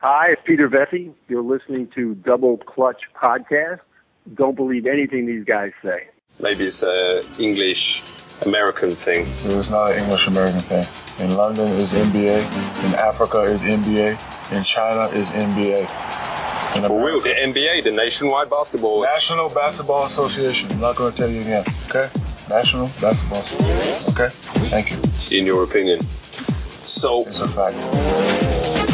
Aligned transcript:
Hi, 0.00 0.28
it's 0.30 0.42
Peter 0.44 0.68
Vecsey. 0.68 1.12
You're 1.28 1.42
listening 1.42 1.88
to 1.96 2.14
Double 2.14 2.56
Clutch 2.56 3.00
Podcast. 3.20 3.80
Don't 4.32 4.54
believe 4.54 4.86
anything 4.86 5.26
these 5.26 5.44
guys 5.44 5.72
say. 5.82 6.06
Maybe 6.38 6.66
it's 6.66 6.84
a 6.84 7.24
English 7.40 8.04
American 8.46 8.92
thing. 8.92 9.26
It's 9.26 9.70
not 9.70 9.90
an 9.90 10.04
English 10.04 10.28
American 10.28 10.60
thing. 10.60 10.86
In 11.18 11.36
London 11.36 11.66
is 11.66 11.94
NBA. 11.94 12.38
In 12.86 12.94
Africa 12.94 13.42
is 13.42 13.64
NBA. 13.64 14.56
In 14.56 14.62
China 14.62 15.08
is 15.08 15.30
NBA. 15.30 15.80
In 16.76 16.86
For 16.86 17.04
real, 17.04 17.20
the 17.20 17.30
NBA, 17.30 17.82
the 17.82 17.90
Nationwide 17.90 18.48
Basketball 18.48 19.02
National 19.02 19.48
Basketball 19.50 20.04
Association. 20.04 20.70
I'm 20.70 20.80
not 20.80 20.94
going 20.94 21.10
to 21.10 21.18
tell 21.18 21.28
you 21.28 21.40
again. 21.40 21.64
Okay? 21.88 22.08
National 22.48 22.86
Basketball 23.00 23.40
Association. 23.40 24.14
Okay? 24.14 24.28
Thank 24.70 24.92
you. 24.92 25.36
In 25.36 25.44
your 25.44 25.64
opinion. 25.64 26.00
So 26.02 27.26
it's 27.26 27.40
a 27.40 27.48
fact. 27.48 28.87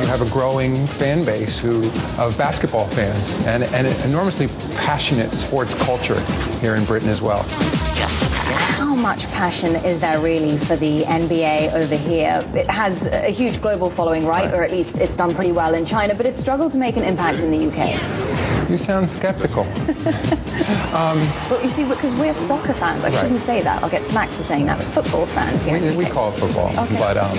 You 0.00 0.06
have 0.08 0.22
a 0.22 0.30
growing 0.30 0.86
fan 0.86 1.24
base 1.24 1.58
who 1.58 1.84
of 2.18 2.36
basketball 2.36 2.86
fans 2.88 3.30
and, 3.46 3.62
and 3.62 3.86
an 3.86 4.10
enormously 4.10 4.48
passionate 4.76 5.32
sports 5.34 5.72
culture 5.74 6.20
here 6.60 6.74
in 6.74 6.84
Britain 6.84 7.08
as 7.08 7.22
well. 7.22 7.42
How 7.44 8.94
much 8.94 9.28
passion 9.28 9.76
is 9.84 10.00
there 10.00 10.20
really 10.20 10.58
for 10.58 10.76
the 10.76 11.02
NBA 11.02 11.72
over 11.74 11.96
here? 11.96 12.44
It 12.54 12.66
has 12.66 13.06
a 13.06 13.30
huge 13.30 13.60
global 13.60 13.88
following, 13.88 14.26
right? 14.26 14.46
right. 14.46 14.54
Or 14.54 14.62
at 14.64 14.72
least 14.72 14.98
it's 14.98 15.16
done 15.16 15.34
pretty 15.34 15.52
well 15.52 15.74
in 15.74 15.84
China, 15.84 16.14
but 16.14 16.26
it's 16.26 16.40
struggled 16.40 16.72
to 16.72 16.78
make 16.78 16.96
an 16.96 17.04
impact 17.04 17.42
in 17.42 17.50
the 17.50 17.68
UK. 17.68 18.43
You 18.68 18.78
sound 18.78 19.08
skeptical. 19.08 19.62
um, 20.94 21.18
well, 21.50 21.60
you 21.62 21.68
see, 21.68 21.84
because 21.84 22.14
we're 22.14 22.34
soccer 22.34 22.72
fans, 22.72 23.04
I 23.04 23.10
right. 23.10 23.20
shouldn't 23.20 23.40
say 23.40 23.62
that. 23.62 23.82
I'll 23.82 23.90
get 23.90 24.02
smacked 24.02 24.32
for 24.32 24.42
saying 24.42 24.66
that. 24.66 24.78
But 24.78 24.86
football 24.86 25.26
fans 25.26 25.62
here. 25.62 25.80
We, 25.80 25.96
we 25.96 26.04
call 26.06 26.32
it 26.32 26.38
football, 26.38 26.70
okay. 26.70 26.96
but 26.98 27.16
um, 27.16 27.36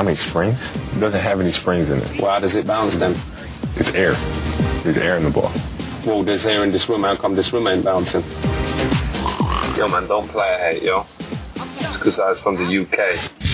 how 0.00 0.04
many 0.04 0.16
springs? 0.16 0.74
It 0.96 1.00
doesn't 1.00 1.20
have 1.20 1.40
any 1.40 1.50
springs 1.50 1.90
in 1.90 1.98
it. 1.98 2.22
Why 2.22 2.40
does 2.40 2.54
it 2.54 2.66
bounce 2.66 2.96
then? 2.96 3.14
It's 3.76 3.94
air. 3.94 4.12
There's 4.82 4.96
air 4.96 5.18
in 5.18 5.24
the 5.24 5.30
ball. 5.30 5.52
Well, 6.06 6.22
there's 6.22 6.46
air 6.46 6.64
in 6.64 6.70
this 6.70 6.88
room. 6.88 7.02
How 7.02 7.16
come 7.16 7.34
this 7.34 7.52
room 7.52 7.66
ain't 7.66 7.84
bouncing? 7.84 8.22
Yo, 9.76 9.88
man, 9.88 10.08
don't 10.08 10.26
play 10.26 10.54
a 10.54 10.58
hate, 10.58 10.82
yo. 10.82 11.04
It's 11.80 11.98
because 11.98 12.18
I 12.18 12.30
was 12.30 12.40
from 12.40 12.56
the 12.56 12.64
UK. 12.64 13.49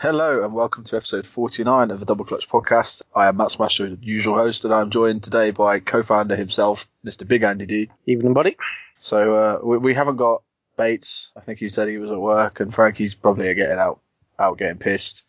Hello 0.00 0.42
and 0.42 0.54
welcome 0.54 0.82
to 0.84 0.96
episode 0.96 1.26
49 1.26 1.90
of 1.90 2.00
the 2.00 2.06
Double 2.06 2.24
Clutch 2.24 2.48
podcast. 2.48 3.02
I 3.14 3.28
am 3.28 3.36
Matt 3.36 3.50
Smasher, 3.50 3.86
the 3.86 3.98
usual 4.00 4.34
host, 4.34 4.64
and 4.64 4.72
I'm 4.72 4.88
joined 4.88 5.22
today 5.22 5.50
by 5.50 5.78
co-founder 5.78 6.36
himself, 6.36 6.88
Mr. 7.04 7.28
Big 7.28 7.42
Andy 7.42 7.66
D. 7.66 7.90
Evening, 8.06 8.32
buddy. 8.32 8.56
So 9.02 9.34
uh, 9.34 9.58
we, 9.62 9.76
we, 9.76 9.94
haven't 9.94 10.16
got 10.16 10.42
Bates. 10.78 11.32
I 11.36 11.40
think 11.40 11.58
he 11.58 11.68
said 11.68 11.88
he 11.88 11.98
was 11.98 12.10
at 12.10 12.18
work, 12.18 12.60
and 12.60 12.72
Frankie's 12.72 13.14
probably 13.14 13.52
getting 13.52 13.78
out, 13.78 14.00
out 14.38 14.56
getting 14.56 14.78
pissed. 14.78 15.24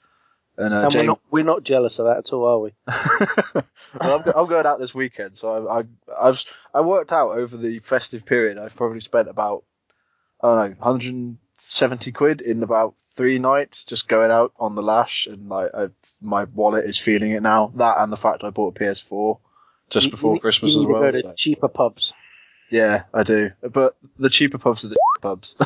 And, 0.58 0.74
uh, 0.74 0.84
and 0.86 0.94
we're, 0.94 1.04
not, 1.04 1.20
we're 1.32 1.44
not 1.44 1.64
jealous 1.66 2.00
of 2.00 2.06
that 2.06 2.20
at 2.20 2.32
all, 2.32 2.46
are 2.46 2.60
we? 2.60 2.72
I'm, 4.00 4.24
I'm, 4.34 4.48
going 4.48 4.66
out 4.66 4.80
this 4.80 4.96
weekend, 4.96 5.36
so 5.36 5.68
I, 5.68 5.80
I, 5.80 5.84
I've 6.18 6.46
I 6.74 6.80
worked 6.80 7.12
out 7.12 7.32
over 7.32 7.58
the 7.58 7.80
festive 7.80 8.26
period. 8.26 8.58
I've 8.58 8.78
probably 8.78 9.02
spent 9.02 9.28
about 9.28 9.66
I 10.42 10.48
don't 10.48 10.80
know 10.80 11.38
170 11.68 12.12
quid 12.12 12.42
in 12.42 12.64
about 12.64 12.96
three 13.16 13.40
nights 13.40 13.84
just 13.84 14.08
going 14.08 14.32
out 14.32 14.54
on 14.60 14.76
the 14.76 14.82
lash, 14.82 15.28
and 15.28 15.50
like 15.50 15.72
I, 15.74 15.88
my 16.22 16.46
wallet 16.46 16.86
is 16.86 16.98
feeling 16.98 17.32
it 17.32 17.42
now. 17.42 17.72
That 17.76 17.98
and 18.00 18.12
the 18.12 18.18
fact 18.18 18.44
I 18.44 18.50
bought 18.50 18.76
a 18.76 18.80
PS4 18.80 19.38
just 19.90 20.06
you, 20.06 20.12
before 20.12 20.36
you, 20.36 20.40
Christmas 20.40 20.74
you 20.74 20.82
as 20.82 20.88
well. 20.88 21.02
go 21.02 21.12
to 21.12 21.22
so. 21.22 21.34
cheaper 21.38 21.68
pubs. 21.68 22.14
Yeah, 22.70 23.04
I 23.14 23.24
do. 23.24 23.52
But 23.62 23.98
the 24.18 24.30
cheaper 24.30 24.58
pubs 24.58 24.86
are 24.86 24.90
the 24.90 24.98
pubs. 25.22 25.56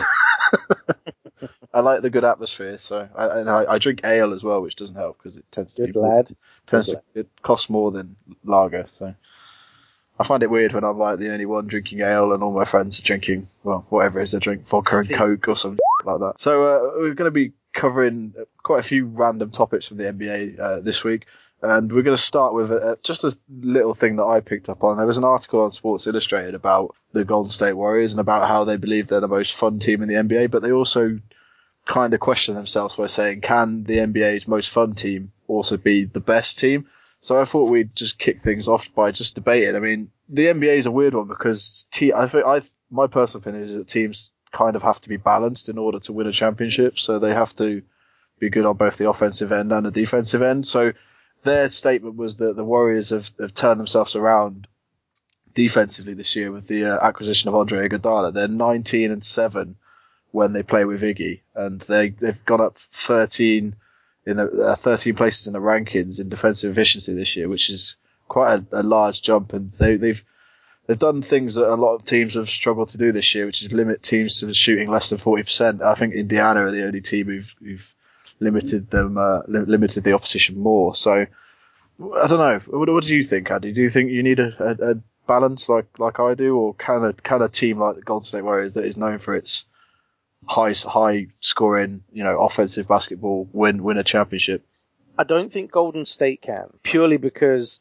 I 1.73 1.81
like 1.81 2.01
the 2.01 2.09
good 2.09 2.23
atmosphere, 2.23 2.77
so 2.77 3.07
I, 3.15 3.39
and 3.39 3.49
I, 3.49 3.73
I 3.73 3.77
drink 3.79 4.01
ale 4.03 4.33
as 4.33 4.43
well, 4.43 4.61
which 4.61 4.75
doesn't 4.75 4.95
help 4.95 5.17
because 5.17 5.37
it 5.37 5.45
tends 5.51 5.73
to 5.73 5.85
good 5.85 5.93
be 5.93 5.99
lad. 5.99 6.35
Tends 6.67 6.87
good 6.87 7.01
to, 7.13 7.19
it 7.19 7.29
costs 7.41 7.69
more 7.69 7.91
than 7.91 8.15
lager, 8.43 8.85
so 8.87 9.13
I 10.17 10.23
find 10.23 10.43
it 10.43 10.49
weird 10.49 10.73
when 10.73 10.83
I'm 10.83 10.97
like 10.97 11.19
the 11.19 11.31
only 11.31 11.45
one 11.45 11.67
drinking 11.67 12.01
ale 12.01 12.33
and 12.33 12.41
all 12.41 12.53
my 12.53 12.65
friends 12.65 12.99
are 12.99 13.03
drinking 13.03 13.47
well 13.63 13.85
whatever 13.89 14.19
it 14.19 14.23
is 14.23 14.31
they 14.31 14.39
drink 14.39 14.67
vodka 14.67 14.99
and 14.99 15.13
coke 15.13 15.47
or 15.47 15.57
something 15.57 15.79
like 16.05 16.19
that. 16.19 16.35
So 16.39 16.63
uh, 16.63 16.91
we're 16.95 17.13
going 17.13 17.27
to 17.27 17.31
be 17.31 17.53
covering 17.73 18.33
quite 18.63 18.79
a 18.79 18.83
few 18.83 19.05
random 19.05 19.51
topics 19.51 19.87
from 19.87 19.97
the 19.97 20.05
NBA 20.05 20.59
uh, 20.59 20.79
this 20.79 21.03
week. 21.03 21.25
And 21.61 21.91
we're 21.91 22.03
going 22.03 22.15
to 22.15 22.21
start 22.21 22.53
with 22.53 22.71
a, 22.71 22.97
just 23.01 23.23
a 23.23 23.35
little 23.49 23.93
thing 23.93 24.17
that 24.17 24.25
I 24.25 24.39
picked 24.39 24.69
up 24.69 24.83
on. 24.83 24.97
There 24.97 25.05
was 25.05 25.17
an 25.17 25.23
article 25.23 25.61
on 25.61 25.71
Sports 25.71 26.05
Illustrated 26.05 26.53
about 26.53 26.95
the 27.11 27.25
Golden 27.25 27.49
State 27.49 27.73
Warriors 27.73 28.13
and 28.13 28.19
about 28.19 28.47
how 28.47 28.65
they 28.65 28.77
believe 28.77 29.07
they're 29.07 29.19
the 29.19 29.27
most 29.27 29.55
fun 29.55 29.79
team 29.79 30.01
in 30.01 30.09
the 30.09 30.15
NBA, 30.15 30.51
but 30.51 30.61
they 30.61 30.71
also 30.71 31.19
kind 31.85 32.13
of 32.13 32.19
question 32.19 32.55
themselves 32.55 32.95
by 32.95 33.07
saying, 33.07 33.41
can 33.41 33.83
the 33.83 33.97
NBA's 33.97 34.47
most 34.47 34.69
fun 34.69 34.93
team 34.93 35.31
also 35.47 35.77
be 35.77 36.05
the 36.05 36.19
best 36.19 36.59
team? 36.59 36.87
So 37.25 37.41
I 37.41 37.45
thought 37.45 37.71
we'd 37.71 37.95
just 37.95 38.19
kick 38.19 38.39
things 38.39 38.67
off 38.67 38.93
by 38.93 39.09
just 39.09 39.33
debating. 39.33 39.75
I 39.75 39.79
mean, 39.79 40.11
the 40.29 40.45
NBA 40.45 40.77
is 40.77 40.85
a 40.85 40.91
weird 40.91 41.15
one 41.15 41.27
because 41.27 41.89
te- 41.91 42.13
I 42.13 42.27
think 42.27 42.45
I 42.45 42.61
my 42.91 43.07
personal 43.07 43.41
opinion 43.41 43.63
is 43.63 43.73
that 43.73 43.87
teams 43.87 44.31
kind 44.51 44.75
of 44.75 44.83
have 44.83 45.01
to 45.01 45.09
be 45.09 45.17
balanced 45.17 45.67
in 45.67 45.79
order 45.79 45.99
to 46.01 46.13
win 46.13 46.27
a 46.27 46.31
championship. 46.31 46.99
So 46.99 47.17
they 47.17 47.33
have 47.33 47.55
to 47.55 47.81
be 48.37 48.51
good 48.51 48.67
on 48.67 48.77
both 48.77 48.97
the 48.97 49.09
offensive 49.09 49.51
end 49.51 49.71
and 49.71 49.87
the 49.87 49.89
defensive 49.89 50.43
end. 50.43 50.67
So 50.67 50.91
their 51.41 51.67
statement 51.69 52.15
was 52.15 52.37
that 52.37 52.55
the 52.55 52.63
Warriors 52.63 53.09
have, 53.09 53.31
have 53.39 53.55
turned 53.55 53.79
themselves 53.79 54.15
around 54.15 54.67
defensively 55.55 56.13
this 56.13 56.35
year 56.35 56.51
with 56.51 56.67
the 56.67 56.85
uh, 56.85 57.07
acquisition 57.07 57.49
of 57.49 57.55
Andre 57.55 57.89
Iguodala. 57.89 58.35
They're 58.35 58.47
19 58.47 59.09
and 59.09 59.23
7 59.23 59.77
when 60.29 60.53
they 60.53 60.61
play 60.61 60.85
with 60.85 61.01
Iggy, 61.01 61.41
and 61.55 61.81
they 61.81 62.09
they've 62.09 62.45
gone 62.45 62.61
up 62.61 62.77
13 62.77 63.77
in 64.25 64.37
the 64.37 64.69
uh, 64.69 64.75
13 64.75 65.15
places 65.15 65.47
in 65.47 65.53
the 65.53 65.59
rankings 65.59 66.19
in 66.19 66.29
defensive 66.29 66.71
efficiency 66.71 67.13
this 67.13 67.35
year, 67.35 67.47
which 67.47 67.69
is 67.69 67.95
quite 68.27 68.63
a, 68.71 68.81
a 68.81 68.83
large 68.83 69.21
jump. 69.21 69.53
And 69.53 69.71
they, 69.73 69.97
they've 69.97 70.23
they've 70.87 70.99
done 70.99 71.21
things 71.21 71.55
that 71.55 71.71
a 71.71 71.75
lot 71.75 71.95
of 71.95 72.05
teams 72.05 72.35
have 72.35 72.49
struggled 72.49 72.89
to 72.89 72.97
do 72.97 73.11
this 73.11 73.35
year, 73.35 73.45
which 73.45 73.61
is 73.61 73.71
limit 73.71 74.03
teams 74.03 74.39
to 74.39 74.53
shooting 74.53 74.89
less 74.89 75.09
than 75.09 75.19
40%. 75.19 75.81
I 75.81 75.95
think 75.95 76.13
Indiana 76.13 76.61
are 76.61 76.71
the 76.71 76.85
only 76.85 77.01
team 77.01 77.27
who've, 77.27 77.55
who've 77.59 77.95
limited 78.39 78.89
them, 78.89 79.17
uh, 79.17 79.41
li- 79.47 79.65
limited 79.65 80.03
the 80.03 80.13
opposition 80.13 80.59
more. 80.59 80.95
So 80.95 81.11
I 81.99 82.27
don't 82.27 82.39
know. 82.39 82.59
What, 82.65 82.89
what, 82.89 83.03
do 83.05 83.15
you 83.15 83.23
think, 83.23 83.49
Andy? 83.49 83.71
Do 83.71 83.81
you 83.81 83.89
think 83.89 84.11
you 84.11 84.23
need 84.23 84.39
a, 84.39 84.51
a, 84.59 84.91
a, 84.91 84.95
balance 85.27 85.67
like 85.69 85.87
like 85.97 86.19
I 86.19 86.35
do, 86.35 86.55
or 86.55 86.75
can 86.75 87.03
a 87.03 87.13
can 87.13 87.41
a 87.41 87.49
team 87.49 87.79
like 87.79 87.95
the 87.95 88.03
Golden 88.03 88.25
State 88.25 88.43
Warriors 88.43 88.73
that 88.73 88.85
is 88.85 88.95
known 88.95 89.17
for 89.17 89.33
its 89.33 89.65
high 90.47 90.73
high 90.73 91.27
scoring, 91.39 92.03
you 92.11 92.23
know, 92.23 92.39
offensive 92.39 92.87
basketball 92.87 93.49
win 93.51 93.83
win 93.83 93.97
a 93.97 94.03
championship? 94.03 94.65
I 95.17 95.23
don't 95.23 95.51
think 95.51 95.71
Golden 95.71 96.05
State 96.05 96.41
can 96.41 96.67
purely 96.83 97.17
because 97.17 97.79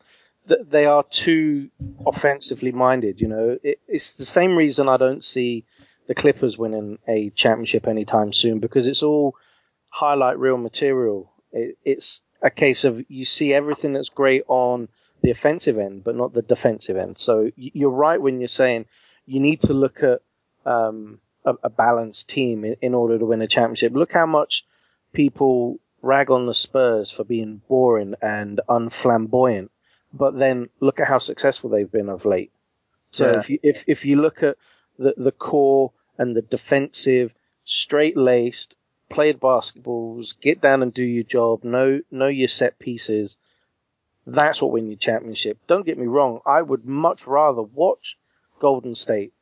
th- 0.49 0.61
they 0.69 0.87
are 0.87 1.03
too 1.03 1.71
offensively 2.07 2.73
minded. 2.73 3.21
You 3.21 3.29
know, 3.29 3.59
it, 3.63 3.81
it's 3.89 4.13
the 4.13 4.25
same 4.25 4.57
reason 4.57 4.89
I 4.89 4.97
don't 4.97 5.25
see 5.25 5.65
the 6.07 6.15
Clippers 6.15 6.59
winning 6.59 6.99
a 7.09 7.31
championship 7.31 7.87
anytime 7.87 8.33
soon 8.33 8.61
because 8.61 8.87
it's 8.87 9.03
all 9.03 9.37
highlight 9.91 10.39
reel 10.39 10.59
material. 10.59 11.33
It, 11.53 11.79
it's 11.85 12.23
a 12.43 12.51
case 12.51 12.85
of 12.85 13.03
you 13.09 13.25
see 13.25 13.55
everything 13.55 13.95
that's 13.95 14.11
great 14.11 14.45
on 14.49 14.89
the 15.23 15.31
offensive 15.31 15.79
end, 15.79 16.05
but 16.05 16.15
not 16.15 16.33
the 16.33 16.43
defensive 16.43 16.97
end. 16.97 17.19
So 17.19 17.51
you're 17.57 17.91
right 17.91 18.21
when 18.21 18.41
you're 18.41 18.49
saying 18.49 18.87
you 19.27 19.41
need 19.41 19.63
to 19.63 19.73
look 19.73 20.03
at 20.03 20.21
um, 20.67 21.21
a, 21.45 21.55
a, 21.63 21.71
balanced 21.71 22.29
team 22.29 22.65
in, 22.65 22.77
in, 22.81 22.95
order 22.95 23.19
to 23.19 23.25
win 23.25 23.43
a 23.43 23.47
championship. 23.47 23.93
Look 23.95 24.13
how 24.13 24.27
much 24.27 24.65
people 25.13 25.79
rag 26.03 26.31
on 26.31 26.47
the 26.47 26.55
Spurs 26.55 27.11
for 27.11 27.25
being 27.25 27.63
boring 27.69 28.15
and 28.23 28.61
unflamboyant, 28.69 29.71
but 30.13 30.39
then 30.39 30.69
look 30.81 31.01
at 31.01 31.09
how 31.09 31.19
successful 31.19 31.71
they've 31.71 31.91
been 31.91 32.09
of 32.09 32.25
late. 32.25 32.53
So 33.11 33.27
yeah. 33.27 33.41
if, 33.41 33.51
you, 33.51 33.59
if 33.63 33.85
if 33.87 34.05
you 34.05 34.17
look 34.21 34.43
at 34.43 34.57
the 34.99 35.15
the 35.17 35.33
core 35.33 35.93
and 36.19 36.37
the 36.37 36.43
defensive, 36.43 37.33
straight 37.65 38.17
laced, 38.17 38.75
played 39.09 39.41
basketballs, 39.41 40.35
get 40.41 40.61
down 40.61 40.83
and 40.83 40.93
do 40.93 41.03
your 41.03 41.25
job, 41.25 41.65
know 41.65 42.01
know 42.11 42.29
your 42.29 42.49
set 42.49 42.79
pieces. 42.79 43.37
That's 44.27 44.63
what 44.63 44.73
win 44.73 44.89
your 44.89 44.97
championship. 44.97 45.59
Don't 45.67 45.85
get 45.85 45.99
me 45.99 46.07
wrong, 46.07 46.41
I 46.47 46.63
would 46.63 46.87
much 46.87 47.27
rather 47.27 47.63
watch 47.63 48.17
Golden 48.59 48.95
State 48.95 49.34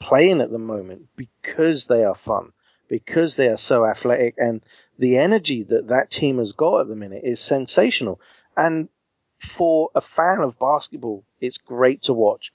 playing 0.00 0.40
at 0.40 0.50
the 0.50 0.58
moment 0.58 1.08
because 1.14 1.86
they 1.86 2.04
are 2.04 2.14
fun, 2.14 2.52
because 2.88 3.36
they 3.36 3.48
are 3.48 3.58
so 3.58 3.84
athletic, 3.84 4.34
and 4.38 4.62
the 4.98 5.18
energy 5.18 5.62
that 5.64 5.88
that 5.88 6.10
team 6.10 6.38
has 6.38 6.52
got 6.52 6.80
at 6.80 6.88
the 6.88 6.96
minute 6.96 7.22
is 7.24 7.40
sensational. 7.40 8.20
And 8.56 8.88
for 9.38 9.90
a 9.94 10.00
fan 10.00 10.40
of 10.40 10.58
basketball, 10.58 11.24
it's 11.40 11.58
great 11.58 12.02
to 12.02 12.12
watch. 12.12 12.52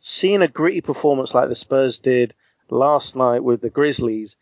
Seeing 0.00 0.42
a 0.42 0.48
gritty 0.48 0.80
performance 0.80 1.34
like 1.34 1.48
the 1.48 1.54
Spurs 1.54 1.98
did 1.98 2.34
last 2.70 3.14
night 3.14 3.44
with 3.44 3.60
the 3.60 3.70
Grizzlies 3.70 4.36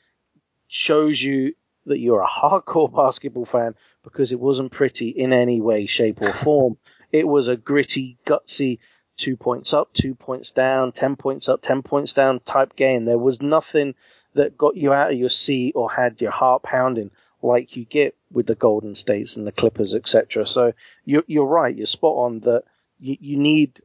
shows 0.68 1.20
you 1.20 1.54
that 1.86 1.98
you're 1.98 2.22
a 2.22 2.28
hardcore 2.42 2.92
basketball 2.92 3.44
fan 3.44 3.74
because 4.02 4.32
it 4.32 4.40
wasn't 4.40 4.72
pretty 4.72 5.08
in 5.08 5.32
any 5.32 5.60
way, 5.60 5.86
shape, 5.86 6.20
or 6.20 6.32
form. 6.32 6.76
it 7.12 7.26
was 7.26 7.48
a 7.48 7.56
gritty, 7.56 8.18
gutsy, 8.26 8.78
two 9.22 9.36
points 9.36 9.72
up, 9.72 9.92
two 9.92 10.16
points 10.16 10.50
down, 10.50 10.90
ten 10.90 11.14
points 11.14 11.48
up, 11.48 11.62
ten 11.62 11.82
points 11.82 12.12
down 12.12 12.40
type 12.40 12.74
game. 12.74 13.04
There 13.04 13.18
was 13.18 13.40
nothing 13.40 13.94
that 14.34 14.58
got 14.58 14.76
you 14.76 14.92
out 14.92 15.12
of 15.12 15.18
your 15.18 15.30
seat 15.30 15.74
or 15.76 15.90
had 15.90 16.20
your 16.20 16.32
heart 16.32 16.64
pounding 16.64 17.12
like 17.40 17.76
you 17.76 17.84
get 17.84 18.16
with 18.32 18.46
the 18.46 18.56
Golden 18.56 18.96
States 18.96 19.36
and 19.36 19.46
the 19.46 19.52
Clippers, 19.52 19.94
etc. 19.94 20.44
So 20.46 20.72
you're, 21.04 21.22
you're 21.28 21.46
right. 21.46 21.76
You're 21.76 21.86
spot 21.86 22.16
on 22.16 22.40
that 22.40 22.64
you, 22.98 23.16
you 23.20 23.36
need 23.36 23.80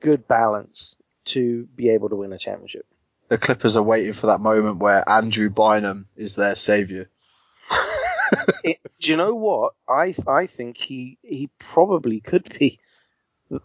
good 0.00 0.28
balance 0.28 0.94
to 1.26 1.64
be 1.74 1.88
able 1.90 2.10
to 2.10 2.16
win 2.16 2.32
a 2.34 2.38
championship. 2.38 2.84
The 3.28 3.38
Clippers 3.38 3.76
are 3.76 3.82
waiting 3.82 4.12
for 4.12 4.26
that 4.26 4.40
moment 4.40 4.76
where 4.76 5.08
Andrew 5.08 5.48
Bynum 5.48 6.06
is 6.16 6.34
their 6.34 6.54
savior. 6.54 7.08
it, 8.64 8.78
do 9.00 9.08
you 9.08 9.16
know 9.16 9.34
what? 9.34 9.72
I 9.88 10.14
I 10.26 10.46
think 10.46 10.76
he 10.76 11.16
he 11.22 11.48
probably 11.58 12.20
could 12.20 12.58
be. 12.58 12.78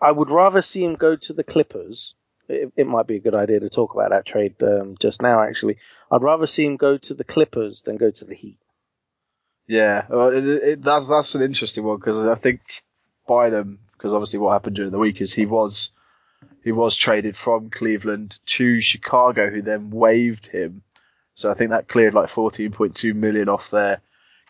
I 0.01 0.11
would 0.11 0.29
rather 0.29 0.61
see 0.61 0.83
him 0.83 0.95
go 0.95 1.15
to 1.15 1.33
the 1.33 1.43
Clippers. 1.43 2.13
It, 2.49 2.71
it 2.75 2.87
might 2.87 3.07
be 3.07 3.17
a 3.17 3.21
good 3.21 3.35
idea 3.35 3.59
to 3.59 3.69
talk 3.69 3.93
about 3.93 4.11
that 4.11 4.25
trade 4.25 4.55
um, 4.61 4.95
just 4.99 5.21
now. 5.21 5.41
Actually, 5.41 5.77
I'd 6.11 6.21
rather 6.21 6.47
see 6.47 6.65
him 6.65 6.77
go 6.77 6.97
to 6.97 7.13
the 7.13 7.23
Clippers 7.23 7.81
than 7.81 7.97
go 7.97 8.11
to 8.11 8.25
the 8.25 8.35
Heat. 8.35 8.59
Yeah, 9.67 10.05
well, 10.09 10.29
it, 10.29 10.45
it, 10.45 10.81
that's 10.81 11.07
that's 11.07 11.35
an 11.35 11.41
interesting 11.41 11.83
one 11.83 11.97
because 11.97 12.25
I 12.25 12.35
think 12.35 12.61
Bynum, 13.27 13.79
because 13.93 14.13
obviously 14.13 14.39
what 14.39 14.53
happened 14.53 14.77
during 14.77 14.91
the 14.91 14.99
week 14.99 15.19
is 15.19 15.33
he 15.33 15.45
was 15.45 15.91
he 16.63 16.71
was 16.71 16.95
traded 16.95 17.35
from 17.35 17.69
Cleveland 17.69 18.39
to 18.45 18.79
Chicago, 18.81 19.49
who 19.49 19.61
then 19.61 19.89
waived 19.89 20.47
him. 20.47 20.83
So 21.35 21.51
I 21.51 21.53
think 21.53 21.71
that 21.71 21.87
cleared 21.87 22.13
like 22.13 22.29
14.2 22.29 23.13
million 23.13 23.49
off 23.49 23.69
their 23.69 24.01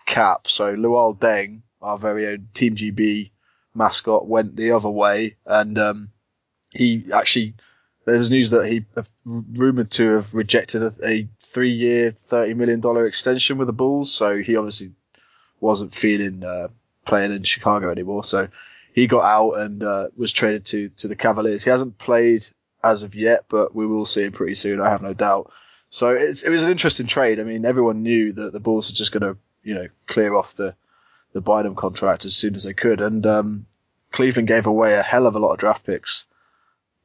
cap. 0.05 0.47
So 0.47 0.75
Luol 0.75 1.17
Deng, 1.17 1.61
our 1.81 1.97
very 1.97 2.27
own 2.27 2.47
Team 2.53 2.75
GB 2.75 3.31
mascot, 3.77 4.27
went 4.27 4.55
the 4.55 4.71
other 4.71 4.89
way, 4.89 5.37
and 5.45 5.77
um, 5.77 6.09
he 6.73 7.05
actually 7.13 7.55
there 8.05 8.17
was 8.17 8.29
news 8.29 8.51
that 8.51 8.65
he 8.67 8.85
rumored 9.25 9.91
to 9.91 10.15
have 10.15 10.33
rejected 10.33 10.81
a, 10.81 10.93
a 11.03 11.27
three-year, 11.41 12.11
thirty 12.11 12.53
million 12.53 12.79
dollar 12.79 13.05
extension 13.05 13.57
with 13.57 13.67
the 13.67 13.73
Bulls. 13.73 14.13
So 14.13 14.37
he 14.37 14.55
obviously 14.55 14.91
wasn't 15.59 15.93
feeling 15.93 16.43
uh, 16.43 16.69
playing 17.05 17.33
in 17.33 17.43
Chicago 17.43 17.91
anymore. 17.91 18.23
So 18.23 18.47
he 18.93 19.07
got 19.07 19.25
out 19.25 19.59
and 19.59 19.83
uh, 19.83 20.07
was 20.15 20.31
traded 20.31 20.65
to 20.67 20.89
to 20.89 21.07
the 21.07 21.15
Cavaliers. 21.15 21.63
He 21.63 21.69
hasn't 21.69 21.97
played 21.97 22.47
as 22.83 23.03
of 23.03 23.13
yet, 23.15 23.45
but 23.49 23.75
we 23.75 23.85
will 23.85 24.05
see 24.05 24.23
him 24.23 24.31
pretty 24.31 24.55
soon. 24.55 24.79
I 24.79 24.89
have 24.89 25.01
no 25.01 25.13
doubt. 25.13 25.51
So 25.89 26.15
it 26.15 26.49
was 26.49 26.63
an 26.63 26.71
interesting 26.71 27.07
trade. 27.07 27.39
I 27.39 27.43
mean, 27.43 27.65
everyone 27.65 28.03
knew 28.03 28.31
that 28.33 28.53
the 28.53 28.59
Bulls 28.59 28.89
were 28.89 28.95
just 28.95 29.11
going 29.11 29.23
to 29.33 29.37
you 29.63 29.75
know 29.75 29.87
clear 30.07 30.33
off 30.33 30.55
the 30.55 30.75
the 31.37 31.41
Bynum 31.41 31.75
contract 31.75 32.25
as 32.25 32.35
soon 32.35 32.55
as 32.55 32.63
they 32.63 32.73
could, 32.73 32.99
and 32.99 33.25
um, 33.27 33.67
Cleveland 34.11 34.47
gave 34.47 34.65
away 34.65 34.95
a 34.95 35.03
hell 35.03 35.27
of 35.27 35.35
a 35.35 35.39
lot 35.39 35.51
of 35.51 35.59
draft 35.59 35.85
picks. 35.85 36.25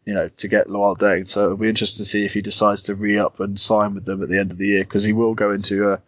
You 0.06 0.14
know, 0.14 0.29
to 0.29 0.49
get 0.49 0.67
Luol 0.67 0.99
Deng. 0.99 1.29
So 1.29 1.44
it'll 1.44 1.56
be 1.58 1.69
interesting 1.69 2.02
to 2.02 2.11
see 2.11 2.25
if 2.25 2.34
he 2.34 2.40
decides 2.40 2.84
to 2.84 2.96
re 2.96 3.19
up 3.19 3.38
and 3.38 3.61
sign 3.61 3.94
with 3.94 4.05
them 4.05 4.20
at 4.20 4.29
the 4.29 4.38
end 4.38 4.50
of 4.50 4.58
the 4.58 4.67
year 4.67 4.82
because 4.82 5.05
he 5.05 5.12
will 5.12 5.34
go 5.34 5.52
into 5.52 5.93
a 5.93 6.00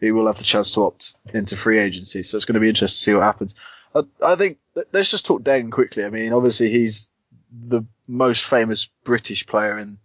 he 0.00 0.12
will 0.12 0.26
have 0.26 0.36
the 0.36 0.44
chance 0.44 0.74
to 0.74 0.84
opt 0.84 1.14
into 1.32 1.56
free 1.56 1.80
agency. 1.80 2.22
So 2.22 2.36
it's 2.36 2.44
going 2.44 2.54
to 2.54 2.60
be 2.60 2.68
interesting 2.68 2.94
to 2.94 3.04
see 3.04 3.14
what 3.14 3.24
happens. 3.24 3.56
I, 3.94 4.02
I 4.22 4.36
think 4.36 4.58
let's 4.92 5.10
just 5.10 5.26
talk 5.26 5.42
Deng 5.42 5.72
quickly. 5.72 6.04
I 6.04 6.10
mean, 6.10 6.32
obviously 6.32 6.70
he's 6.70 7.08
the 7.50 7.82
most 8.06 8.44
famous 8.44 8.88
British 9.02 9.46
player 9.46 9.78
in 9.78 9.98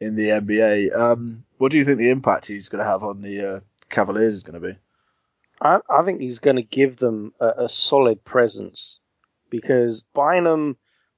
in 0.00 0.16
the 0.16 0.28
NBA. 0.28 0.94
Um, 0.94 1.44
what 1.56 1.72
do 1.72 1.78
you 1.78 1.84
think 1.86 1.98
the 1.98 2.10
impact 2.10 2.46
he's 2.46 2.68
going 2.68 2.84
to 2.84 2.90
have 2.90 3.02
on 3.02 3.22
the 3.22 3.54
uh, 3.54 3.60
Cavaliers 3.88 4.34
is 4.34 4.42
going 4.42 4.60
to 4.60 4.68
be? 4.72 4.78
I, 5.60 5.78
I 5.88 6.02
think 6.04 6.20
he's 6.20 6.38
going 6.38 6.56
to 6.56 6.62
give 6.62 6.96
them 6.96 7.32
a, 7.40 7.64
a, 7.64 7.68
solid 7.68 8.24
presence 8.24 8.98
because 9.50 10.04
Bynum, 10.14 10.76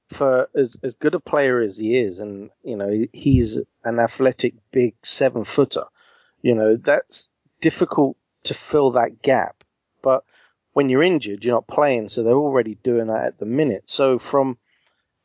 for 0.09 0.49
as, 0.55 0.75
as 0.83 0.93
good 0.93 1.15
a 1.15 1.19
player 1.19 1.61
as 1.61 1.77
he 1.77 1.97
is, 1.97 2.19
and 2.19 2.49
you 2.63 2.75
know 2.77 3.05
he's 3.13 3.59
an 3.83 3.99
athletic, 3.99 4.53
big 4.71 4.95
seven 5.03 5.43
footer. 5.43 5.85
You 6.41 6.55
know 6.55 6.75
that's 6.77 7.29
difficult 7.61 8.17
to 8.43 8.53
fill 8.53 8.91
that 8.91 9.21
gap. 9.21 9.63
But 10.01 10.23
when 10.73 10.89
you're 10.89 11.03
injured, 11.03 11.43
you're 11.43 11.55
not 11.55 11.67
playing, 11.67 12.09
so 12.09 12.23
they're 12.23 12.33
already 12.33 12.75
doing 12.83 13.07
that 13.07 13.25
at 13.25 13.39
the 13.39 13.45
minute. 13.45 13.85
So 13.87 14.19
from 14.19 14.57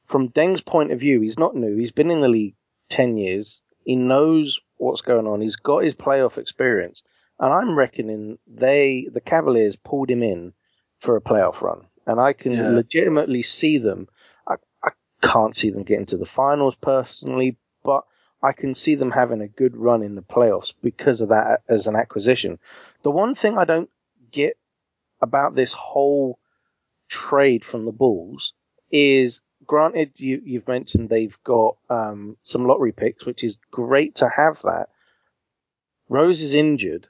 from 0.06 0.28
Deng's 0.28 0.62
point 0.62 0.92
of 0.92 1.00
view, 1.00 1.20
he's 1.20 1.38
not 1.38 1.54
new. 1.54 1.76
He's 1.76 1.92
been 1.92 2.10
in 2.10 2.20
the 2.20 2.28
league 2.28 2.54
ten 2.88 3.16
years. 3.16 3.60
He 3.84 3.96
knows 3.96 4.60
what's 4.76 5.00
going 5.00 5.26
on. 5.26 5.40
He's 5.40 5.56
got 5.56 5.84
his 5.84 5.94
playoff 5.94 6.38
experience, 6.38 7.02
and 7.42 7.52
I'm 7.52 7.76
reckoning 7.76 8.38
they 8.46 9.08
the 9.12 9.20
Cavaliers 9.20 9.76
pulled 9.76 10.08
him 10.08 10.22
in 10.22 10.54
for 11.00 11.16
a 11.16 11.20
playoff 11.20 11.60
run, 11.60 11.86
and 12.06 12.20
I 12.20 12.32
can 12.32 12.52
yeah. 12.52 12.68
legitimately 12.70 13.42
see 13.42 13.78
them. 13.78 14.08
I, 14.46 14.54
I 14.82 14.90
can't 15.22 15.56
see 15.56 15.70
them 15.70 15.82
getting 15.82 16.06
to 16.06 16.16
the 16.16 16.24
finals 16.24 16.76
personally, 16.80 17.58
but 17.82 18.04
I 18.42 18.52
can 18.52 18.76
see 18.76 18.94
them 18.94 19.10
having 19.10 19.40
a 19.40 19.48
good 19.48 19.76
run 19.76 20.02
in 20.02 20.14
the 20.14 20.22
playoffs 20.22 20.72
because 20.82 21.20
of 21.20 21.30
that 21.30 21.62
as 21.68 21.88
an 21.88 21.96
acquisition. 21.96 22.60
The 23.02 23.10
one 23.10 23.34
thing 23.34 23.58
I 23.58 23.64
don't 23.64 23.90
get 24.30 24.56
about 25.20 25.56
this 25.56 25.72
whole 25.72 26.38
trade 27.08 27.64
from 27.64 27.84
the 27.84 27.92
Bulls 27.92 28.52
is 28.90 29.40
granted 29.66 30.12
you, 30.16 30.42
have 30.54 30.68
mentioned 30.68 31.08
they've 31.08 31.38
got 31.42 31.76
um, 31.90 32.36
some 32.44 32.66
lottery 32.66 32.92
picks, 32.92 33.26
which 33.26 33.42
is 33.42 33.56
great 33.72 34.16
to 34.16 34.28
have 34.28 34.62
that. 34.62 34.90
Rose 36.08 36.40
is 36.40 36.52
injured. 36.52 37.08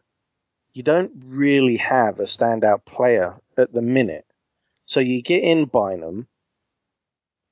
You 0.73 0.83
don't 0.83 1.13
really 1.25 1.77
have 1.77 2.19
a 2.21 2.25
standout 2.25 2.85
player 2.85 3.37
at 3.57 3.73
the 3.73 3.83
minute. 3.83 4.27
So 4.87 5.01
you 5.01 5.23
get 5.23 5.43
in 5.43 5.67
Bynum. 5.67 6.27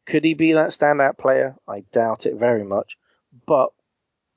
Could 0.07 0.25
he 0.25 0.35
be 0.35 0.53
that 0.55 0.71
standout 0.71 1.19
player? 1.19 1.57
I 1.69 1.85
doubt 1.93 2.27
it 2.27 2.35
very 2.35 2.65
much 2.65 2.97
but 3.47 3.73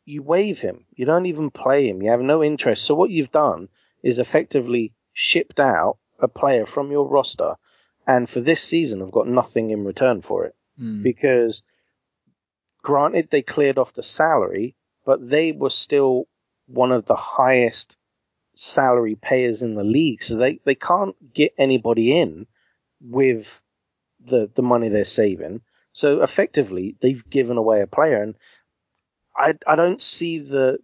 you 0.06 0.22
waive 0.22 0.60
him. 0.60 0.86
You 0.96 1.06
don't 1.06 1.26
even 1.26 1.50
play 1.50 1.88
him. 1.88 2.02
You 2.02 2.12
have 2.12 2.22
no 2.22 2.44
interest. 2.44 2.84
So 2.86 2.96
what 2.96 3.10
you've 3.10 3.32
done 3.32 3.70
is 4.02 4.20
effectively 4.20 4.94
shipped 5.14 5.60
out 5.60 5.98
a 6.20 6.28
player 6.28 6.66
from 6.66 6.92
your 6.92 7.08
roster, 7.08 7.56
and 8.06 8.30
for 8.30 8.42
this 8.42 8.62
season, 8.62 9.00
have 9.00 9.12
got 9.12 9.28
nothing 9.28 9.72
in 9.72 9.86
return 9.86 10.22
for 10.22 10.46
it 10.46 10.56
mm. 10.80 11.02
because, 11.02 11.62
granted, 12.82 13.30
they 13.32 13.42
cleared 13.42 13.78
off 13.78 13.94
the 13.94 14.04
salary, 14.04 14.76
but 15.06 15.30
they 15.30 15.52
were 15.52 15.70
still 15.70 16.28
one 16.68 16.92
of 16.92 17.06
the 17.06 17.16
highest 17.16 17.98
salary 18.56 19.16
payers 19.16 19.62
in 19.62 19.76
the 19.76 19.84
league, 19.84 20.24
so 20.24 20.36
they 20.36 20.60
they 20.64 20.76
can't 20.76 21.16
get 21.34 21.54
anybody 21.58 22.18
in 22.18 22.48
with 23.02 23.48
the 24.26 24.50
the 24.56 24.62
money 24.62 24.90
they're 24.90 25.06
saving. 25.06 25.62
So 25.94 26.22
effectively, 26.22 26.96
they've 27.02 27.30
given 27.30 27.58
away 27.58 27.82
a 27.82 27.88
player, 27.88 28.22
and 28.22 28.36
I 29.36 29.54
I 29.68 29.76
don't 29.76 30.02
see 30.02 30.40
the 30.40 30.80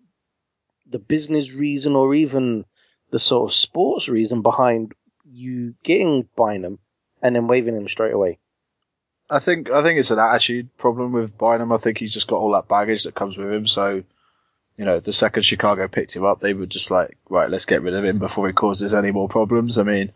the 0.89 0.99
business 0.99 1.51
reason 1.51 1.95
or 1.95 2.15
even 2.15 2.65
the 3.11 3.19
sort 3.19 3.49
of 3.49 3.55
sports 3.55 4.07
reason 4.07 4.41
behind 4.41 4.93
you 5.25 5.75
getting 5.83 6.27
Bynum 6.35 6.79
and 7.21 7.35
then 7.35 7.47
waiving 7.47 7.75
him 7.75 7.87
straight 7.87 8.13
away. 8.13 8.39
I 9.29 9.39
think 9.39 9.69
I 9.69 9.83
think 9.83 9.99
it's 9.99 10.11
an 10.11 10.19
attitude 10.19 10.75
problem 10.77 11.11
with 11.11 11.37
Bynum. 11.37 11.71
I 11.71 11.77
think 11.77 11.99
he's 11.99 12.13
just 12.13 12.27
got 12.27 12.37
all 12.37 12.51
that 12.53 12.67
baggage 12.67 13.03
that 13.03 13.15
comes 13.15 13.37
with 13.37 13.51
him. 13.51 13.67
So, 13.67 14.03
you 14.79 14.85
know, 14.85 15.01
the 15.01 15.11
second 15.11 15.43
Chicago 15.43 15.89
picked 15.89 16.15
him 16.15 16.23
up, 16.23 16.39
they 16.39 16.53
were 16.53 16.65
just 16.65 16.89
like, 16.89 17.17
right, 17.29 17.49
let's 17.49 17.65
get 17.65 17.81
rid 17.81 17.93
of 17.93 18.05
him 18.05 18.17
before 18.17 18.47
he 18.47 18.53
causes 18.53 18.93
any 18.93 19.11
more 19.11 19.27
problems. 19.27 19.77
I 19.77 19.83
mean, 19.83 20.13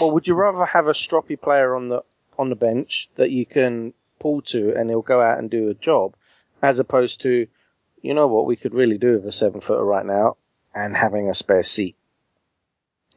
well, 0.00 0.14
would 0.14 0.28
you 0.28 0.34
rather 0.34 0.64
have 0.64 0.86
a 0.86 0.92
stroppy 0.92 1.38
player 1.38 1.74
on 1.74 1.88
the 1.88 2.04
on 2.38 2.48
the 2.48 2.54
bench 2.54 3.10
that 3.16 3.32
you 3.32 3.44
can 3.44 3.92
pull 4.20 4.40
to 4.42 4.72
and 4.76 4.88
he'll 4.88 5.02
go 5.02 5.20
out 5.20 5.40
and 5.40 5.50
do 5.50 5.68
a 5.68 5.74
job, 5.74 6.14
as 6.62 6.78
opposed 6.78 7.22
to 7.22 7.48
you 8.02 8.14
know 8.14 8.28
what, 8.28 8.46
we 8.46 8.54
could 8.54 8.72
really 8.72 8.98
do 8.98 9.14
with 9.14 9.26
a 9.26 9.32
seven 9.32 9.60
footer 9.60 9.84
right 9.84 10.06
now 10.06 10.36
and 10.72 10.96
having 10.96 11.28
a 11.28 11.34
spare 11.34 11.64
seat. 11.64 11.96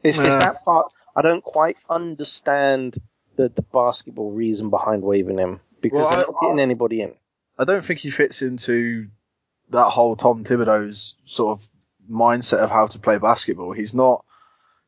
It's, 0.02 0.18
it's 0.18 0.28
that 0.28 0.64
part, 0.64 0.92
I 1.14 1.22
don't 1.22 1.44
quite 1.44 1.76
understand 1.88 3.00
the, 3.36 3.48
the 3.50 3.62
basketball 3.62 4.32
reason 4.32 4.68
behind 4.68 5.04
waiving 5.04 5.38
him 5.38 5.60
because 5.80 6.00
well, 6.00 6.10
they're 6.10 6.26
not 6.26 6.40
getting 6.42 6.58
anybody 6.58 7.02
in. 7.02 7.14
I 7.56 7.64
don't 7.64 7.84
think 7.84 8.00
he 8.00 8.10
fits 8.10 8.42
into 8.42 9.08
that 9.70 9.90
whole 9.90 10.16
Tom 10.16 10.44
Thibodeau's 10.44 11.14
sort 11.24 11.58
of 11.58 11.68
mindset 12.10 12.58
of 12.58 12.70
how 12.70 12.86
to 12.86 12.98
play 12.98 13.18
basketball. 13.18 13.72
He's 13.72 13.94
not, 13.94 14.24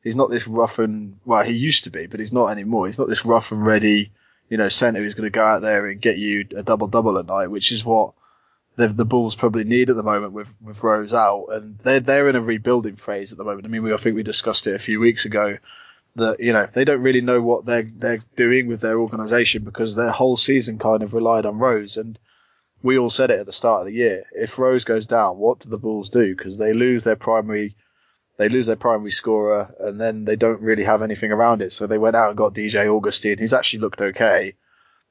he's 0.02 0.16
not 0.16 0.30
this 0.30 0.46
rough 0.46 0.78
and, 0.78 1.18
well, 1.25 1.42
he 1.42 1.52
used 1.52 1.84
to 1.84 1.90
be, 1.90 2.06
but 2.06 2.20
he's 2.20 2.32
not 2.32 2.46
anymore. 2.46 2.87
He's 2.87 2.99
not 2.99 3.08
this 3.08 3.25
rough 3.25 3.52
and 3.52 3.64
ready, 3.64 4.12
you 4.49 4.56
know, 4.56 4.68
center 4.68 5.02
who's 5.02 5.14
going 5.14 5.30
to 5.30 5.37
go 5.37 5.44
out 5.44 5.62
there 5.62 5.87
and 5.87 6.00
get 6.00 6.18
you 6.18 6.46
a 6.56 6.62
double 6.62 6.87
double 6.87 7.18
at 7.18 7.26
night, 7.26 7.49
which 7.49 7.72
is 7.72 7.84
what 7.84 8.14
the, 8.76 8.88
the 8.88 9.04
Bulls 9.04 9.34
probably 9.34 9.64
need 9.64 9.90
at 9.90 9.96
the 9.96 10.02
moment 10.02 10.32
with, 10.32 10.52
with 10.62 10.82
Rose 10.82 11.12
out, 11.12 11.49
and 11.50 11.78
they're 11.78 12.00
they're 12.00 12.28
in 12.28 12.37
a 12.37 12.40
rebuilding 12.40 12.96
phase 12.96 13.32
at 13.32 13.38
the 13.38 13.44
moment. 13.44 13.66
I 13.66 13.68
mean, 13.68 13.82
we 13.82 13.92
I 13.92 13.96
think 13.96 14.16
we 14.16 14.22
discussed 14.22 14.66
it 14.66 14.75
a 14.75 14.78
few 14.78 15.00
weeks 15.00 15.25
ago 15.26 15.58
that 16.16 16.40
you 16.40 16.52
know 16.52 16.66
they 16.72 16.84
don't 16.84 17.02
really 17.02 17.20
know 17.20 17.40
what 17.42 17.66
they're 17.66 17.82
they're 17.82 18.22
doing 18.37 18.66
with 18.66 18.80
their 18.80 18.99
organisation 18.99 19.64
because 19.64 19.94
their 19.94 20.10
whole 20.10 20.37
season 20.37 20.78
kind 20.78 21.02
of 21.02 21.14
relied 21.14 21.46
on 21.46 21.58
Rose, 21.58 21.96
and 21.96 22.18
we 22.82 22.99
all 22.99 23.10
said 23.10 23.30
it 23.30 23.40
at 23.40 23.46
the 23.46 23.52
start 23.52 23.80
of 23.80 23.87
the 23.87 23.92
year. 23.94 24.25
If 24.32 24.58
Rose 24.58 24.84
goes 24.84 25.06
down, 25.06 25.38
what 25.38 25.60
do 25.60 25.68
the 25.68 25.78
Bulls 25.78 26.10
do? 26.10 26.34
Because 26.37 26.56
they 26.58 26.72
lose 26.72 27.04
their 27.04 27.16
primary 27.16 27.76
they 28.37 28.49
lose 28.49 28.66
their 28.66 28.76
primary 28.76 29.10
scorer, 29.10 29.75
and 29.80 30.00
then 30.00 30.25
they 30.25 30.34
don't 30.34 30.62
really 30.62 30.84
have 30.84 31.02
anything 31.02 31.30
around 31.30 31.60
it. 31.60 31.75
So 31.75 31.87
they 31.87 31.99
went 31.99 32.16
out 32.16 32.30
and 32.30 32.38
got 32.38 32.54
DJ 32.54 32.87
Augustin, 32.87 33.37
who's 33.37 33.52
actually 33.52 33.80
looked 33.80 34.00
okay, 34.00 34.54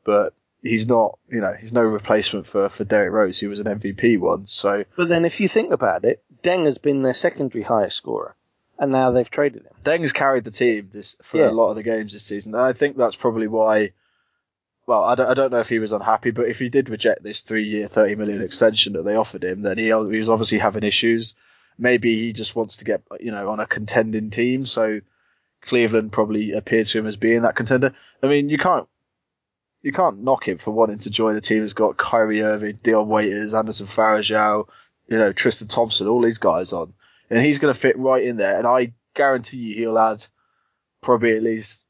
but 0.03 0.33
he's 0.63 0.87
not, 0.87 1.19
you 1.29 1.39
know, 1.39 1.53
he's 1.53 1.71
no 1.71 1.83
replacement 1.83 2.47
for, 2.47 2.69
for 2.69 2.83
Derrick 2.85 3.11
Rose, 3.11 3.37
who 3.37 3.49
was 3.49 3.59
an 3.59 3.67
MVP 3.67 4.19
once. 4.19 4.51
So, 4.51 4.83
but 4.97 5.09
then 5.09 5.25
if 5.25 5.39
you 5.39 5.47
think 5.47 5.71
about 5.71 6.05
it, 6.05 6.23
Deng 6.43 6.65
has 6.65 6.79
been 6.79 7.03
their 7.03 7.13
secondary 7.13 7.63
highest 7.63 7.97
scorer, 7.97 8.35
and 8.79 8.91
now 8.91 9.11
they've 9.11 9.29
traded 9.29 9.61
him. 9.61 9.73
Deng's 9.83 10.11
carried 10.11 10.43
the 10.45 10.49
team 10.49 10.89
this 10.91 11.15
for 11.21 11.37
Yeah. 11.37 11.49
a 11.49 11.51
lot 11.51 11.69
of 11.69 11.75
the 11.75 11.83
games 11.83 12.13
this 12.13 12.23
season. 12.25 12.55
And 12.55 12.63
I 12.63 12.73
think 12.73 12.97
that's 12.97 13.15
probably 13.15 13.47
why. 13.47 13.91
Well, 14.89 15.03
I 15.03 15.13
don't, 15.13 15.29
I 15.29 15.35
don't 15.35 15.51
know 15.51 15.59
if 15.59 15.69
he 15.69 15.77
was 15.77 15.91
unhappy, 15.91 16.31
but 16.31 16.47
if 16.47 16.57
he 16.57 16.69
did 16.69 16.89
reject 16.89 17.21
this 17.21 17.41
three-year, 17.41 17.87
thirty 17.87 18.15
million 18.15 18.41
extension 18.41 18.93
that 18.93 19.03
they 19.03 19.15
offered 19.15 19.43
him, 19.43 19.61
then 19.61 19.77
he, 19.77 19.83
he 19.83 19.93
was 19.93 20.29
obviously 20.29 20.57
having 20.57 20.81
issues. 20.81 21.35
Maybe 21.77 22.17
he 22.17 22.33
just 22.33 22.55
wants 22.55 22.77
to 22.77 22.85
get 22.85 23.03
you 23.19 23.29
know 23.29 23.49
on 23.49 23.59
a 23.59 23.67
contending 23.67 24.31
team, 24.31 24.65
so 24.65 25.01
Cleveland 25.61 26.11
probably 26.11 26.53
appeared 26.53 26.87
to 26.87 26.97
him 26.97 27.05
as 27.05 27.17
being 27.17 27.43
that 27.43 27.55
contender. 27.55 27.93
I 28.23 28.27
mean, 28.29 28.49
you 28.49 28.57
can't 28.57 28.87
you 29.83 29.91
can't 29.91 30.23
knock 30.23 30.47
him 30.47 30.57
for 30.57 30.71
wanting 30.71 30.97
to 30.97 31.11
join 31.11 31.35
a 31.35 31.41
team 31.41 31.61
that's 31.61 31.73
got 31.73 31.95
Kyrie 31.95 32.41
Irving, 32.41 32.79
Dion 32.81 33.09
Waiters, 33.09 33.53
Anderson 33.53 33.85
Varejao, 33.85 34.69
you 35.07 35.19
know, 35.19 35.31
Tristan 35.31 35.67
Thompson, 35.67 36.07
all 36.07 36.23
these 36.23 36.39
guys 36.39 36.73
on. 36.73 36.95
And 37.29 37.39
he's 37.39 37.59
going 37.59 37.71
to 37.71 37.79
fit 37.79 37.99
right 37.99 38.23
in 38.23 38.37
there. 38.37 38.57
And 38.57 38.65
I 38.65 38.93
guarantee 39.13 39.57
you 39.57 39.75
he'll 39.75 39.99
add 39.99 40.25
probably 40.99 41.37
at 41.37 41.43
least 41.43 41.85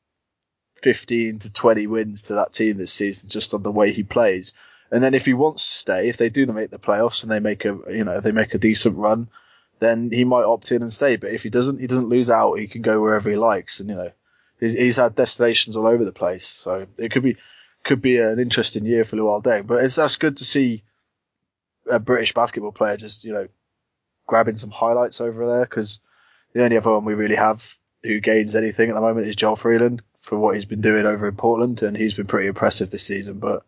15 0.79 1.39
to 1.39 1.49
20 1.49 1.87
wins 1.87 2.23
to 2.23 2.35
that 2.35 2.53
team 2.53 2.77
this 2.77 2.93
season 2.93 3.29
just 3.29 3.53
on 3.53 3.63
the 3.63 3.71
way 3.71 3.91
he 3.91 4.03
plays. 4.03 4.53
And 4.91 5.03
then 5.03 5.13
if 5.13 5.25
he 5.25 5.33
wants 5.33 5.69
to 5.69 5.77
stay, 5.77 6.09
if 6.09 6.17
they 6.17 6.29
do 6.29 6.45
make 6.47 6.71
the 6.71 6.79
playoffs 6.79 7.21
and 7.23 7.31
they 7.31 7.39
make 7.39 7.65
a, 7.65 7.77
you 7.89 8.03
know, 8.03 8.19
they 8.19 8.31
make 8.31 8.53
a 8.53 8.59
decent 8.59 8.97
run, 8.97 9.29
then 9.79 10.09
he 10.11 10.25
might 10.25 10.43
opt 10.43 10.71
in 10.71 10.81
and 10.81 10.91
stay. 10.91 11.15
But 11.15 11.31
if 11.31 11.43
he 11.43 11.49
doesn't, 11.49 11.79
he 11.79 11.87
doesn't 11.87 12.09
lose 12.09 12.29
out. 12.29 12.55
He 12.55 12.67
can 12.67 12.81
go 12.81 12.99
wherever 13.01 13.29
he 13.29 13.35
likes. 13.35 13.79
And, 13.79 13.89
you 13.89 13.95
know, 13.95 14.11
he's, 14.59 14.97
had 14.97 15.15
destinations 15.15 15.75
all 15.75 15.87
over 15.87 16.03
the 16.03 16.11
place. 16.11 16.47
So 16.47 16.87
it 16.97 17.11
could 17.11 17.23
be, 17.23 17.37
could 17.85 18.01
be 18.01 18.17
an 18.17 18.39
interesting 18.39 18.85
year 18.85 19.03
for 19.03 19.15
Luol 19.15 19.43
Deng. 19.43 19.67
But 19.67 19.83
it's, 19.83 19.95
that's 19.95 20.17
good 20.17 20.37
to 20.37 20.45
see 20.45 20.83
a 21.89 21.99
British 21.99 22.33
basketball 22.33 22.71
player 22.71 22.97
just, 22.97 23.23
you 23.25 23.33
know, 23.33 23.47
grabbing 24.27 24.55
some 24.55 24.71
highlights 24.71 25.21
over 25.21 25.45
there 25.45 25.65
because 25.65 26.01
the 26.53 26.63
only 26.63 26.77
other 26.77 26.91
one 26.91 27.05
we 27.05 27.13
really 27.13 27.35
have 27.35 27.77
who 28.03 28.19
gains 28.19 28.55
anything 28.55 28.89
at 28.89 28.95
the 28.95 29.01
moment 29.01 29.27
is 29.27 29.35
Joel 29.35 29.55
Freeland 29.55 30.01
for 30.29 30.37
what 30.37 30.53
he's 30.53 30.65
been 30.65 30.81
doing 30.81 31.07
over 31.07 31.27
in 31.27 31.35
Portland, 31.35 31.81
and 31.81 31.97
he's 31.97 32.13
been 32.13 32.27
pretty 32.27 32.47
impressive 32.47 32.91
this 32.91 33.03
season. 33.03 33.39
But 33.39 33.63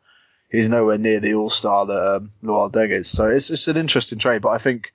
he's 0.48 0.70
nowhere 0.70 1.00
near 1.00 1.20
the 1.20 1.34
all 1.34 1.50
star 1.50 1.88
that 1.88 2.16
um, 2.16 2.32
Deng 2.44 2.92
is. 2.92 3.10
So 3.10 3.28
it's 3.28 3.48
just 3.48 3.68
an 3.68 3.78
interesting 3.78 4.20
trade. 4.20 4.44
But 4.44 4.50
I 4.50 4.60
think 4.60 4.94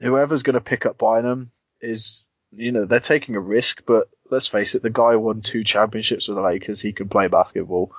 whoever's 0.00 0.42
going 0.42 0.54
to 0.54 0.60
pick 0.60 0.84
up 0.84 0.98
Bynum 0.98 1.52
is, 1.80 2.26
you 2.50 2.72
know, 2.72 2.84
they're 2.84 2.98
taking 2.98 3.36
a 3.36 3.40
risk. 3.40 3.84
But 3.86 4.08
let's 4.28 4.48
face 4.48 4.74
it, 4.74 4.82
the 4.82 4.90
guy 4.90 5.14
won 5.14 5.42
two 5.42 5.62
championships 5.62 6.26
with 6.26 6.36
the 6.36 6.42
Lakers. 6.42 6.80
He 6.80 6.92
can 6.92 7.08
play 7.08 7.28
basketball. 7.28 7.92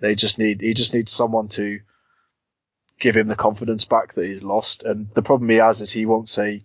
They 0.00 0.14
just 0.14 0.38
need 0.38 0.60
he 0.60 0.74
just 0.74 0.92
needs 0.92 1.10
someone 1.10 1.48
to 1.48 1.80
give 2.98 3.16
him 3.16 3.28
the 3.28 3.36
confidence 3.36 3.86
back 3.86 4.12
that 4.12 4.26
he's 4.26 4.42
lost. 4.42 4.82
And 4.82 5.08
the 5.14 5.22
problem 5.22 5.48
he 5.48 5.56
has 5.56 5.80
is 5.80 5.90
he 5.90 6.04
wants 6.04 6.36
a 6.38 6.62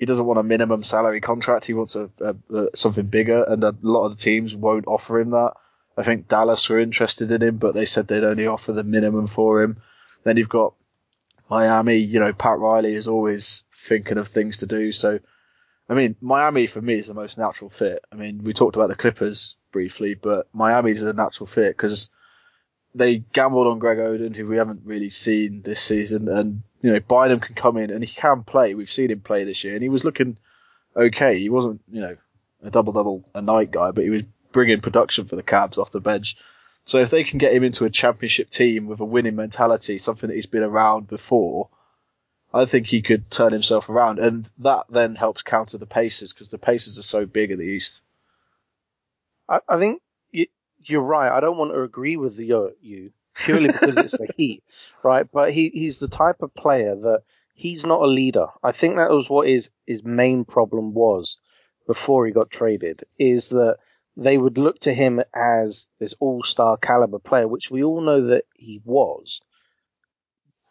he 0.00 0.06
doesn't 0.06 0.24
want 0.24 0.38
a 0.38 0.42
minimum 0.42 0.82
salary 0.82 1.20
contract. 1.20 1.66
He 1.66 1.74
wants 1.74 1.94
a, 1.94 2.08
a, 2.20 2.34
a 2.54 2.68
something 2.74 3.04
bigger, 3.04 3.44
and 3.46 3.62
a 3.62 3.76
lot 3.82 4.06
of 4.06 4.16
the 4.16 4.22
teams 4.22 4.54
won't 4.54 4.86
offer 4.86 5.20
him 5.20 5.32
that. 5.32 5.52
I 5.94 6.04
think 6.04 6.26
Dallas 6.26 6.70
were 6.70 6.80
interested 6.80 7.30
in 7.30 7.42
him, 7.42 7.58
but 7.58 7.74
they 7.74 7.84
said 7.84 8.08
they'd 8.08 8.24
only 8.24 8.46
offer 8.46 8.72
the 8.72 8.82
minimum 8.82 9.26
for 9.26 9.62
him. 9.62 9.76
Then 10.24 10.38
you've 10.38 10.48
got 10.48 10.72
Miami. 11.50 11.98
You 11.98 12.18
know, 12.18 12.32
Pat 12.32 12.58
Riley 12.58 12.94
is 12.94 13.08
always 13.08 13.64
thinking 13.74 14.16
of 14.16 14.28
things 14.28 14.58
to 14.58 14.66
do. 14.66 14.90
So, 14.90 15.20
I 15.86 15.92
mean, 15.92 16.16
Miami 16.22 16.66
for 16.66 16.80
me 16.80 16.94
is 16.94 17.08
the 17.08 17.12
most 17.12 17.36
natural 17.36 17.68
fit. 17.68 18.02
I 18.10 18.16
mean, 18.16 18.42
we 18.42 18.54
talked 18.54 18.76
about 18.76 18.88
the 18.88 18.96
Clippers 18.96 19.56
briefly, 19.70 20.14
but 20.14 20.48
Miami 20.54 20.92
is 20.92 21.02
a 21.02 21.12
natural 21.12 21.46
fit 21.46 21.76
because 21.76 22.10
they 22.94 23.18
gambled 23.18 23.66
on 23.66 23.80
Greg 23.80 23.98
Oden, 23.98 24.34
who 24.34 24.46
we 24.46 24.56
haven't 24.56 24.80
really 24.86 25.10
seen 25.10 25.60
this 25.60 25.82
season, 25.82 26.30
and 26.30 26.62
you 26.82 26.92
know 26.92 27.00
Bynum 27.00 27.40
can 27.40 27.54
come 27.54 27.76
in 27.76 27.90
and 27.90 28.02
he 28.02 28.12
can 28.12 28.42
play. 28.42 28.74
We've 28.74 28.90
seen 28.90 29.10
him 29.10 29.20
play 29.20 29.44
this 29.44 29.64
year, 29.64 29.74
and 29.74 29.82
he 29.82 29.88
was 29.88 30.04
looking 30.04 30.36
okay. 30.96 31.38
He 31.38 31.48
wasn't, 31.48 31.82
you 31.90 32.00
know, 32.00 32.16
a 32.62 32.70
double 32.70 32.92
double 32.92 33.28
a 33.34 33.42
night 33.42 33.70
guy, 33.70 33.90
but 33.90 34.04
he 34.04 34.10
was 34.10 34.22
bringing 34.52 34.80
production 34.80 35.26
for 35.26 35.36
the 35.36 35.42
Cavs 35.42 35.78
off 35.78 35.90
the 35.90 36.00
bench. 36.00 36.36
So 36.84 36.98
if 36.98 37.10
they 37.10 37.24
can 37.24 37.38
get 37.38 37.52
him 37.52 37.62
into 37.62 37.84
a 37.84 37.90
championship 37.90 38.50
team 38.50 38.86
with 38.86 39.00
a 39.00 39.04
winning 39.04 39.36
mentality, 39.36 39.98
something 39.98 40.28
that 40.28 40.34
he's 40.34 40.46
been 40.46 40.62
around 40.62 41.06
before, 41.06 41.68
I 42.52 42.64
think 42.64 42.86
he 42.86 43.02
could 43.02 43.30
turn 43.30 43.52
himself 43.52 43.88
around, 43.88 44.18
and 44.18 44.48
that 44.58 44.86
then 44.88 45.14
helps 45.14 45.42
counter 45.42 45.78
the 45.78 45.86
Pacers 45.86 46.32
because 46.32 46.48
the 46.48 46.58
Pacers 46.58 46.98
are 46.98 47.04
so 47.04 47.26
big 47.26 47.50
in 47.50 47.58
the 47.58 47.64
East. 47.64 48.00
I, 49.48 49.60
I 49.68 49.78
think 49.78 50.02
you, 50.32 50.46
you're 50.78 51.02
right. 51.02 51.30
I 51.30 51.40
don't 51.40 51.58
want 51.58 51.72
to 51.72 51.82
agree 51.82 52.16
with 52.16 52.36
the, 52.36 52.72
you 52.80 53.12
purely 53.34 53.68
because 53.68 53.96
it's 53.96 54.12
the 54.18 54.28
Heat, 54.36 54.62
right? 55.02 55.26
But 55.30 55.52
he, 55.52 55.70
he's 55.70 55.98
the 55.98 56.08
type 56.08 56.42
of 56.42 56.54
player 56.54 56.94
that 56.94 57.22
he's 57.54 57.84
not 57.84 58.02
a 58.02 58.06
leader. 58.06 58.46
I 58.62 58.72
think 58.72 58.96
that 58.96 59.10
was 59.10 59.28
what 59.28 59.48
his 59.48 59.68
his 59.86 60.02
main 60.04 60.44
problem 60.44 60.94
was 60.94 61.36
before 61.86 62.26
he 62.26 62.32
got 62.32 62.50
traded. 62.50 63.04
Is 63.18 63.44
that 63.50 63.78
they 64.16 64.36
would 64.36 64.58
look 64.58 64.78
to 64.80 64.94
him 64.94 65.22
as 65.34 65.86
this 65.98 66.14
all 66.20 66.42
star 66.42 66.76
caliber 66.76 67.18
player, 67.18 67.48
which 67.48 67.70
we 67.70 67.82
all 67.82 68.00
know 68.00 68.26
that 68.28 68.44
he 68.54 68.80
was, 68.84 69.40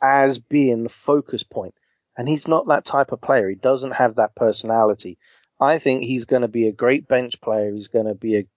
as 0.02 0.38
being 0.38 0.84
the 0.84 0.90
focus 0.90 1.44
point. 1.44 1.74
And 2.18 2.28
he's 2.28 2.48
not 2.48 2.68
that 2.68 2.86
type 2.86 3.12
of 3.12 3.22
player. 3.22 3.48
He 3.50 3.56
doesn't 3.56 3.92
have 3.92 4.16
that 4.16 4.36
personality. 4.36 5.18
I 5.60 5.80
think 5.80 6.04
he's 6.04 6.26
going 6.26 6.42
to 6.42 6.48
be 6.48 6.68
a 6.68 6.74
great 6.74 7.08
bench 7.08 7.40
player. 7.42 7.74
He's 7.74 7.88
going 7.88 8.08
to 8.08 8.16
be 8.16 8.38
a 8.38 8.48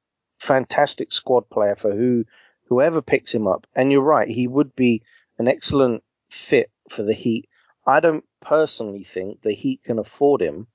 fantastic 0.41 1.13
squad 1.13 1.49
player 1.49 1.77
for 1.77 1.93
who 1.93 2.25
whoever 2.73 3.03
picks 3.03 3.33
him 3.33 3.47
up. 3.47 3.67
And 3.75 3.93
you're 3.93 4.01
right, 4.01 4.29
he 4.29 4.49
would 4.49 4.75
be 4.75 5.03
an 5.39 5.47
excellent 5.47 6.03
fit 6.31 6.71
for 6.89 7.03
the 7.03 7.13
Heat. 7.13 7.49
I 7.87 8.01
don't 8.01 8.25
personally 8.41 9.05
think 9.05 9.43
the 9.43 9.53
Heat 9.53 9.83
can 9.85 9.99
afford 9.99 10.41
him 10.41 10.69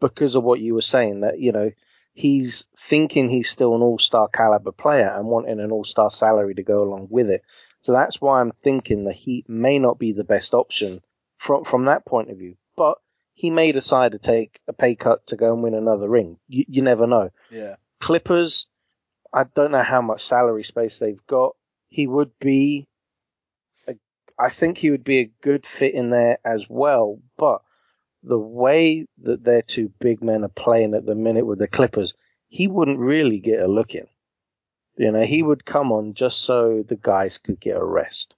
because 0.00 0.34
of 0.34 0.42
what 0.42 0.60
you 0.60 0.74
were 0.74 0.80
saying 0.82 1.20
that, 1.20 1.38
you 1.38 1.52
know, 1.52 1.70
he's 2.14 2.64
thinking 2.88 3.28
he's 3.28 3.50
still 3.50 3.74
an 3.74 3.82
all-star 3.82 4.28
caliber 4.28 4.72
player 4.72 5.12
and 5.14 5.26
wanting 5.26 5.60
an 5.60 5.70
all-star 5.70 6.10
salary 6.10 6.54
to 6.54 6.62
go 6.62 6.82
along 6.82 7.08
with 7.10 7.28
it. 7.28 7.42
So 7.82 7.92
that's 7.92 8.18
why 8.18 8.40
I'm 8.40 8.52
thinking 8.64 9.04
the 9.04 9.12
Heat 9.12 9.48
may 9.48 9.78
not 9.78 9.98
be 9.98 10.12
the 10.12 10.24
best 10.24 10.54
option 10.54 11.00
from 11.36 11.64
from 11.64 11.84
that 11.86 12.06
point 12.06 12.30
of 12.30 12.38
view. 12.38 12.56
But 12.74 12.96
he 13.34 13.50
may 13.50 13.72
decide 13.72 14.12
to 14.12 14.18
take 14.18 14.60
a 14.66 14.72
pay 14.72 14.94
cut 14.94 15.26
to 15.26 15.36
go 15.36 15.52
and 15.52 15.62
win 15.62 15.74
another 15.74 16.08
ring. 16.08 16.38
You, 16.48 16.64
you 16.68 16.82
never 16.82 17.06
know. 17.06 17.30
Yeah. 17.50 17.76
Clippers, 18.00 18.66
I 19.32 19.44
don't 19.44 19.72
know 19.72 19.82
how 19.82 20.02
much 20.02 20.26
salary 20.26 20.64
space 20.64 20.98
they've 20.98 21.26
got. 21.26 21.56
He 21.88 22.06
would 22.06 22.30
be, 22.38 22.88
a, 23.88 23.94
I 24.38 24.50
think 24.50 24.78
he 24.78 24.90
would 24.90 25.04
be 25.04 25.18
a 25.20 25.32
good 25.42 25.66
fit 25.66 25.94
in 25.94 26.10
there 26.10 26.38
as 26.44 26.66
well. 26.68 27.18
But 27.36 27.62
the 28.22 28.38
way 28.38 29.06
that 29.22 29.44
their 29.44 29.62
two 29.62 29.90
big 30.00 30.22
men 30.22 30.44
are 30.44 30.48
playing 30.48 30.94
at 30.94 31.06
the 31.06 31.14
minute 31.14 31.46
with 31.46 31.58
the 31.58 31.68
Clippers, 31.68 32.14
he 32.48 32.68
wouldn't 32.68 32.98
really 32.98 33.40
get 33.40 33.60
a 33.60 33.68
look 33.68 33.94
in. 33.94 34.06
You 34.96 35.10
know, 35.10 35.22
he 35.24 35.42
would 35.42 35.64
come 35.64 35.90
on 35.90 36.14
just 36.14 36.42
so 36.42 36.84
the 36.86 36.96
guys 36.96 37.38
could 37.38 37.58
get 37.58 37.76
a 37.76 37.84
rest. 37.84 38.34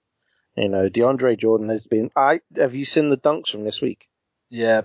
You 0.55 0.69
know, 0.69 0.89
DeAndre 0.89 1.37
Jordan 1.37 1.69
has 1.69 1.85
been. 1.85 2.09
I 2.15 2.39
have 2.55 2.75
you 2.75 2.85
seen 2.85 3.09
the 3.09 3.17
dunks 3.17 3.49
from 3.49 3.65
this 3.65 3.81
week? 3.81 4.07
Yeah, 4.49 4.83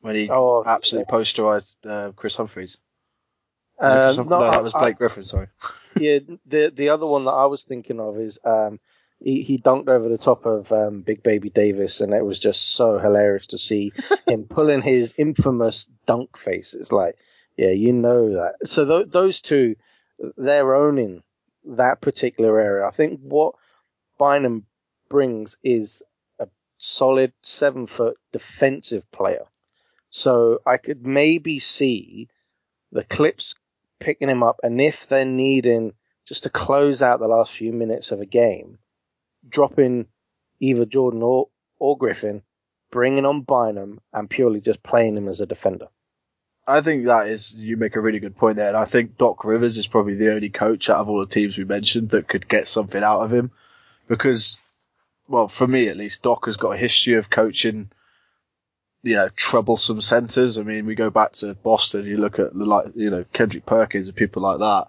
when 0.00 0.14
he 0.14 0.30
Oh, 0.30 0.62
absolutely 0.64 1.10
posterized 1.12 1.74
uh, 1.84 2.12
Kris 2.12 2.36
Humphries. 2.36 2.78
Uh, 3.80 4.12
no, 4.16 4.22
no, 4.24 4.42
I- 4.42 4.50
that 4.52 4.62
was 4.64 4.74
I- 4.74 4.80
Blake 4.80 4.98
Griffin. 4.98 5.24
Sorry. 5.24 5.48
yeah, 5.96 6.18
the 6.46 6.72
the 6.74 6.88
other 6.90 7.06
one 7.06 7.24
that 7.24 7.32
I 7.32 7.46
was 7.46 7.62
thinking 7.66 8.00
of 8.00 8.18
is 8.18 8.38
um, 8.44 8.78
he, 9.18 9.42
he 9.42 9.58
dunked 9.58 9.88
over 9.88 10.08
the 10.08 10.18
top 10.18 10.46
of 10.46 10.70
um, 10.72 11.02
Big 11.02 11.22
Baby 11.22 11.50
Davis, 11.50 12.00
and 12.00 12.12
it 12.14 12.24
was 12.24 12.38
just 12.38 12.74
so 12.74 12.98
hilarious 12.98 13.46
to 13.48 13.58
see 13.58 13.92
him 14.26 14.44
pulling 14.50 14.82
his 14.82 15.12
infamous 15.16 15.86
dunk 16.06 16.36
face. 16.36 16.74
It's 16.78 16.92
like, 16.92 17.16
yeah, 17.56 17.70
you 17.70 17.92
know 17.92 18.34
that. 18.34 18.54
So 18.66 18.84
th- 18.84 19.12
those 19.12 19.40
two, 19.40 19.76
they're 20.36 20.74
owning 20.74 21.22
that 21.64 22.00
particular 22.00 22.58
area. 22.60 22.86
I 22.86 22.90
think 22.92 23.20
what 23.20 23.54
Bynum 24.18 24.66
brings 25.08 25.56
is 25.62 26.02
a 26.38 26.48
solid 26.78 27.32
seven 27.42 27.86
foot 27.86 28.16
defensive 28.32 29.10
player. 29.12 29.44
So 30.10 30.60
I 30.66 30.76
could 30.78 31.06
maybe 31.06 31.58
see 31.58 32.28
the 32.92 33.04
Clips 33.04 33.54
picking 34.00 34.28
him 34.28 34.42
up, 34.42 34.58
and 34.62 34.80
if 34.80 35.06
they're 35.08 35.24
needing 35.24 35.92
just 36.26 36.42
to 36.42 36.50
close 36.50 37.02
out 37.02 37.20
the 37.20 37.28
last 37.28 37.52
few 37.52 37.72
minutes 37.72 38.10
of 38.10 38.20
a 38.20 38.26
game, 38.26 38.78
dropping 39.48 40.06
either 40.58 40.84
Jordan 40.84 41.22
or, 41.22 41.48
or 41.78 41.96
Griffin, 41.96 42.42
bringing 42.90 43.24
on 43.24 43.42
Bynum, 43.42 44.00
and 44.12 44.28
purely 44.28 44.60
just 44.60 44.82
playing 44.82 45.16
him 45.16 45.28
as 45.28 45.40
a 45.40 45.46
defender. 45.46 45.86
I 46.66 46.82
think 46.82 47.06
that 47.06 47.26
is 47.26 47.54
you 47.54 47.76
make 47.76 47.96
a 47.96 48.00
really 48.00 48.20
good 48.20 48.36
point 48.36 48.56
there, 48.56 48.68
and 48.68 48.76
I 48.76 48.84
think 48.84 49.16
Doc 49.16 49.44
Rivers 49.44 49.76
is 49.76 49.86
probably 49.86 50.14
the 50.14 50.32
only 50.32 50.50
coach 50.50 50.90
out 50.90 50.98
of 50.98 51.08
all 51.08 51.20
the 51.20 51.26
teams 51.26 51.56
we 51.56 51.64
mentioned 51.64 52.10
that 52.10 52.28
could 52.28 52.48
get 52.48 52.68
something 52.68 53.02
out 53.02 53.22
of 53.22 53.32
him, 53.32 53.50
because, 54.08 54.60
well, 55.26 55.48
for 55.48 55.66
me 55.66 55.88
at 55.88 55.96
least, 55.96 56.22
Doc 56.22 56.46
has 56.46 56.56
got 56.56 56.74
a 56.74 56.78
history 56.78 57.14
of 57.14 57.30
coaching, 57.30 57.90
you 59.02 59.16
know, 59.16 59.28
troublesome 59.30 60.00
centers. 60.00 60.58
I 60.58 60.62
mean, 60.62 60.86
we 60.86 60.94
go 60.94 61.10
back 61.10 61.32
to 61.34 61.54
Boston, 61.54 62.04
you 62.04 62.18
look 62.18 62.38
at 62.38 62.54
like 62.56 62.88
you 62.94 63.10
know 63.10 63.24
Kendrick 63.32 63.66
Perkins 63.66 64.08
and 64.08 64.16
people 64.16 64.42
like 64.42 64.58
that. 64.58 64.88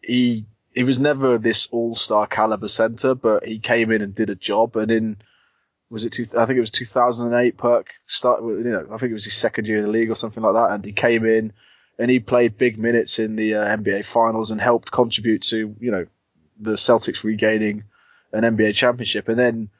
He 0.00 0.46
he 0.72 0.84
was 0.84 0.98
never 0.98 1.38
this 1.38 1.68
all 1.72 1.94
star 1.94 2.26
caliber 2.26 2.68
center, 2.68 3.14
but 3.14 3.46
he 3.46 3.58
came 3.58 3.90
in 3.90 4.02
and 4.02 4.14
did 4.14 4.30
a 4.30 4.34
job, 4.34 4.76
and 4.76 4.90
in 4.90 5.16
was 5.90 6.04
it 6.04 6.12
two, 6.12 6.26
I 6.36 6.46
think 6.46 6.56
it 6.56 6.60
was 6.60 6.70
2008 6.70 7.56
Perk 7.56 7.88
started. 8.06 8.46
you 8.64 8.72
know 8.72 8.86
I 8.92 8.96
think 8.98 9.10
it 9.10 9.14
was 9.14 9.24
his 9.24 9.34
second 9.34 9.68
year 9.68 9.78
in 9.78 9.84
the 9.84 9.90
league 9.90 10.10
or 10.10 10.16
something 10.16 10.42
like 10.42 10.54
that 10.54 10.70
and 10.72 10.84
he 10.84 10.92
came 10.92 11.24
in 11.24 11.52
and 11.98 12.10
he 12.10 12.20
played 12.20 12.58
big 12.58 12.78
minutes 12.78 13.18
in 13.18 13.36
the 13.36 13.54
uh, 13.54 13.76
NBA 13.76 14.04
finals 14.04 14.50
and 14.50 14.60
helped 14.60 14.90
contribute 14.90 15.42
to 15.44 15.74
you 15.80 15.90
know 15.90 16.06
the 16.60 16.72
Celtics 16.72 17.24
regaining 17.24 17.84
an 18.32 18.42
NBA 18.42 18.74
championship 18.74 19.28
and 19.28 19.38
then 19.38 19.70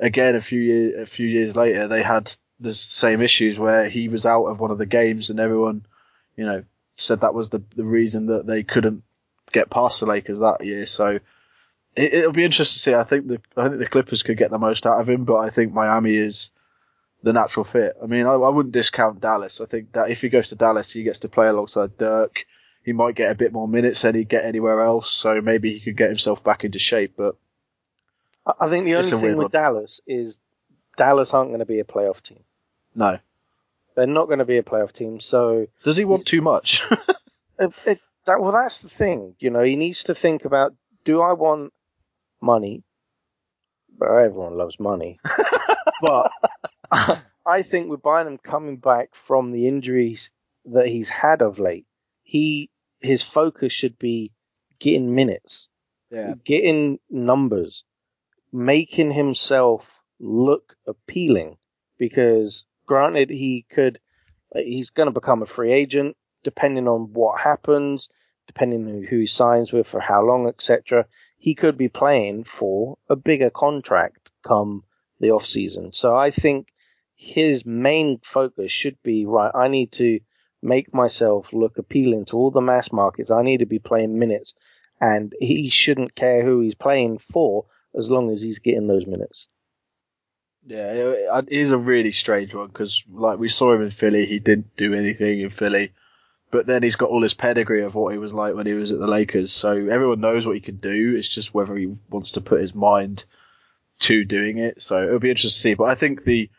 again 0.00 0.36
a 0.36 0.40
few 0.40 0.60
years 0.60 1.02
a 1.02 1.06
few 1.06 1.26
years 1.26 1.54
later 1.54 1.88
they 1.88 2.02
had 2.02 2.34
the 2.60 2.74
same 2.74 3.22
issues 3.22 3.58
where 3.58 3.88
he 3.88 4.08
was 4.08 4.26
out 4.26 4.46
of 4.46 4.60
one 4.60 4.70
of 4.70 4.78
the 4.78 4.86
games 4.86 5.30
and 5.30 5.38
everyone 5.38 5.84
you 6.36 6.44
know 6.44 6.64
said 6.96 7.20
that 7.20 7.34
was 7.34 7.50
the 7.50 7.62
the 7.76 7.84
reason 7.84 8.26
that 8.26 8.46
they 8.46 8.62
couldn't 8.62 9.02
get 9.52 9.70
past 9.70 10.00
the 10.00 10.06
Lakers 10.06 10.40
that 10.40 10.64
year 10.64 10.84
so 10.86 11.20
it, 11.98 12.24
will 12.24 12.32
be 12.32 12.44
interesting 12.44 12.74
to 12.74 12.78
see. 12.78 12.94
I 12.94 13.04
think 13.04 13.26
the 13.26 13.40
I 13.56 13.68
think 13.68 13.78
the 13.78 13.86
Clippers 13.86 14.22
could 14.22 14.38
get 14.38 14.50
the 14.50 14.58
most 14.58 14.86
out 14.86 15.00
of 15.00 15.08
him, 15.08 15.24
but 15.24 15.36
I 15.36 15.50
think 15.50 15.72
Miami 15.72 16.14
is 16.14 16.50
the 17.22 17.32
natural 17.32 17.64
fit. 17.64 17.96
I 18.02 18.06
mean, 18.06 18.26
I, 18.26 18.32
I 18.32 18.48
wouldn't 18.48 18.72
discount 18.72 19.20
Dallas. 19.20 19.60
I 19.60 19.66
think 19.66 19.92
that 19.92 20.10
if 20.10 20.20
he 20.20 20.28
goes 20.28 20.50
to 20.50 20.54
Dallas, 20.54 20.92
he 20.92 21.02
gets 21.02 21.20
to 21.20 21.28
play 21.28 21.48
alongside 21.48 21.96
Dirk. 21.96 22.44
He 22.84 22.92
might 22.92 23.16
get 23.16 23.30
a 23.30 23.34
bit 23.34 23.52
more 23.52 23.68
minutes 23.68 24.02
than 24.02 24.14
he'd 24.14 24.28
get 24.28 24.44
anywhere 24.44 24.80
else, 24.82 25.10
so 25.10 25.40
maybe 25.40 25.72
he 25.72 25.80
could 25.80 25.96
get 25.96 26.08
himself 26.08 26.44
back 26.44 26.64
into 26.64 26.78
shape. 26.78 27.14
But 27.16 27.36
I 28.46 28.68
think 28.68 28.84
the 28.84 28.94
only 28.94 29.08
thing 29.08 29.20
with 29.20 29.36
one. 29.36 29.50
Dallas 29.50 30.00
is 30.06 30.38
Dallas 30.96 31.34
aren't 31.34 31.50
going 31.50 31.58
to 31.58 31.66
be 31.66 31.80
a 31.80 31.84
playoff 31.84 32.22
team. 32.22 32.40
No, 32.98 33.18
they're 33.94 34.06
not 34.06 34.26
going 34.26 34.40
to 34.40 34.44
be 34.44 34.58
a 34.58 34.62
playoff 34.62 34.92
team. 34.92 35.20
So 35.20 35.68
does 35.84 35.96
he 35.96 36.04
want 36.04 36.26
too 36.26 36.42
much? 36.42 36.82
it, 37.58 37.72
it, 37.86 38.00
that, 38.26 38.40
well, 38.40 38.52
that's 38.52 38.80
the 38.80 38.88
thing. 38.88 39.36
You 39.38 39.50
know, 39.50 39.62
he 39.62 39.76
needs 39.76 40.04
to 40.04 40.14
think 40.14 40.44
about: 40.44 40.74
Do 41.04 41.20
I 41.20 41.32
want 41.34 41.72
money. 42.40 42.82
But 43.96 44.10
everyone 44.10 44.56
loves 44.56 44.78
money. 44.78 45.18
but 46.02 46.30
I 47.46 47.62
think 47.62 47.88
with 47.88 48.02
Bynum 48.02 48.38
coming 48.38 48.76
back 48.76 49.14
from 49.14 49.52
the 49.52 49.66
injuries 49.66 50.30
that 50.66 50.86
he's 50.86 51.08
had 51.08 51.42
of 51.42 51.58
late, 51.58 51.86
he 52.22 52.70
his 53.00 53.22
focus 53.22 53.72
should 53.72 53.98
be 53.98 54.32
getting 54.80 55.14
minutes, 55.14 55.68
yeah. 56.10 56.34
getting 56.44 56.98
numbers, 57.10 57.84
making 58.52 59.12
himself 59.12 59.84
look 60.20 60.76
appealing. 60.86 61.58
Because 61.98 62.64
granted, 62.88 63.30
he 63.30 63.64
could, 63.70 64.00
uh, 64.54 64.60
he's 64.60 64.90
going 64.90 65.06
to 65.06 65.12
become 65.12 65.42
a 65.42 65.46
free 65.46 65.72
agent 65.72 66.16
depending 66.42 66.88
on 66.88 67.12
what 67.12 67.40
happens, 67.40 68.08
depending 68.46 68.86
on 68.86 69.04
who 69.04 69.20
he 69.20 69.26
signs 69.26 69.72
with 69.72 69.86
for 69.86 70.00
how 70.00 70.22
long, 70.22 70.48
etc 70.48 71.04
he 71.38 71.54
could 71.54 71.78
be 71.78 71.88
playing 71.88 72.44
for 72.44 72.98
a 73.08 73.16
bigger 73.16 73.50
contract 73.50 74.32
come 74.42 74.82
the 75.20 75.30
off 75.30 75.46
season. 75.46 75.92
So 75.92 76.16
I 76.16 76.30
think 76.30 76.68
his 77.14 77.64
main 77.64 78.18
focus 78.22 78.72
should 78.72 79.00
be 79.02 79.24
right. 79.24 79.52
I 79.54 79.68
need 79.68 79.92
to 79.92 80.20
make 80.62 80.92
myself 80.92 81.52
look 81.52 81.78
appealing 81.78 82.26
to 82.26 82.36
all 82.36 82.50
the 82.50 82.60
mass 82.60 82.90
markets. 82.92 83.30
I 83.30 83.42
need 83.42 83.58
to 83.58 83.66
be 83.66 83.78
playing 83.78 84.18
minutes, 84.18 84.54
and 85.00 85.32
he 85.40 85.70
shouldn't 85.70 86.16
care 86.16 86.44
who 86.44 86.60
he's 86.60 86.74
playing 86.74 87.18
for 87.18 87.66
as 87.96 88.10
long 88.10 88.30
as 88.30 88.42
he's 88.42 88.58
getting 88.58 88.88
those 88.88 89.06
minutes. 89.06 89.46
Yeah, 90.66 91.42
he's 91.48 91.70
a 91.70 91.78
really 91.78 92.12
strange 92.12 92.54
one 92.54 92.66
because, 92.66 93.02
like, 93.10 93.38
we 93.38 93.48
saw 93.48 93.72
him 93.72 93.82
in 93.82 93.90
Philly. 93.90 94.26
He 94.26 94.38
didn't 94.38 94.76
do 94.76 94.92
anything 94.92 95.40
in 95.40 95.50
Philly. 95.50 95.92
But 96.50 96.66
then 96.66 96.82
he's 96.82 96.96
got 96.96 97.10
all 97.10 97.22
his 97.22 97.34
pedigree 97.34 97.82
of 97.82 97.94
what 97.94 98.12
he 98.12 98.18
was 98.18 98.32
like 98.32 98.54
when 98.54 98.66
he 98.66 98.72
was 98.72 98.90
at 98.90 98.98
the 98.98 99.06
Lakers. 99.06 99.52
So 99.52 99.70
everyone 99.72 100.20
knows 100.20 100.46
what 100.46 100.54
he 100.54 100.60
can 100.60 100.76
do. 100.76 101.14
It's 101.14 101.28
just 101.28 101.52
whether 101.52 101.76
he 101.76 101.94
wants 102.10 102.32
to 102.32 102.40
put 102.40 102.62
his 102.62 102.74
mind 102.74 103.24
to 104.00 104.24
doing 104.24 104.58
it. 104.58 104.80
So 104.80 105.02
it'll 105.02 105.18
be 105.18 105.30
interesting 105.30 105.50
to 105.50 105.60
see. 105.60 105.74
But 105.74 105.84
I 105.90 105.94
think 105.94 106.24
the 106.24 106.50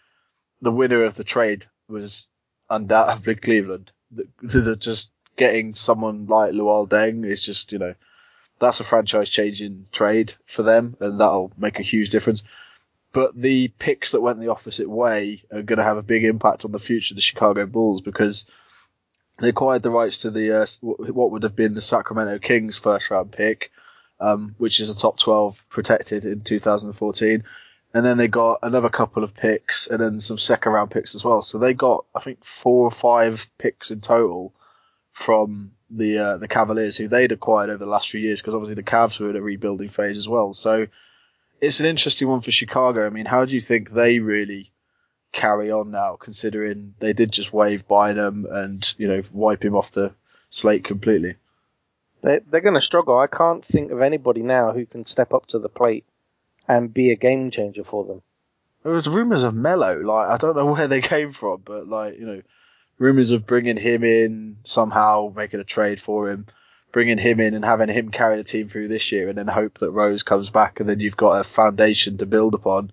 the 0.61 0.71
winner 0.71 1.03
of 1.03 1.15
the 1.15 1.23
trade 1.23 1.65
was 1.87 2.27
undoubtedly 2.69 3.35
Cleveland. 3.47 3.91
The, 4.11 4.27
the, 4.41 4.75
just 4.75 5.11
getting 5.37 5.73
someone 5.73 6.27
like 6.27 6.51
Luol 6.51 6.87
Deng 6.87 7.25
is 7.25 7.41
just 7.43 7.71
you 7.71 7.79
know 7.79 7.95
that's 8.59 8.81
a 8.81 8.83
franchise 8.83 9.29
changing 9.29 9.87
trade 9.91 10.33
for 10.45 10.63
them, 10.63 10.97
and 10.99 11.19
that'll 11.19 11.51
make 11.57 11.79
a 11.79 11.83
huge 11.83 12.09
difference. 12.09 12.43
But 13.11 13.39
the 13.39 13.69
picks 13.69 14.11
that 14.11 14.21
went 14.21 14.39
the 14.39 14.51
opposite 14.51 14.89
way 14.89 15.41
are 15.51 15.63
going 15.63 15.79
to 15.79 15.83
have 15.83 15.97
a 15.97 16.03
big 16.03 16.23
impact 16.23 16.65
on 16.65 16.71
the 16.71 16.79
future 16.79 17.13
of 17.13 17.15
the 17.15 17.21
Chicago 17.21 17.65
Bulls 17.65 18.01
because 18.01 18.45
they 19.39 19.49
acquired 19.49 19.83
the 19.83 19.89
rights 19.89 20.21
to 20.21 20.31
the 20.31 20.61
uh, 20.61 20.65
what 20.81 21.31
would 21.31 21.43
have 21.43 21.55
been 21.55 21.73
the 21.73 21.81
Sacramento 21.81 22.37
Kings 22.39 22.77
first 22.77 23.09
round 23.09 23.31
pick, 23.31 23.71
um, 24.19 24.55
which 24.57 24.79
is 24.79 24.89
a 24.89 24.97
top 24.97 25.17
12 25.17 25.63
protected 25.69 26.25
in 26.25 26.41
2014. 26.41 27.43
And 27.91 28.05
then 28.05 28.17
they 28.17 28.27
got 28.27 28.59
another 28.61 28.89
couple 28.89 29.23
of 29.23 29.33
picks 29.33 29.87
and 29.87 29.99
then 29.99 30.19
some 30.19 30.37
second 30.37 30.73
round 30.73 30.91
picks 30.91 31.15
as 31.15 31.23
well. 31.25 31.41
So 31.41 31.57
they 31.57 31.73
got, 31.73 32.05
I 32.13 32.19
think, 32.19 32.45
four 32.45 32.85
or 32.85 32.91
five 32.91 33.49
picks 33.57 33.89
in 33.89 34.01
total 34.01 34.53
from 35.11 35.71
the 35.89 36.19
uh, 36.19 36.37
the 36.37 36.47
Cavaliers, 36.47 36.97
who 36.97 37.07
they'd 37.07 37.31
acquired 37.31 37.71
over 37.71 37.83
the 37.83 37.89
last 37.89 38.09
few 38.09 38.19
years, 38.19 38.39
because 38.39 38.53
obviously 38.53 38.75
the 38.75 38.83
Cavs 38.83 39.19
were 39.19 39.31
in 39.31 39.35
a 39.35 39.41
rebuilding 39.41 39.89
phase 39.89 40.17
as 40.17 40.29
well. 40.29 40.53
So 40.53 40.85
it's 41.61 41.79
an 41.79 41.85
interesting 41.85 42.27
one 42.27 42.41
for 42.41 42.51
Chicago. 42.51 43.05
I 43.05 43.09
mean, 43.09 43.25
how 43.25 43.45
do 43.45 43.53
you 43.53 43.61
think 43.61 43.91
they 43.91 44.19
really 44.19 44.71
carry 45.31 45.71
on 45.71 45.91
now, 45.91 46.17
considering 46.19 46.95
they 46.99 47.13
did 47.13 47.31
just 47.31 47.53
waive 47.53 47.87
Bynum 47.87 48.45
and 48.49 48.93
you 48.97 49.07
know 49.07 49.21
wipe 49.31 49.63
him 49.63 49.75
off 49.75 49.91
the 49.91 50.13
slate 50.49 50.83
completely. 50.83 51.35
They, 52.21 52.39
they're 52.49 52.61
going 52.61 52.75
to 52.75 52.81
struggle. 52.81 53.17
I 53.17 53.27
can't 53.27 53.63
think 53.63 53.91
of 53.91 54.01
anybody 54.01 54.41
now 54.41 54.73
who 54.73 54.85
can 54.85 55.05
step 55.05 55.33
up 55.33 55.45
to 55.47 55.59
the 55.59 55.69
plate 55.69 56.05
and 56.67 56.93
be 56.93 57.11
a 57.11 57.15
game 57.15 57.49
changer 57.49 57.83
for 57.83 58.03
them. 58.03 58.21
There 58.83 58.91
was 58.91 59.07
rumours 59.07 59.43
of 59.43 59.53
Melo, 59.53 59.99
like 59.99 60.29
I 60.29 60.37
don't 60.37 60.55
know 60.55 60.65
where 60.73 60.87
they 60.87 61.01
came 61.01 61.31
from, 61.31 61.61
but 61.63 61.87
like 61.87 62.17
you 62.17 62.25
know, 62.25 62.41
rumours 62.97 63.31
of 63.31 63.45
bringing 63.45 63.77
him 63.77 64.03
in 64.03 64.57
somehow, 64.63 65.31
making 65.35 65.59
a 65.59 65.65
trade 65.65 66.01
for 66.01 66.29
him, 66.29 66.47
bringing 66.91 67.17
him 67.17 67.39
in 67.39 67.53
and 67.53 67.63
having 67.63 67.89
him 67.89 68.09
carry 68.09 68.37
the 68.37 68.43
team 68.43 68.67
through 68.67 68.87
this 68.87 69.11
year, 69.11 69.29
and 69.29 69.37
then 69.37 69.47
hope 69.47 69.79
that 69.79 69.91
Rose 69.91 70.23
comes 70.23 70.49
back, 70.49 70.79
and 70.79 70.89
then 70.89 70.99
you've 70.99 71.17
got 71.17 71.39
a 71.39 71.43
foundation 71.43 72.17
to 72.17 72.25
build 72.25 72.53
upon 72.53 72.91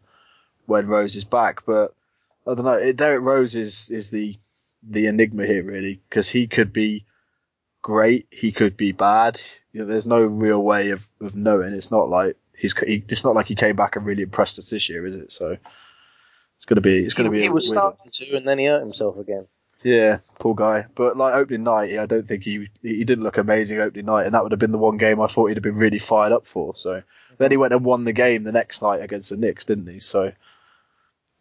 when 0.66 0.87
Rose 0.87 1.16
is 1.16 1.24
back. 1.24 1.64
But 1.66 1.94
I 2.46 2.54
don't 2.54 2.64
know. 2.64 2.92
Derrick 2.92 3.22
Rose 3.22 3.54
is 3.54 3.90
is 3.90 4.11
the 4.11 4.37
the 4.82 5.06
enigma 5.06 5.46
here 5.46 5.64
really 5.64 6.00
because 6.09 6.28
he 6.28 6.46
could 6.46 6.72
be 6.72 7.04
great, 7.87 8.26
he 8.30 8.50
could 8.50 8.76
be 8.76 8.92
bad. 8.92 9.40
You 9.72 9.80
know, 9.80 9.87
there's 9.87 10.09
no 10.09 10.20
real 10.22 10.61
way 10.61 10.90
of, 10.90 11.09
of 11.20 11.37
knowing. 11.37 11.72
It's 11.72 11.92
not 11.92 12.09
like 12.09 12.37
he's 12.56 12.76
he, 12.78 13.04
it's 13.09 13.24
not 13.24 13.35
like 13.35 13.46
he 13.46 13.54
came 13.54 13.76
back 13.76 13.94
and 13.94 14.04
really 14.04 14.24
impressed 14.24 14.59
us 14.59 14.70
this 14.70 14.88
year, 14.88 15.06
is 15.06 15.14
it? 15.14 15.30
So 15.30 15.56
it's 16.56 16.64
gonna 16.66 16.80
be 16.80 17.04
it's 17.04 17.14
gonna 17.14 17.30
he, 17.30 17.37
be. 17.37 17.42
He 17.42 17.48
was 17.48 17.68
starting 17.70 18.11
to, 18.12 18.37
and 18.37 18.46
then 18.46 18.59
he 18.59 18.66
hurt 18.66 18.80
himself 18.80 19.18
again. 19.18 19.46
Yeah, 19.82 20.18
poor 20.38 20.54
guy. 20.54 20.86
But 20.94 21.16
like 21.16 21.34
opening 21.34 21.62
night, 21.62 21.98
I 21.98 22.06
don't 22.06 22.26
think 22.26 22.44
he 22.44 22.68
he 22.82 23.04
didn't 23.04 23.24
look 23.24 23.38
amazing 23.38 23.78
opening 23.78 24.06
night, 24.06 24.26
and 24.26 24.34
that 24.34 24.42
would 24.42 24.52
have 24.52 24.58
been 24.58 24.72
the 24.72 24.78
one 24.78 24.96
game 24.96 25.20
I 25.20 25.26
thought 25.26 25.46
he'd 25.46 25.56
have 25.56 25.62
been 25.62 25.76
really 25.76 25.98
fired 25.98 26.32
up 26.32 26.46
for. 26.46 26.74
So 26.74 27.02
then 27.38 27.50
he 27.50 27.56
went 27.56 27.72
and 27.72 27.84
won 27.84 28.04
the 28.04 28.12
game 28.12 28.42
the 28.42 28.52
next 28.52 28.82
night 28.82 29.02
against 29.02 29.30
the 29.30 29.36
Knicks, 29.36 29.64
didn't 29.64 29.86
he? 29.86 30.00
So 30.00 30.32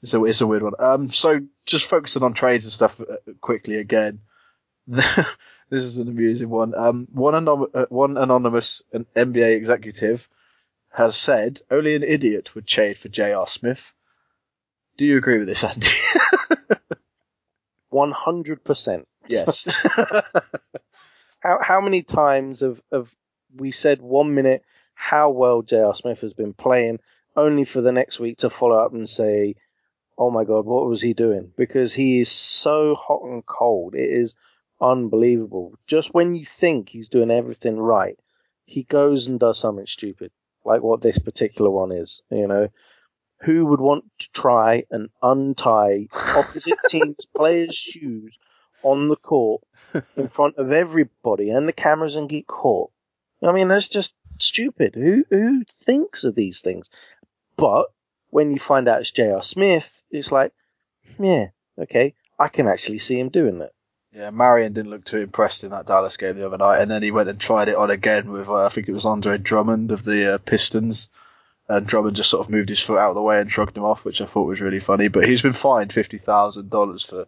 so 0.03 0.25
it's 0.25 0.41
a 0.41 0.47
weird 0.47 0.63
one. 0.63 0.73
Um, 0.79 1.09
so 1.09 1.41
just 1.65 1.89
focusing 1.89 2.23
on 2.23 2.33
trades 2.33 2.65
and 2.65 2.71
stuff 2.71 2.99
uh, 3.01 3.31
quickly 3.41 3.77
again. 3.77 4.19
this 4.87 5.25
is 5.71 5.97
an 5.97 6.07
amusing 6.07 6.49
one. 6.49 6.75
Um, 6.75 7.07
one, 7.11 7.33
anom- 7.33 7.71
uh, 7.73 7.85
one 7.89 8.17
anonymous 8.17 8.83
an 8.93 9.05
NBA 9.15 9.55
executive 9.55 10.27
has 10.91 11.15
said 11.15 11.61
only 11.71 11.95
an 11.95 12.03
idiot 12.03 12.53
would 12.55 12.67
trade 12.67 12.97
for 12.97 13.09
J.R. 13.09 13.47
Smith. 13.47 13.93
Do 14.97 15.05
you 15.05 15.17
agree 15.17 15.39
with 15.39 15.47
this, 15.47 15.63
Andy? 15.63 15.87
One 17.95 18.11
hundred 18.11 18.63
percent. 18.63 19.07
Yes. 19.29 19.65
how 21.39 21.59
how 21.61 21.79
many 21.79 22.03
times 22.03 22.59
have 22.59 22.81
have 22.91 23.09
we 23.55 23.71
said 23.71 24.01
one 24.01 24.33
minute 24.35 24.63
how 24.95 25.29
well 25.29 25.61
J.R. 25.61 25.95
Smith 25.95 26.19
has 26.19 26.33
been 26.33 26.53
playing, 26.53 26.99
only 27.37 27.63
for 27.63 27.79
the 27.79 27.93
next 27.93 28.19
week 28.19 28.39
to 28.39 28.49
follow 28.49 28.77
up 28.77 28.93
and 28.93 29.09
say 29.09 29.55
oh 30.17 30.29
my 30.29 30.43
god, 30.43 30.65
what 30.65 30.87
was 30.87 31.01
he 31.01 31.13
doing? 31.13 31.51
Because 31.57 31.93
he 31.93 32.19
is 32.19 32.29
so 32.29 32.95
hot 32.95 33.23
and 33.23 33.45
cold. 33.45 33.95
It 33.95 34.09
is 34.09 34.33
unbelievable. 34.81 35.77
Just 35.87 36.13
when 36.13 36.35
you 36.35 36.45
think 36.45 36.89
he's 36.89 37.09
doing 37.09 37.31
everything 37.31 37.77
right, 37.77 38.17
he 38.65 38.83
goes 38.83 39.27
and 39.27 39.39
does 39.39 39.59
something 39.59 39.87
stupid, 39.87 40.31
like 40.65 40.81
what 40.81 41.01
this 41.01 41.19
particular 41.19 41.69
one 41.69 41.91
is. 41.93 42.21
You 42.29 42.47
know, 42.47 42.67
who 43.45 43.67
would 43.67 43.79
want 43.79 44.05
to 44.19 44.27
try 44.33 44.83
and 44.89 45.09
untie 45.21 46.07
opposite 46.11 46.79
team's 46.89 47.25
players' 47.35 47.75
shoes 47.75 48.37
on 48.83 49.07
the 49.07 49.15
court 49.15 49.61
in 50.17 50.27
front 50.27 50.57
of 50.57 50.71
everybody 50.71 51.51
and 51.51 51.67
the 51.67 51.73
cameras 51.73 52.15
and 52.15 52.29
get 52.29 52.47
caught? 52.47 52.91
I 53.43 53.51
mean, 53.51 53.67
that's 53.67 53.87
just 53.87 54.13
stupid. 54.39 54.95
Who 54.95 55.23
who 55.29 55.63
thinks 55.85 56.23
of 56.23 56.35
these 56.35 56.61
things? 56.61 56.89
But 57.55 57.85
when 58.31 58.51
you 58.51 58.59
find 58.59 58.87
out 58.87 59.01
it's 59.01 59.11
J.R. 59.11 59.43
Smith, 59.43 60.03
it's 60.09 60.31
like, 60.31 60.51
yeah, 61.19 61.49
okay, 61.79 62.15
I 62.39 62.47
can 62.47 62.67
actually 62.67 62.99
see 62.99 63.19
him 63.19 63.29
doing 63.29 63.59
that. 63.59 63.71
Yeah, 64.11 64.29
Marion 64.29 64.73
didn't 64.73 64.91
look 64.91 65.05
too 65.05 65.19
impressed 65.19 65.63
in 65.63 65.71
that 65.71 65.87
Dallas 65.87 66.17
game 66.17 66.35
the 66.35 66.45
other 66.45 66.57
night, 66.57 66.81
and 66.81 66.89
then 66.89 67.03
he 67.03 67.11
went 67.11 67.29
and 67.29 67.39
tried 67.39 67.67
it 67.67 67.75
on 67.75 67.91
again 67.91 68.31
with, 68.31 68.47
uh, 68.47 68.65
I 68.65 68.69
think 68.69 68.87
it 68.87 68.93
was 68.93 69.05
Andre 69.05 69.37
Drummond 69.37 69.91
of 69.91 70.03
the 70.03 70.35
uh, 70.35 70.37
Pistons, 70.37 71.09
and 71.67 71.87
Drummond 71.87 72.15
just 72.15 72.29
sort 72.29 72.45
of 72.45 72.51
moved 72.51 72.69
his 72.69 72.79
foot 72.79 72.99
out 72.99 73.09
of 73.09 73.15
the 73.15 73.21
way 73.21 73.39
and 73.39 73.51
shrugged 73.51 73.77
him 73.77 73.83
off, 73.83 74.05
which 74.05 74.21
I 74.21 74.25
thought 74.25 74.47
was 74.47 74.61
really 74.61 74.79
funny. 74.79 75.07
But 75.07 75.27
he's 75.27 75.41
been 75.41 75.53
fined 75.53 75.91
fifty 75.93 76.17
thousand 76.17 76.69
dollars 76.69 77.03
for 77.03 77.27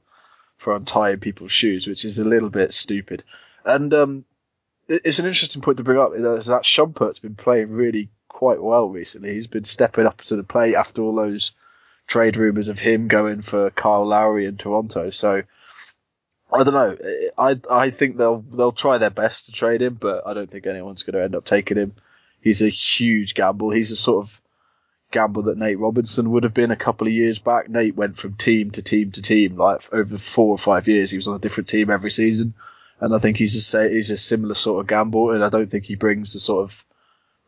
for 0.58 0.76
untying 0.76 1.20
people's 1.20 1.52
shoes, 1.52 1.88
which 1.88 2.06
is 2.06 2.20
a 2.20 2.26
little 2.26 2.50
bit 2.50 2.74
stupid. 2.74 3.24
And 3.66 3.94
um, 3.94 4.26
it's 4.88 5.20
an 5.20 5.26
interesting 5.26 5.62
point 5.62 5.78
to 5.78 5.84
bring 5.84 6.00
up. 6.00 6.12
Is 6.14 6.48
that 6.48 6.64
Shumpert's 6.64 7.20
been 7.20 7.36
playing 7.36 7.70
really 7.70 8.10
quite 8.28 8.62
well 8.62 8.90
recently. 8.90 9.34
He's 9.34 9.48
been 9.48 9.64
stepping 9.64 10.06
up 10.06 10.22
to 10.24 10.36
the 10.36 10.44
plate 10.44 10.76
after 10.76 11.02
all 11.02 11.16
those 11.16 11.54
trade 12.06 12.38
rumours 12.38 12.68
of 12.68 12.80
him 12.80 13.08
going 13.08 13.42
for 13.42 13.70
Kyle 13.72 14.06
Lowry 14.06 14.46
in 14.46 14.58
Toronto. 14.58 15.10
So 15.10 15.44
I 16.54 16.64
don't 16.64 16.74
know. 16.74 16.98
I 17.38 17.60
I 17.70 17.90
think 17.90 18.18
they'll 18.18 18.40
they'll 18.40 18.72
try 18.72 18.98
their 18.98 19.10
best 19.10 19.48
to 19.48 19.52
trade 19.52 19.82
him, 19.82 19.96
but 19.96 20.26
I 20.26 20.34
don't 20.34 20.50
think 20.50 20.66
anyone's 20.66 21.04
going 21.04 21.16
to 21.16 21.24
end 21.24 21.36
up 21.36 21.46
taking 21.46 21.78
him. 21.78 21.96
He's 22.42 22.62
a 22.62 22.70
huge 22.70 23.34
gamble. 23.34 23.72
He's 23.72 23.92
a 23.92 23.96
sort 23.96 24.26
of 24.26 24.42
gamble 25.12 25.44
that 25.44 25.58
Nate 25.58 25.80
Robinson 25.80 26.32
would 26.32 26.44
have 26.44 26.54
been 26.54 26.72
a 26.72 26.76
couple 26.76 27.08
of 27.08 27.14
years 27.14 27.40
back. 27.40 27.70
Nate 27.70 27.96
went 27.96 28.18
from 28.18 28.34
team 28.36 28.72
to 28.72 28.82
team 28.82 29.12
to 29.12 29.22
team, 29.22 29.56
like 29.56 29.94
over 29.94 30.18
four 30.18 30.50
or 30.50 30.58
five 30.58 30.88
years. 30.88 31.12
He 31.12 31.18
was 31.18 31.28
on 31.28 31.36
a 31.36 31.40
different 31.40 31.70
team 31.70 31.90
every 31.90 32.12
season, 32.12 32.54
and 33.00 33.14
I 33.14 33.20
think 33.20 33.38
he's 33.38 33.74
a 33.74 33.90
he's 33.90 34.12
a 34.12 34.18
similar 34.18 34.56
sort 34.56 34.82
of 34.82 34.88
gamble. 34.88 35.32
And 35.32 35.44
I 35.44 35.50
don't 35.50 35.70
think 35.70 35.86
he 35.86 35.96
brings 35.96 36.34
the 36.34 36.40
sort 36.40 36.64
of 36.64 36.86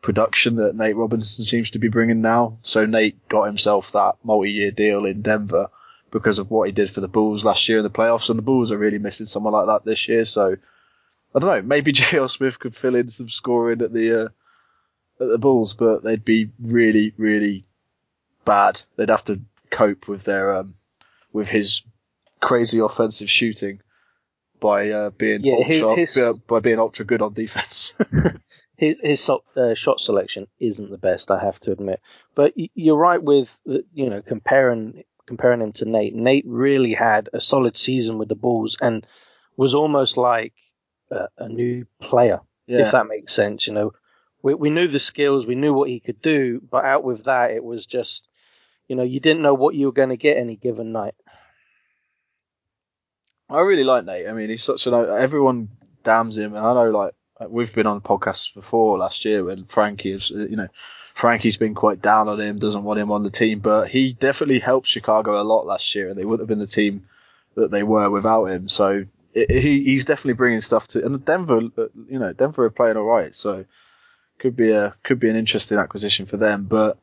production 0.02 0.56
that 0.56 0.74
Nate 0.74 0.96
Robinson 0.96 1.44
seems 1.44 1.72
to 1.72 1.78
be 1.78 1.88
bringing 1.88 2.22
now. 2.22 2.58
So 2.62 2.86
Nate 2.86 3.28
got 3.28 3.44
himself 3.44 3.92
that 3.92 4.16
multi-year 4.24 4.70
deal 4.70 5.04
in 5.04 5.22
Denver 5.22 5.68
because 6.10 6.38
of 6.38 6.50
what 6.50 6.66
he 6.66 6.72
did 6.72 6.90
for 6.90 7.00
the 7.00 7.08
Bulls 7.08 7.44
last 7.44 7.68
year 7.68 7.78
in 7.78 7.84
the 7.84 7.90
playoffs, 7.90 8.30
and 8.30 8.38
the 8.38 8.42
Bulls 8.42 8.72
are 8.72 8.78
really 8.78 8.98
missing 8.98 9.26
someone 9.26 9.52
like 9.52 9.66
that 9.66 9.84
this 9.84 10.08
year. 10.08 10.24
So 10.24 10.56
I 11.34 11.38
don't 11.38 11.50
know. 11.50 11.62
Maybe 11.62 11.92
J.R. 12.00 12.28
Smith 12.28 12.58
could 12.58 12.74
fill 12.74 12.96
in 12.96 13.08
some 13.08 13.28
scoring 13.28 13.82
at 13.82 13.92
the 13.92 14.24
uh, 14.24 14.28
at 15.20 15.28
the 15.28 15.38
Bulls, 15.38 15.74
but 15.74 16.02
they'd 16.02 16.24
be 16.24 16.50
really, 16.60 17.12
really 17.16 17.64
bad. 18.44 18.80
They'd 18.96 19.10
have 19.10 19.24
to 19.26 19.40
cope 19.70 20.08
with 20.08 20.24
their 20.24 20.54
um, 20.56 20.74
with 21.32 21.48
his 21.48 21.82
crazy 22.40 22.80
offensive 22.80 23.30
shooting 23.30 23.80
by 24.60 24.90
uh, 24.90 25.10
being 25.10 25.42
Yeah, 25.44 25.54
ultra, 25.84 26.06
his- 26.06 26.38
by 26.46 26.60
being 26.60 26.78
ultra 26.78 27.04
good 27.04 27.22
on 27.22 27.32
defense. 27.34 27.94
his 28.76 28.96
his 29.02 29.20
so- 29.22 29.44
uh, 29.56 29.74
shot 29.74 30.00
selection 30.00 30.46
isn't 30.58 30.90
the 30.90 30.98
best, 30.98 31.30
I 31.30 31.38
have 31.40 31.60
to 31.60 31.72
admit. 31.72 32.00
But 32.34 32.54
you're 32.74 32.96
right 32.96 33.22
with 33.22 33.48
you 33.64 34.08
know 34.10 34.22
comparing 34.22 35.04
comparing 35.26 35.60
him 35.60 35.72
to 35.74 35.84
Nate. 35.84 36.14
Nate 36.14 36.44
really 36.46 36.92
had 36.94 37.28
a 37.32 37.40
solid 37.40 37.76
season 37.76 38.18
with 38.18 38.28
the 38.28 38.34
Bulls 38.34 38.76
and 38.80 39.06
was 39.56 39.74
almost 39.74 40.16
like 40.16 40.54
a, 41.10 41.28
a 41.38 41.48
new 41.48 41.86
player, 42.00 42.40
yeah, 42.66 42.86
if 42.86 42.92
that 42.92 43.06
makes 43.06 43.32
sense. 43.34 43.66
You 43.66 43.74
know, 43.74 43.92
we 44.42 44.54
we 44.54 44.70
knew 44.70 44.88
the 44.88 44.98
skills, 44.98 45.46
we 45.46 45.54
knew 45.54 45.72
what 45.72 45.88
he 45.88 46.00
could 46.00 46.22
do, 46.22 46.60
but 46.70 46.84
out 46.84 47.04
with 47.04 47.24
that, 47.24 47.50
it 47.50 47.64
was 47.64 47.86
just 47.86 48.26
you 48.88 48.96
know 48.96 49.02
you 49.02 49.20
didn't 49.20 49.42
know 49.42 49.54
what 49.54 49.74
you 49.74 49.86
were 49.86 49.92
going 49.92 50.08
to 50.08 50.16
get 50.16 50.36
any 50.36 50.56
given 50.56 50.92
night. 50.92 51.14
I 53.48 53.60
really 53.60 53.84
like 53.84 54.04
Nate. 54.04 54.28
I 54.28 54.32
mean, 54.32 54.48
he's 54.48 54.62
such 54.62 54.86
an 54.86 54.94
everyone 54.94 55.68
damns 56.04 56.38
him, 56.38 56.54
and 56.54 56.64
I 56.64 56.74
know 56.74 56.90
like 56.90 57.14
we've 57.48 57.74
been 57.74 57.86
on 57.86 58.00
podcasts 58.00 58.54
before 58.54 58.98
last 58.98 59.24
year 59.24 59.44
when 59.44 59.64
Frankie 59.64 60.12
is, 60.12 60.30
you 60.30 60.56
know, 60.56 60.68
Frankie's 61.14 61.56
been 61.56 61.74
quite 61.74 62.00
down 62.00 62.28
on 62.28 62.40
him, 62.40 62.58
doesn't 62.58 62.84
want 62.84 63.00
him 63.00 63.10
on 63.10 63.22
the 63.22 63.30
team, 63.30 63.58
but 63.58 63.88
he 63.88 64.12
definitely 64.12 64.58
helped 64.58 64.86
Chicago 64.86 65.40
a 65.40 65.42
lot 65.42 65.66
last 65.66 65.94
year, 65.94 66.08
and 66.08 66.16
they 66.16 66.24
wouldn't 66.24 66.42
have 66.42 66.48
been 66.48 66.64
the 66.64 66.66
team 66.66 67.06
that 67.56 67.70
they 67.70 67.82
were 67.82 68.08
without 68.08 68.46
him. 68.46 68.68
So 68.68 69.04
it, 69.34 69.50
he 69.50 69.84
he's 69.84 70.04
definitely 70.04 70.34
bringing 70.34 70.60
stuff 70.60 70.86
to, 70.88 71.04
and 71.04 71.24
Denver, 71.24 71.60
uh, 71.76 71.86
you 72.08 72.18
know, 72.18 72.32
Denver 72.32 72.64
are 72.64 72.70
playing 72.70 72.96
all 72.96 73.04
right, 73.04 73.34
so 73.34 73.64
could 74.40 74.56
be 74.56 74.72
a 74.72 74.94
could 75.04 75.20
be 75.20 75.28
an 75.28 75.36
interesting 75.36 75.78
acquisition 75.78 76.26
for 76.26 76.36
them, 76.36 76.64
but. 76.64 76.98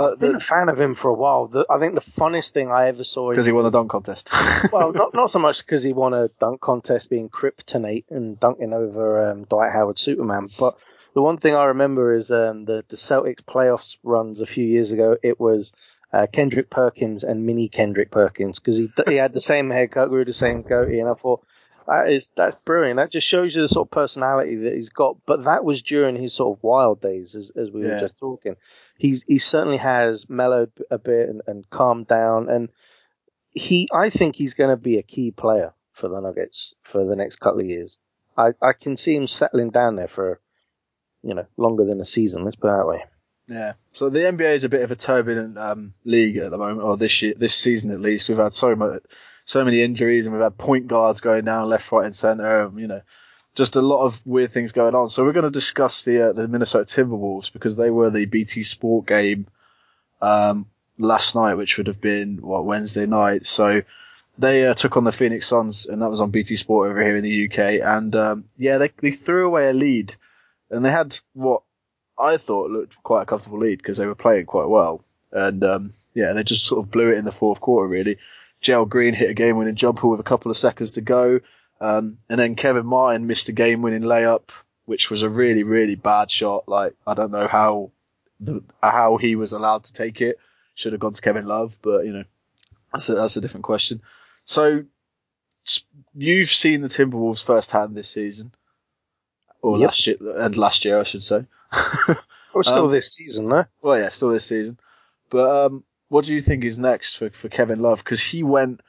Uh, 0.00 0.12
I've 0.12 0.20
been 0.20 0.36
a 0.36 0.40
fan 0.40 0.68
of 0.68 0.80
him 0.80 0.94
for 0.94 1.08
a 1.08 1.14
while. 1.14 1.48
The, 1.48 1.66
I 1.68 1.80
think 1.80 1.96
the 1.96 2.00
funniest 2.00 2.54
thing 2.54 2.70
I 2.70 2.86
ever 2.86 3.02
saw 3.02 3.30
because 3.30 3.46
he 3.46 3.50
won 3.50 3.66
a 3.66 3.70
dunk 3.72 3.90
contest. 3.90 4.30
well, 4.72 4.92
not 4.92 5.12
not 5.12 5.32
so 5.32 5.40
much 5.40 5.58
because 5.58 5.82
he 5.82 5.92
won 5.92 6.14
a 6.14 6.28
dunk 6.40 6.60
contest 6.60 7.10
being 7.10 7.28
kryptonite 7.28 8.04
and 8.08 8.38
dunking 8.38 8.72
over 8.72 9.28
um, 9.28 9.42
Dwight 9.42 9.72
Howard 9.72 9.98
Superman, 9.98 10.46
but 10.56 10.78
the 11.14 11.22
one 11.22 11.38
thing 11.38 11.56
I 11.56 11.64
remember 11.64 12.14
is 12.14 12.30
um, 12.30 12.64
the 12.64 12.84
the 12.88 12.96
Celtics 12.96 13.42
playoffs 13.42 13.96
runs 14.04 14.40
a 14.40 14.46
few 14.46 14.64
years 14.64 14.92
ago. 14.92 15.16
It 15.20 15.40
was 15.40 15.72
uh, 16.12 16.28
Kendrick 16.32 16.70
Perkins 16.70 17.24
and 17.24 17.44
mini 17.44 17.68
Kendrick 17.68 18.12
Perkins 18.12 18.60
because 18.60 18.76
he 18.76 18.88
he 19.08 19.16
had 19.16 19.32
the 19.32 19.42
same 19.42 19.68
haircut, 19.68 20.10
grew 20.10 20.24
the 20.24 20.32
same 20.32 20.62
goatee, 20.62 21.00
and 21.00 21.08
I 21.08 21.14
thought 21.14 21.44
that 21.88 22.10
is 22.10 22.30
that's 22.36 22.54
brilliant. 22.64 22.98
That 22.98 23.10
just 23.10 23.26
shows 23.26 23.54
you 23.54 23.62
the 23.62 23.68
sort 23.68 23.86
of 23.88 23.90
personality 23.90 24.56
that 24.56 24.74
he's 24.74 24.90
got. 24.90 25.16
But 25.26 25.44
that 25.44 25.64
was 25.64 25.82
during 25.82 26.14
his 26.16 26.34
sort 26.34 26.56
of 26.56 26.62
wild 26.62 27.00
days, 27.00 27.34
as 27.34 27.50
as 27.56 27.70
we 27.70 27.82
Yeah. 27.82 27.94
were 27.94 28.00
just 28.00 28.18
talking. 28.18 28.56
He's 28.98 29.22
he 29.26 29.38
certainly 29.38 29.78
has 29.78 30.28
mellowed 30.28 30.72
a 30.90 30.98
bit 30.98 31.28
and, 31.28 31.42
and 31.46 31.68
calmed 31.70 32.06
down, 32.08 32.48
and 32.48 32.68
he 33.50 33.88
I 33.92 34.10
think 34.10 34.36
he's 34.36 34.54
going 34.54 34.70
to 34.70 34.76
be 34.76 34.98
a 34.98 35.02
key 35.02 35.30
player 35.30 35.72
for 35.92 36.08
the 36.08 36.20
Nuggets 36.20 36.74
for 36.82 37.04
the 37.04 37.16
next 37.16 37.36
couple 37.40 37.60
of 37.60 37.66
years. 37.66 37.98
I 38.36 38.52
I 38.62 38.72
can 38.72 38.96
see 38.96 39.16
him 39.16 39.26
settling 39.26 39.70
down 39.70 39.96
there 39.96 40.08
for 40.08 40.40
you 41.22 41.34
know 41.34 41.46
longer 41.56 41.84
than 41.84 42.00
a 42.00 42.04
season. 42.04 42.44
Let's 42.44 42.56
put 42.56 42.68
it 42.72 42.76
that 42.76 42.86
way. 42.86 43.04
Yeah. 43.48 43.72
So 43.92 44.10
the 44.10 44.20
NBA 44.20 44.56
is 44.56 44.64
a 44.64 44.68
bit 44.68 44.82
of 44.82 44.90
a 44.90 44.96
turbulent 44.96 45.56
um, 45.56 45.94
league 46.04 46.36
at 46.36 46.50
the 46.50 46.58
moment, 46.58 46.82
or 46.82 46.96
this 46.98 47.22
year, 47.22 47.32
this 47.34 47.54
season 47.54 47.90
at 47.92 48.00
least. 48.00 48.28
We've 48.28 48.36
had 48.36 48.52
so 48.52 48.76
much, 48.76 49.02
so 49.48 49.64
many 49.64 49.80
injuries, 49.82 50.26
and 50.26 50.34
we've 50.34 50.42
had 50.42 50.58
point 50.58 50.88
guards 50.88 51.22
going 51.22 51.46
down 51.46 51.70
left, 51.70 51.90
right, 51.90 52.04
and 52.04 52.14
center. 52.14 52.64
and, 52.64 52.78
You 52.78 52.86
know, 52.86 53.00
just 53.54 53.76
a 53.76 53.82
lot 53.82 54.04
of 54.04 54.20
weird 54.26 54.52
things 54.52 54.72
going 54.72 54.94
on. 54.94 55.08
So 55.08 55.24
we're 55.24 55.32
going 55.32 55.44
to 55.44 55.50
discuss 55.50 56.04
the 56.04 56.28
uh, 56.28 56.32
the 56.34 56.46
Minnesota 56.46 56.84
Timberwolves 56.84 57.50
because 57.50 57.74
they 57.74 57.88
were 57.88 58.10
the 58.10 58.26
BT 58.26 58.62
Sport 58.62 59.06
game 59.06 59.46
um, 60.20 60.66
last 60.98 61.34
night, 61.34 61.54
which 61.54 61.78
would 61.78 61.86
have 61.86 62.00
been 62.00 62.42
what 62.42 62.66
Wednesday 62.66 63.06
night. 63.06 63.46
So 63.46 63.80
they 64.36 64.66
uh, 64.66 64.74
took 64.74 64.98
on 64.98 65.04
the 65.04 65.12
Phoenix 65.12 65.46
Suns, 65.46 65.86
and 65.86 66.02
that 66.02 66.10
was 66.10 66.20
on 66.20 66.30
BT 66.30 66.56
Sport 66.56 66.90
over 66.90 67.02
here 67.02 67.16
in 67.16 67.24
the 67.24 67.48
UK. 67.48 67.80
And 67.82 68.14
um, 68.16 68.44
yeah, 68.58 68.76
they 68.76 68.90
they 68.98 69.12
threw 69.12 69.46
away 69.46 69.70
a 69.70 69.72
lead, 69.72 70.14
and 70.70 70.84
they 70.84 70.90
had 70.90 71.18
what 71.32 71.62
I 72.18 72.36
thought 72.36 72.70
looked 72.70 73.02
quite 73.02 73.22
a 73.22 73.26
comfortable 73.26 73.60
lead 73.60 73.78
because 73.78 73.96
they 73.96 74.06
were 74.06 74.14
playing 74.14 74.44
quite 74.44 74.68
well. 74.68 75.02
And 75.32 75.64
um, 75.64 75.90
yeah, 76.12 76.34
they 76.34 76.42
just 76.42 76.66
sort 76.66 76.84
of 76.84 76.90
blew 76.90 77.12
it 77.12 77.18
in 77.18 77.24
the 77.24 77.32
fourth 77.32 77.60
quarter, 77.60 77.88
really. 77.88 78.18
Gerald 78.60 78.90
Green 78.90 79.14
hit 79.14 79.30
a 79.30 79.34
game 79.34 79.56
winning 79.56 79.74
jumper 79.76 80.08
with 80.08 80.20
a 80.20 80.24
couple 80.24 80.50
of 80.50 80.56
seconds 80.56 80.94
to 80.94 81.00
go. 81.00 81.40
Um, 81.80 82.18
and 82.28 82.40
then 82.40 82.56
Kevin 82.56 82.86
Martin 82.86 83.26
missed 83.26 83.48
a 83.48 83.52
game 83.52 83.82
winning 83.82 84.02
layup, 84.02 84.50
which 84.86 85.10
was 85.10 85.22
a 85.22 85.28
really, 85.28 85.62
really 85.62 85.94
bad 85.94 86.30
shot. 86.30 86.68
Like, 86.68 86.94
I 87.06 87.14
don't 87.14 87.30
know 87.30 87.46
how, 87.46 87.92
the, 88.40 88.62
how 88.82 89.16
he 89.16 89.36
was 89.36 89.52
allowed 89.52 89.84
to 89.84 89.92
take 89.92 90.20
it. 90.20 90.38
Should 90.74 90.92
have 90.92 91.00
gone 91.00 91.12
to 91.14 91.22
Kevin 91.22 91.46
Love, 91.46 91.78
but 91.82 92.04
you 92.04 92.12
know, 92.12 92.24
that's 92.92 93.08
a, 93.08 93.14
that's 93.14 93.36
a 93.36 93.40
different 93.40 93.64
question. 93.64 94.00
So, 94.44 94.84
you've 96.14 96.48
seen 96.50 96.80
the 96.80 96.88
Timberwolves 96.88 97.44
firsthand 97.44 97.94
this 97.96 98.08
season. 98.10 98.52
Or 99.60 99.76
Yep. 99.78 99.86
last 99.88 100.06
year, 100.06 100.16
and 100.36 100.56
last 100.56 100.84
year, 100.84 100.98
I 101.00 101.02
should 101.02 101.22
say. 101.22 101.44
We're 102.54 102.62
still 102.62 102.86
Um, 102.86 102.90
this 102.92 103.04
season, 103.16 103.48
though. 103.48 103.66
Well, 103.82 103.98
yeah, 103.98 104.08
still 104.08 104.30
this 104.30 104.46
season. 104.46 104.78
But 105.30 105.66
um, 105.66 105.84
what 106.08 106.24
do 106.24 106.34
you 106.34 106.40
think 106.42 106.64
is 106.64 106.78
next 106.78 107.16
for, 107.16 107.30
for 107.30 107.48
Kevin 107.48 107.80
Love? 107.80 108.02
Because 108.04 108.20
he 108.22 108.42
went 108.42 108.80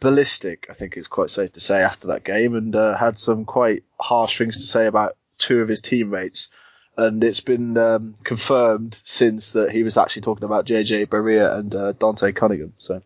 ballistic, 0.00 0.66
I 0.70 0.72
think 0.74 0.96
it's 0.96 1.08
quite 1.08 1.30
safe 1.30 1.52
to 1.52 1.60
say, 1.60 1.82
after 1.82 2.08
that 2.08 2.24
game, 2.24 2.54
and 2.54 2.74
uh, 2.74 2.96
had 2.96 3.18
some 3.18 3.44
quite 3.44 3.84
harsh 3.98 4.38
things 4.38 4.56
to 4.60 4.66
say 4.66 4.86
about 4.86 5.16
two 5.38 5.60
of 5.60 5.68
his 5.68 5.80
teammates. 5.80 6.50
And 6.96 7.22
it's 7.24 7.40
been 7.40 7.76
um, 7.78 8.14
confirmed 8.24 8.98
since 9.04 9.52
that 9.52 9.70
he 9.70 9.82
was 9.84 9.96
actually 9.96 10.22
talking 10.22 10.44
about 10.44 10.66
JJ 10.66 11.06
Barea 11.06 11.54
and 11.56 11.74
uh, 11.74 11.92
Dante 11.92 12.32
Cunningham. 12.32 12.74
So, 12.78 13.00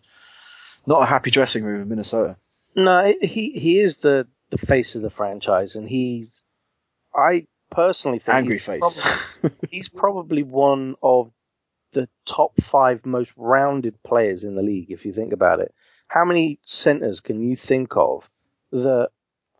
not 0.87 1.03
a 1.03 1.07
happy 1.07 1.31
dressing 1.31 1.65
room 1.65 1.83
in 1.83 1.89
Minnesota. 1.89 2.37
No, 2.75 3.13
he 3.21 3.51
he 3.51 3.79
is 3.79 3.99
the 3.99 4.27
the 4.51 4.59
face 4.59 4.95
of 4.97 5.03
the 5.03 5.11
franchise, 5.11 5.77
and 5.77 5.89
he's 5.89 6.41
I 7.15 7.47
personally 7.71 8.19
think 8.19 8.35
Angry 8.37 8.55
he's 8.57 8.65
face. 8.65 8.81
probably- 9.43 9.57
he's 9.71 9.89
probably 9.91 10.43
one 10.43 10.97
of 11.03 11.31
the 11.95 12.09
top 12.27 12.53
five 12.61 13.07
most 13.07 13.33
rounded 13.37 14.03
players 14.03 14.45
in 14.45 14.55
the 14.55 14.63
league, 14.63 14.91
if 14.91 15.07
you 15.07 15.13
think 15.13 15.33
about 15.33 15.61
it. 15.61 15.75
How 16.09 16.25
many 16.25 16.61
centers 16.63 17.21
can 17.21 17.41
you 17.41 17.57
think 17.57 17.97
of 17.97 18.29
that 18.71 19.11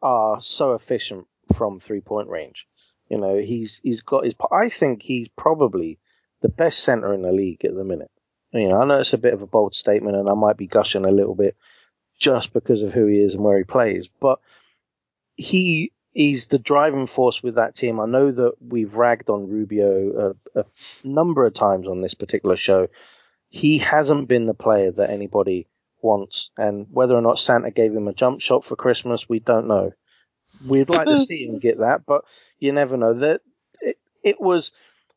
are 0.03 0.41
so 0.41 0.75
efficient 0.75 1.27
from 1.57 1.81
three 1.81 2.01
point 2.01 2.29
range? 2.29 2.67
You 3.09 3.19
know, 3.19 3.39
he's 3.39 3.81
he's 3.83 4.03
got 4.03 4.25
his. 4.25 4.35
I 4.53 4.69
think 4.69 5.03
he's 5.03 5.29
probably 5.29 5.99
the 6.43 6.49
best 6.49 6.81
center 6.81 7.15
in 7.15 7.23
the 7.23 7.33
league 7.33 7.65
at 7.65 7.75
the 7.75 7.85
minute. 7.85 8.11
You 8.53 8.69
know, 8.69 8.81
I 8.81 8.85
know 8.85 9.01
it's 9.01 9.13
a 9.13 9.19
bit 9.19 9.35
of 9.35 9.43
a 9.43 9.47
bold 9.47 9.75
statement, 9.75 10.17
and 10.17 10.29
I 10.29 10.35
might 10.35 10.57
be 10.57 10.67
gushing 10.67 11.05
a 11.05 11.11
little 11.11 11.35
bit 11.35 11.57
just 12.21 12.53
because 12.53 12.83
of 12.83 12.93
who 12.93 13.07
he 13.07 13.19
is 13.19 13.35
and 13.35 13.43
where 13.43 13.59
he 13.59 13.65
plays, 13.65 14.09
but 14.21 14.39
he 15.37 15.93
is 16.15 16.47
the 16.47 16.59
driving 16.59 17.07
force 17.07 17.43
with 17.43 17.57
that 17.57 17.75
team. 17.75 17.99
I 17.99 18.07
know 18.07 18.31
that 18.31 18.55
we've 18.61 18.95
ragged 18.95 19.29
on 19.29 19.49
Rubio 19.49 20.35
a, 20.55 20.61
a 20.61 20.65
number 21.03 21.45
of 21.45 21.55
times 21.55 21.89
on 21.89 22.01
this 22.01 22.15
particular 22.15 22.57
show. 22.57 22.89
He 23.49 23.79
hasn't 23.79 24.29
been 24.29 24.47
the 24.47 24.55
player 24.55 24.93
that 24.93 25.11
anybody 25.11 25.69
wants, 26.03 26.51
and 26.57 26.87
whether 26.91 27.15
or 27.15 27.21
not 27.21 27.39
Santa 27.39 27.71
gave 27.71 27.95
him 27.95 28.09
a 28.09 28.15
jump 28.15 28.41
shot 28.41 28.65
for 28.65 28.77
Christmas, 28.77 29.29
we 29.29 29.41
don't 29.41 29.67
know. 29.67 29.93
We'd 30.67 30.91
like 30.91 31.07
to 31.07 31.27
see 31.29 31.47
him 31.47 31.59
get 31.59 31.79
that, 31.79 32.07
but 32.07 32.25
you 32.59 32.73
never 32.73 32.97
know. 32.97 33.15
That 33.15 33.41
it, 33.81 33.97
it 34.23 34.41
was 34.41 34.71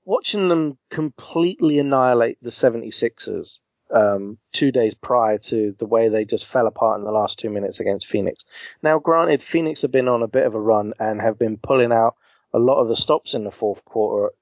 watching 0.05 0.49
them 0.49 0.77
completely 0.89 1.77
annihilate 1.79 2.41
the 2.41 2.49
76ers 2.49 3.57
um, 3.91 4.38
two 4.54 4.71
days 4.71 4.93
prior 4.93 5.38
to 5.38 5.76
the 5.80 5.86
way 5.86 6.10
they 6.10 6.26
just 6.26 6.45
fell 6.45 6.67
apart 6.67 7.00
in 7.00 7.06
the 7.06 7.12
last 7.12 7.39
two 7.39 7.50
minutes 7.50 7.80
against 7.80 8.08
Phoenix. 8.08 8.43
Now, 8.84 9.00
granted, 9.00 9.43
Phoenix 9.43 9.82
have 9.82 9.91
been 9.91 10.08
on 10.08 10.23
a 10.23 10.28
bit 10.28 10.45
of 10.45 10.56
a 10.56 10.60
run 10.60 10.93
and 11.00 11.21
have 11.21 11.39
been 11.39 11.58
pulling 11.58 11.91
out 11.91 12.15
a 12.54 12.60
lot 12.60 12.82
of 12.82 12.88
the 12.88 12.95
stops 12.95 13.34
in 13.34 13.43
the 13.43 13.52
fourth 13.52 13.84
quarter 13.86 14.34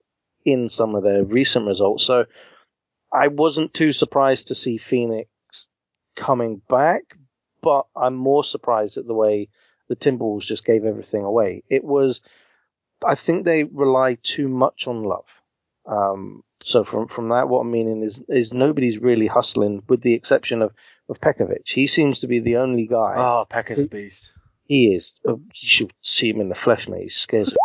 in 0.43 0.69
some 0.69 0.95
of 0.95 1.03
their 1.03 1.23
recent 1.23 1.67
results. 1.67 2.05
So 2.05 2.25
I 3.11 3.27
wasn't 3.27 3.73
too 3.73 3.93
surprised 3.93 4.47
to 4.47 4.55
see 4.55 4.77
Phoenix 4.77 5.29
coming 6.15 6.61
back, 6.69 7.15
but 7.61 7.87
I'm 7.95 8.15
more 8.15 8.43
surprised 8.43 8.97
at 8.97 9.07
the 9.07 9.13
way 9.13 9.49
the 9.87 9.95
Timberwolves 9.95 10.45
just 10.45 10.65
gave 10.65 10.85
everything 10.85 11.23
away. 11.23 11.63
It 11.69 11.83
was, 11.83 12.21
I 13.05 13.15
think 13.15 13.45
they 13.45 13.63
rely 13.63 14.17
too 14.21 14.47
much 14.47 14.87
on 14.87 15.03
love. 15.03 15.27
Um, 15.85 16.43
so 16.65 16.83
from 16.83 17.07
from 17.07 17.29
that, 17.29 17.47
what 17.47 17.59
I'm 17.59 17.69
meaning 17.69 18.01
is 18.01 18.19
is 18.27 18.51
nobody's 18.51 18.97
really 18.97 19.27
hustling, 19.27 19.83
with 19.87 20.01
the 20.01 20.13
exception 20.13 20.63
of 20.63 20.73
of 21.07 21.21
Pekovic. 21.21 21.67
He 21.67 21.85
seems 21.85 22.21
to 22.21 22.27
be 22.27 22.39
the 22.39 22.57
only 22.57 22.87
guy. 22.87 23.13
Oh, 23.17 23.45
Peck 23.47 23.69
is 23.69 23.81
a 23.81 23.87
beast. 23.87 24.31
He 24.63 24.87
is. 24.87 25.13
Oh, 25.27 25.39
you 25.53 25.69
should 25.69 25.93
see 26.01 26.27
him 26.27 26.41
in 26.41 26.49
the 26.49 26.55
flesh, 26.55 26.87
mate. 26.87 27.03
He 27.03 27.09
scares 27.09 27.53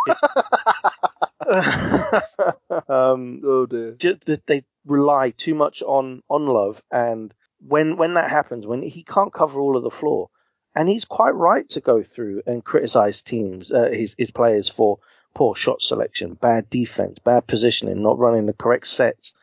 um, 2.87 3.41
oh 3.43 3.65
dear. 3.67 3.97
They 4.45 4.63
rely 4.85 5.31
too 5.31 5.55
much 5.55 5.81
on 5.81 6.21
on 6.29 6.45
love, 6.45 6.83
and 6.91 7.33
when 7.59 7.97
when 7.97 8.13
that 8.13 8.29
happens, 8.29 8.67
when 8.67 8.83
he 8.83 9.03
can't 9.03 9.33
cover 9.33 9.59
all 9.59 9.75
of 9.75 9.83
the 9.83 9.89
floor, 9.89 10.29
and 10.75 10.87
he's 10.87 11.05
quite 11.05 11.33
right 11.33 11.67
to 11.69 11.81
go 11.81 12.03
through 12.03 12.43
and 12.45 12.63
criticize 12.63 13.23
teams, 13.23 13.71
uh, 13.71 13.89
his 13.91 14.13
his 14.15 14.29
players 14.29 14.69
for 14.69 14.99
poor 15.33 15.55
shot 15.55 15.81
selection, 15.81 16.33
bad 16.33 16.69
defense, 16.69 17.19
bad 17.19 17.47
positioning, 17.47 18.01
not 18.01 18.19
running 18.19 18.45
the 18.45 18.53
correct 18.53 18.87
sets. 18.87 19.33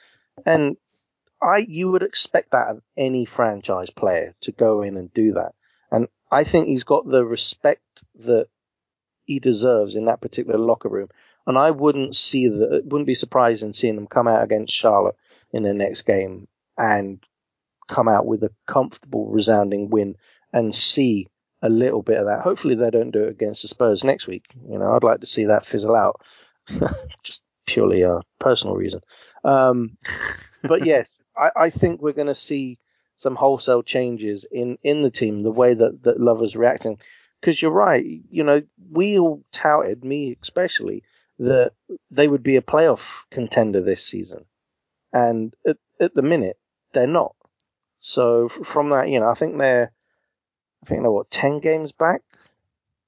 And 0.45 0.77
I, 1.43 1.59
you 1.59 1.91
would 1.91 2.03
expect 2.03 2.51
that 2.51 2.69
of 2.69 2.83
any 2.97 3.25
franchise 3.25 3.91
player 3.91 4.35
to 4.43 4.53
go 4.53 4.83
in 4.83 4.97
and 4.97 5.13
do 5.15 5.33
that. 5.33 5.55
And 5.91 6.09
I 6.31 6.45
think 6.45 6.67
he's 6.67 6.85
got 6.85 7.07
the 7.07 7.25
respect 7.25 8.03
that 8.21 8.49
he 9.25 9.39
deserves 9.39 9.95
in 9.95 10.07
that 10.07 10.21
particular 10.21 10.59
locker 10.59 10.89
room. 10.89 11.09
And 11.47 11.57
I 11.57 11.71
wouldn't 11.71 12.15
see 12.15 12.49
that, 12.49 12.83
wouldn't 12.85 13.07
be 13.07 13.15
surprised 13.15 13.63
in 13.63 13.73
seeing 13.73 13.97
him 13.97 14.07
come 14.07 14.29
out 14.29 14.43
against 14.43 14.75
Charlotte 14.75 15.17
in 15.53 15.63
the 15.63 15.73
next 15.73 16.03
game 16.03 16.49
and 16.77 17.21
come 17.89 18.09
out 18.09 18.27
with 18.27 18.43
a 18.43 18.51
comfortable, 18.67 19.27
resounding 19.31 19.89
win 19.89 20.17
and 20.53 20.75
see 20.75 21.29
a 21.63 21.69
little 21.69 22.03
bit 22.03 22.19
of 22.19 22.27
that. 22.27 22.43
Hopefully 22.43 22.75
they 22.75 22.91
don't 22.91 23.11
do 23.11 23.25
it 23.25 23.31
against 23.31 23.63
the 23.63 23.69
Spurs 23.69 24.05
next 24.05 24.27
week. 24.27 24.45
You 24.69 24.79
know, 24.79 24.93
I'd 24.93 25.05
like 25.05 25.21
to 25.21 25.27
see 25.27 25.47
that 25.47 25.67
fizzle 25.67 25.95
out. 25.95 26.21
Just 27.25 27.43
purely 27.67 28.03
a 28.03 28.21
personal 28.39 28.77
reason. 28.77 29.01
Um, 29.45 29.99
but 30.63 30.85
yes, 30.87 31.07
I, 31.37 31.51
I, 31.57 31.71
think 31.71 32.01
we're 32.01 32.13
going 32.13 32.29
to 32.29 32.35
see 32.35 32.79
some 33.17 33.37
wholesale 33.37 33.83
changes 33.83 34.45
in, 34.51 34.79
in 34.83 35.03
the 35.03 35.11
team, 35.11 35.43
the 35.43 35.51
way 35.51 35.75
that, 35.75 36.03
that 36.05 36.21
Love 36.21 36.43
is 36.43 36.57
reacting. 36.57 36.99
Because 37.41 37.61
you're 37.61 37.71
right, 37.71 38.05
you 38.31 38.43
know, 38.43 38.63
we 38.91 39.19
all 39.19 39.45
touted, 39.53 40.05
me 40.05 40.37
especially, 40.43 41.05
that 41.39 41.73
they 42.11 42.27
would 42.27 42.43
be 42.43 42.57
a 42.57 42.63
playoff 42.63 43.01
contender 43.31 43.81
this 43.81 44.05
season. 44.05 44.45
And 45.13 45.55
at, 45.67 45.77
at 46.01 46.15
the 46.15 46.23
minute, 46.23 46.59
they're 46.93 47.07
not. 47.07 47.37
So 48.01 48.49
from 48.49 48.91
that, 48.91 49.09
you 49.09 49.21
know, 49.21 49.29
I 49.29 49.35
think 49.35 49.57
they're 49.57 49.93
I 50.83 50.87
think 50.87 51.03
they're 51.03 51.11
what 51.11 51.31
ten 51.31 51.61
games 51.61 51.93
back, 51.93 52.23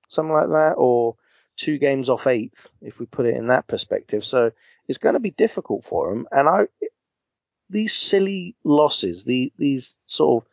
something 0.08 0.34
like 0.34 0.48
that, 0.48 0.74
or 0.76 1.16
two 1.56 1.78
games 1.78 2.08
off 2.08 2.26
eighth 2.26 2.68
if 2.80 2.98
we 2.98 3.06
put 3.06 3.26
it 3.26 3.36
in 3.36 3.48
that 3.48 3.66
perspective. 3.66 4.24
So 4.24 4.50
it's 4.88 4.98
going 4.98 5.14
to 5.14 5.20
be 5.20 5.30
difficult 5.30 5.84
for 5.84 6.10
them. 6.10 6.26
And 6.32 6.48
I 6.48 6.66
these 7.70 7.94
silly 7.94 8.56
losses, 8.64 9.24
the, 9.24 9.52
these 9.56 9.94
sort 10.06 10.44
of 10.44 10.50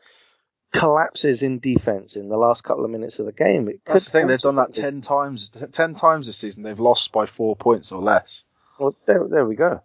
collapses 0.79 1.41
in 1.41 1.59
defense 1.59 2.15
in 2.15 2.29
the 2.29 2.37
last 2.37 2.63
couple 2.63 2.85
of 2.85 2.91
minutes 2.91 3.19
of 3.19 3.25
the 3.25 3.31
game. 3.31 3.69
That's 3.85 4.05
the 4.05 4.11
thing; 4.11 4.27
they've 4.27 4.39
done 4.39 4.55
that 4.55 4.73
ten 4.73 5.01
times. 5.01 5.51
Ten 5.71 5.95
times 5.95 6.27
this 6.27 6.37
season, 6.37 6.63
they've 6.63 6.79
lost 6.79 7.11
by 7.11 7.25
four 7.25 7.55
points 7.55 7.91
or 7.91 8.01
less. 8.01 8.43
Well, 8.79 8.95
there, 9.05 9.27
there 9.27 9.45
we 9.45 9.55
go. 9.55 9.81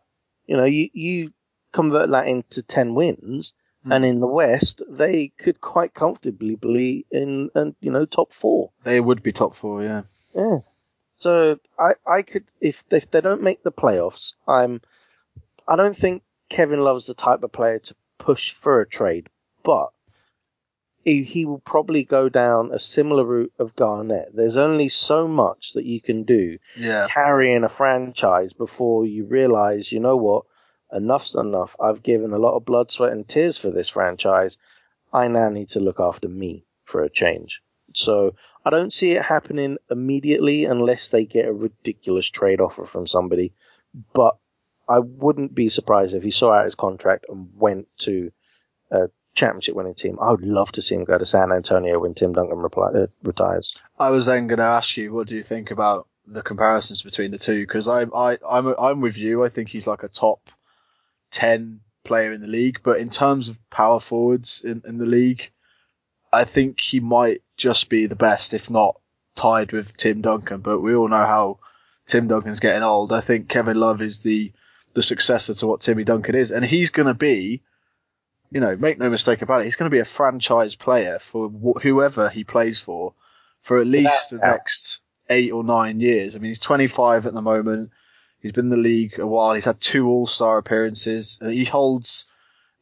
You 0.47 0.57
know, 0.57 0.64
you 0.64 0.90
you 0.92 1.33
convert 1.73 2.11
that 2.11 2.27
into 2.27 2.62
ten 2.62 2.95
wins, 2.95 3.53
Mm. 3.87 3.97
And 3.97 4.05
in 4.05 4.21
the 4.21 4.27
West, 4.27 4.83
they 4.88 5.33
could 5.38 5.61
quite 5.61 5.95
comfortably 5.95 6.57
be 6.57 7.05
in, 7.11 7.51
in, 7.55 7.75
you 7.81 7.90
know, 7.90 8.05
top 8.05 8.33
four. 8.33 8.71
They 8.85 9.01
would 9.01 9.23
be 9.23 9.33
top 9.33 9.55
four, 9.55 9.83
yeah. 9.83 10.03
Yeah. 10.35 10.59
So 11.18 11.59
I, 11.79 11.95
I 12.07 12.23
could, 12.23 12.45
if, 12.61 12.85
if 12.90 13.11
they 13.11 13.21
don't 13.21 13.42
make 13.42 13.62
the 13.62 13.73
playoffs, 13.73 14.33
I'm, 14.47 14.81
I 15.66 15.77
don't 15.77 15.97
think 15.97 16.23
Kevin 16.49 16.81
Love's 16.81 17.07
the 17.07 17.14
type 17.14 17.42
of 17.42 17.53
player 17.53 17.79
to 17.79 17.95
push 18.18 18.53
for 18.55 18.81
a 18.81 18.88
trade, 18.88 19.29
but 19.62 19.90
he, 21.05 21.23
he 21.25 21.45
will 21.45 21.61
probably 21.61 22.05
go 22.05 22.29
down 22.29 22.73
a 22.73 22.79
similar 22.79 23.25
route 23.25 23.53
of 23.59 23.75
Garnett. 23.77 24.35
There's 24.35 24.57
only 24.57 24.88
so 24.88 25.27
much 25.27 25.73
that 25.75 25.85
you 25.85 26.01
can 26.01 26.23
do 26.23 26.59
yeah. 26.77 27.09
carrying 27.12 27.64
a 27.64 27.68
franchise 27.68 28.53
before 28.53 29.07
you 29.07 29.25
realize, 29.25 29.90
you 29.90 30.01
know 30.01 30.16
what, 30.16 30.45
enough's 30.92 31.35
enough. 31.35 31.76
I've 31.81 32.02
given 32.02 32.33
a 32.33 32.38
lot 32.38 32.57
of 32.57 32.64
blood, 32.64 32.90
sweat, 32.90 33.12
and 33.12 33.28
tears 33.28 33.59
for 33.59 33.70
this 33.70 33.88
franchise. 33.88 34.57
I 35.12 35.28
now 35.28 35.48
need 35.48 35.70
to 35.70 35.81
look 35.81 36.00
after 36.00 36.28
me 36.28 36.64
for 36.85 37.02
a 37.02 37.11
change. 37.11 37.61
So 37.94 38.35
I 38.64 38.70
don't 38.70 38.92
see 38.92 39.12
it 39.12 39.22
happening 39.22 39.78
immediately 39.90 40.64
unless 40.64 41.09
they 41.09 41.24
get 41.24 41.46
a 41.46 41.52
ridiculous 41.52 42.28
trade 42.28 42.61
offer 42.61 42.85
from 42.85 43.07
somebody. 43.07 43.52
But 44.14 44.37
I 44.88 44.98
wouldn't 44.98 45.55
be 45.55 45.68
surprised 45.68 46.14
if 46.14 46.22
he 46.22 46.31
saw 46.31 46.52
out 46.52 46.64
his 46.64 46.74
contract 46.74 47.26
and 47.28 47.48
went 47.57 47.88
to 48.00 48.33
a 48.90 49.09
championship 49.35 49.74
winning 49.74 49.94
team. 49.94 50.18
I 50.20 50.31
would 50.31 50.44
love 50.44 50.72
to 50.72 50.83
see 50.83 50.94
him 50.94 51.05
go 51.05 51.18
to 51.18 51.26
San 51.26 51.52
Antonio 51.52 51.98
when 51.98 52.14
Tim 52.14 52.33
Duncan 52.33 52.59
reply, 52.59 52.90
uh, 52.94 53.07
retires. 53.22 53.74
I 53.98 54.11
was 54.11 54.26
then 54.26 54.46
going 54.48 54.59
to 54.59 54.64
ask 54.64 54.96
you, 54.96 55.12
what 55.12 55.26
do 55.26 55.37
you 55.37 55.42
think 55.42 55.70
about 55.70 56.09
the 56.26 56.42
comparisons 56.42 57.02
between 57.02 57.31
the 57.31 57.38
two? 57.38 57.61
Because 57.61 57.88
I, 57.88 58.02
I, 58.02 58.38
I'm, 58.48 58.66
I'm 58.78 59.00
with 59.00 59.16
you. 59.16 59.44
I 59.44 59.48
think 59.48 59.68
he's 59.68 59.87
like 59.87 60.02
a 60.02 60.09
top 60.09 60.40
10 61.33 61.81
player 62.05 62.33
in 62.33 62.40
the 62.40 62.47
league, 62.47 62.81
but 62.83 62.99
in 62.99 63.11
terms 63.11 63.49
of 63.49 63.59
power 63.71 64.01
forwards 64.01 64.62
in, 64.64 64.83
in 64.87 64.99
the 64.99 65.07
league, 65.07 65.51
I 66.33 66.45
think 66.45 66.81
he 66.81 67.01
might 67.01 67.42
just 67.57 67.88
be 67.88 68.07
the 68.07 68.16
best, 68.16 68.55
if 68.55 68.71
not 68.71 68.99
tied 69.35 69.73
with 69.73 69.97
Tim 69.97 70.21
Duncan. 70.21 70.61
But 70.61 70.81
we 70.81 70.95
all 70.95 71.09
know 71.09 71.16
how 71.16 71.59
Tim 72.07 72.29
Duncan's 72.29 72.61
getting 72.61 72.83
old. 72.83 73.12
I 73.12 73.21
think 73.21 73.49
Kevin 73.49 73.77
Love 73.77 74.03
is 74.03 74.23
the 74.23 74.53
the 74.95 75.03
successor 75.03 75.55
to 75.55 75.66
what 75.66 75.81
Timmy 75.81 76.05
Duncan 76.05 76.35
is, 76.35 76.51
and 76.51 76.64
he's 76.64 76.90
going 76.90 77.07
to 77.07 77.14
be, 77.14 77.62
you 78.51 78.61
know, 78.61 78.77
make 78.77 78.99
no 78.99 79.09
mistake 79.09 79.40
about 79.40 79.62
it, 79.62 79.64
he's 79.64 79.77
going 79.77 79.90
to 79.90 79.95
be 79.95 80.01
a 80.01 80.05
franchise 80.05 80.75
player 80.75 81.18
for 81.18 81.49
wh- 81.49 81.81
whoever 81.83 82.29
he 82.29 82.45
plays 82.45 82.79
for 82.79 83.14
for 83.62 83.79
at 83.79 83.87
least 83.87 84.31
the 84.31 84.38
next 84.38 85.01
eight 85.31 85.53
or 85.53 85.64
nine 85.64 86.01
years. 86.01 86.37
I 86.37 86.40
mean, 86.40 86.51
he's 86.51 86.59
25 86.59 87.27
at 87.27 87.33
the 87.33 87.40
moment. 87.40 87.90
He's 88.42 88.52
been 88.52 88.66
in 88.66 88.70
the 88.70 88.76
league 88.76 89.18
a 89.20 89.26
while. 89.26 89.55
He's 89.55 89.64
had 89.64 89.81
two 89.81 90.09
All 90.09 90.26
Star 90.26 90.59
appearances. 90.59 91.38
Uh, 91.40 91.48
he 91.48 91.64
holds 91.64 92.26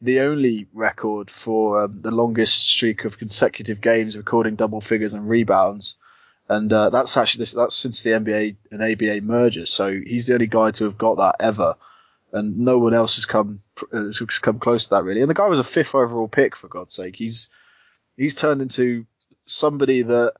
the 0.01 0.21
only 0.21 0.67
record 0.73 1.29
for 1.29 1.83
um, 1.83 1.99
the 1.99 2.09
longest 2.09 2.67
streak 2.67 3.05
of 3.05 3.19
consecutive 3.19 3.79
games 3.79 4.17
recording 4.17 4.55
double 4.55 4.81
figures 4.81 5.13
and 5.13 5.29
rebounds. 5.29 5.97
And 6.49 6.73
uh, 6.73 6.89
that's 6.89 7.15
actually 7.15 7.45
that's 7.45 7.75
since 7.75 8.01
the 8.01 8.09
NBA 8.11 8.55
and 8.71 8.81
ABA 8.81 9.21
merger. 9.21 9.67
So 9.67 9.91
he's 9.91 10.25
the 10.25 10.33
only 10.33 10.47
guy 10.47 10.71
to 10.71 10.85
have 10.85 10.97
got 10.97 11.17
that 11.17 11.35
ever, 11.39 11.75
and 12.33 12.57
no 12.59 12.79
one 12.79 12.93
else 12.93 13.15
has 13.15 13.25
come 13.25 13.61
has 13.93 14.19
come 14.41 14.59
close 14.59 14.85
to 14.85 14.89
that 14.89 15.03
really. 15.03 15.21
And 15.21 15.29
the 15.29 15.35
guy 15.35 15.47
was 15.47 15.59
a 15.59 15.63
fifth 15.63 15.95
overall 15.95 16.27
pick 16.27 16.55
for 16.55 16.67
God's 16.67 16.95
sake. 16.95 17.15
He's 17.15 17.49
he's 18.17 18.35
turned 18.35 18.61
into 18.61 19.05
somebody 19.45 20.01
that 20.01 20.33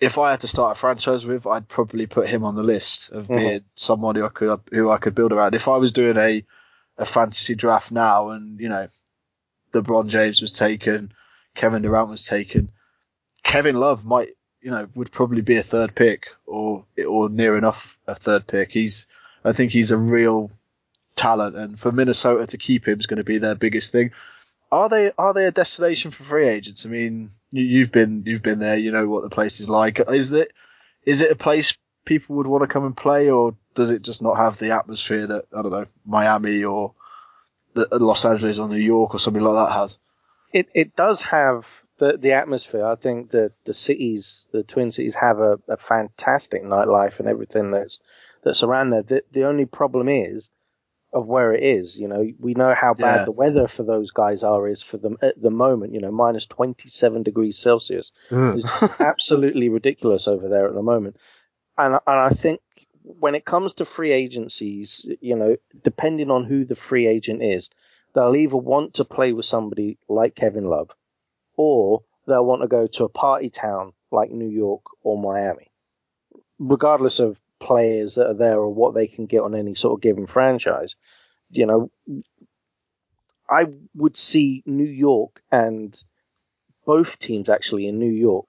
if 0.00 0.16
I 0.16 0.30
had 0.30 0.40
to 0.40 0.48
start 0.48 0.76
a 0.76 0.80
franchise 0.80 1.26
with, 1.26 1.46
I'd 1.46 1.68
probably 1.68 2.06
put 2.06 2.28
him 2.28 2.42
on 2.44 2.56
the 2.56 2.62
list 2.62 3.12
of 3.12 3.26
mm-hmm. 3.26 3.36
being 3.36 3.64
someone 3.74 4.16
who 4.16 4.24
I 4.24 4.30
could 4.30 4.60
who 4.70 4.90
I 4.90 4.98
could 4.98 5.14
build 5.14 5.32
around. 5.32 5.54
If 5.54 5.68
I 5.68 5.76
was 5.76 5.92
doing 5.92 6.16
a 6.16 6.44
a 6.96 7.06
fantasy 7.06 7.54
draft 7.54 7.92
now, 7.92 8.30
and 8.30 8.58
you 8.58 8.68
know, 8.68 8.88
LeBron 9.72 10.08
James 10.08 10.40
was 10.40 10.52
taken, 10.52 11.12
Kevin 11.54 11.82
Durant 11.82 12.08
was 12.08 12.24
taken, 12.24 12.70
Kevin 13.42 13.76
Love 13.76 14.04
might 14.04 14.30
you 14.62 14.70
know 14.70 14.88
would 14.94 15.12
probably 15.12 15.42
be 15.42 15.56
a 15.56 15.62
third 15.62 15.94
pick 15.94 16.28
or 16.46 16.84
or 17.06 17.28
near 17.28 17.56
enough 17.56 17.98
a 18.06 18.14
third 18.14 18.46
pick. 18.46 18.72
He's 18.72 19.06
I 19.44 19.52
think 19.52 19.70
he's 19.72 19.90
a 19.90 19.98
real 19.98 20.50
talent, 21.14 21.56
and 21.56 21.78
for 21.78 21.92
Minnesota 21.92 22.46
to 22.46 22.58
keep 22.58 22.88
him 22.88 22.98
is 22.98 23.06
going 23.06 23.18
to 23.18 23.24
be 23.24 23.38
their 23.38 23.54
biggest 23.54 23.92
thing. 23.92 24.12
Are 24.72 24.88
they 24.88 25.12
are 25.18 25.34
they 25.34 25.46
a 25.46 25.50
destination 25.50 26.10
for 26.10 26.22
free 26.22 26.48
agents? 26.48 26.86
I 26.86 26.88
mean, 26.88 27.30
you, 27.50 27.80
have 27.80 27.92
been 27.92 28.22
you've 28.26 28.42
been 28.42 28.60
there. 28.60 28.76
You 28.76 28.92
know 28.92 29.08
what 29.08 29.22
the 29.22 29.30
place 29.30 29.60
is 29.60 29.68
like. 29.68 30.00
Is 30.08 30.32
it 30.32 30.52
is 31.04 31.20
it 31.20 31.32
a 31.32 31.36
place 31.36 31.76
people 32.04 32.36
would 32.36 32.46
want 32.46 32.62
to 32.62 32.68
come 32.68 32.84
and 32.84 32.96
play, 32.96 33.30
or 33.30 33.56
does 33.74 33.90
it 33.90 34.02
just 34.02 34.22
not 34.22 34.36
have 34.36 34.58
the 34.58 34.72
atmosphere 34.72 35.26
that 35.26 35.46
I 35.56 35.62
don't 35.62 35.72
know 35.72 35.86
Miami 36.06 36.64
or 36.64 36.94
the, 37.74 37.92
uh, 37.92 37.98
Los 37.98 38.24
Angeles 38.24 38.58
or 38.58 38.68
New 38.68 38.76
York 38.76 39.14
or 39.14 39.18
something 39.18 39.42
like 39.42 39.54
that 39.54 39.74
has? 39.74 39.98
It 40.52 40.68
it 40.74 40.94
does 40.94 41.20
have 41.22 41.66
the 41.98 42.16
the 42.16 42.32
atmosphere. 42.32 42.84
I 42.84 42.94
think 42.94 43.32
that 43.32 43.52
the 43.64 43.74
cities, 43.74 44.46
the 44.52 44.62
Twin 44.62 44.92
Cities, 44.92 45.14
have 45.14 45.38
a, 45.38 45.58
a 45.68 45.76
fantastic 45.76 46.62
nightlife 46.62 47.18
and 47.18 47.28
everything 47.28 47.72
that's 47.72 47.98
that's 48.44 48.62
around 48.62 48.90
there. 48.90 49.02
The, 49.02 49.22
the 49.32 49.44
only 49.44 49.66
problem 49.66 50.08
is 50.08 50.48
of 51.12 51.26
where 51.26 51.52
it 51.52 51.62
is. 51.62 51.96
You 51.96 52.08
know, 52.08 52.26
we 52.38 52.54
know 52.54 52.74
how 52.74 52.94
bad 52.94 53.20
Yeah. 53.20 53.24
the 53.24 53.32
weather 53.32 53.68
for 53.68 53.82
those 53.82 54.10
guys 54.10 54.42
are 54.42 54.68
is 54.68 54.82
for 54.82 54.96
them 54.96 55.18
at 55.22 55.40
the 55.40 55.50
moment. 55.50 55.92
You 55.92 56.00
know, 56.00 56.12
minus 56.12 56.46
27 56.46 57.22
degrees 57.22 57.58
Celsius 57.58 58.12
mm. 58.30 58.58
is 58.58 58.90
absolutely 59.00 59.68
ridiculous 59.78 60.28
over 60.28 60.48
there 60.48 60.68
at 60.68 60.74
the 60.74 60.82
moment. 60.82 61.16
And 61.76 61.94
and 61.94 62.20
I 62.20 62.30
think 62.30 62.60
when 63.02 63.34
it 63.34 63.44
comes 63.44 63.74
to 63.74 63.84
free 63.84 64.12
agencies, 64.12 65.04
you 65.20 65.34
know, 65.34 65.56
depending 65.82 66.30
on 66.30 66.44
who 66.44 66.64
the 66.64 66.76
free 66.76 67.06
agent 67.06 67.42
is, 67.42 67.70
they'll 68.14 68.36
either 68.36 68.56
want 68.56 68.94
to 68.94 69.04
play 69.04 69.32
with 69.32 69.46
somebody 69.46 69.98
like 70.08 70.34
Kevin 70.34 70.64
Love, 70.64 70.90
or 71.56 72.02
they'll 72.26 72.44
want 72.44 72.62
to 72.62 72.68
go 72.68 72.86
to 72.86 73.04
a 73.04 73.08
party 73.08 73.50
town 73.50 73.92
like 74.12 74.30
New 74.30 74.48
York 74.48 74.82
or 75.02 75.18
Miami, 75.18 75.70
regardless 76.58 77.18
of 77.18 77.39
players 77.60 78.16
that 78.16 78.26
are 78.26 78.34
there 78.34 78.58
or 78.58 78.72
what 78.72 78.94
they 78.94 79.06
can 79.06 79.26
get 79.26 79.42
on 79.42 79.54
any 79.54 79.74
sort 79.74 79.98
of 79.98 80.02
given 80.02 80.26
franchise. 80.26 80.96
You 81.50 81.66
know, 81.66 81.90
I 83.48 83.66
would 83.94 84.16
see 84.16 84.62
New 84.66 84.84
York 84.88 85.42
and 85.50 86.00
both 86.86 87.18
teams 87.18 87.48
actually 87.48 87.86
in 87.86 87.98
New 87.98 88.12
York 88.12 88.46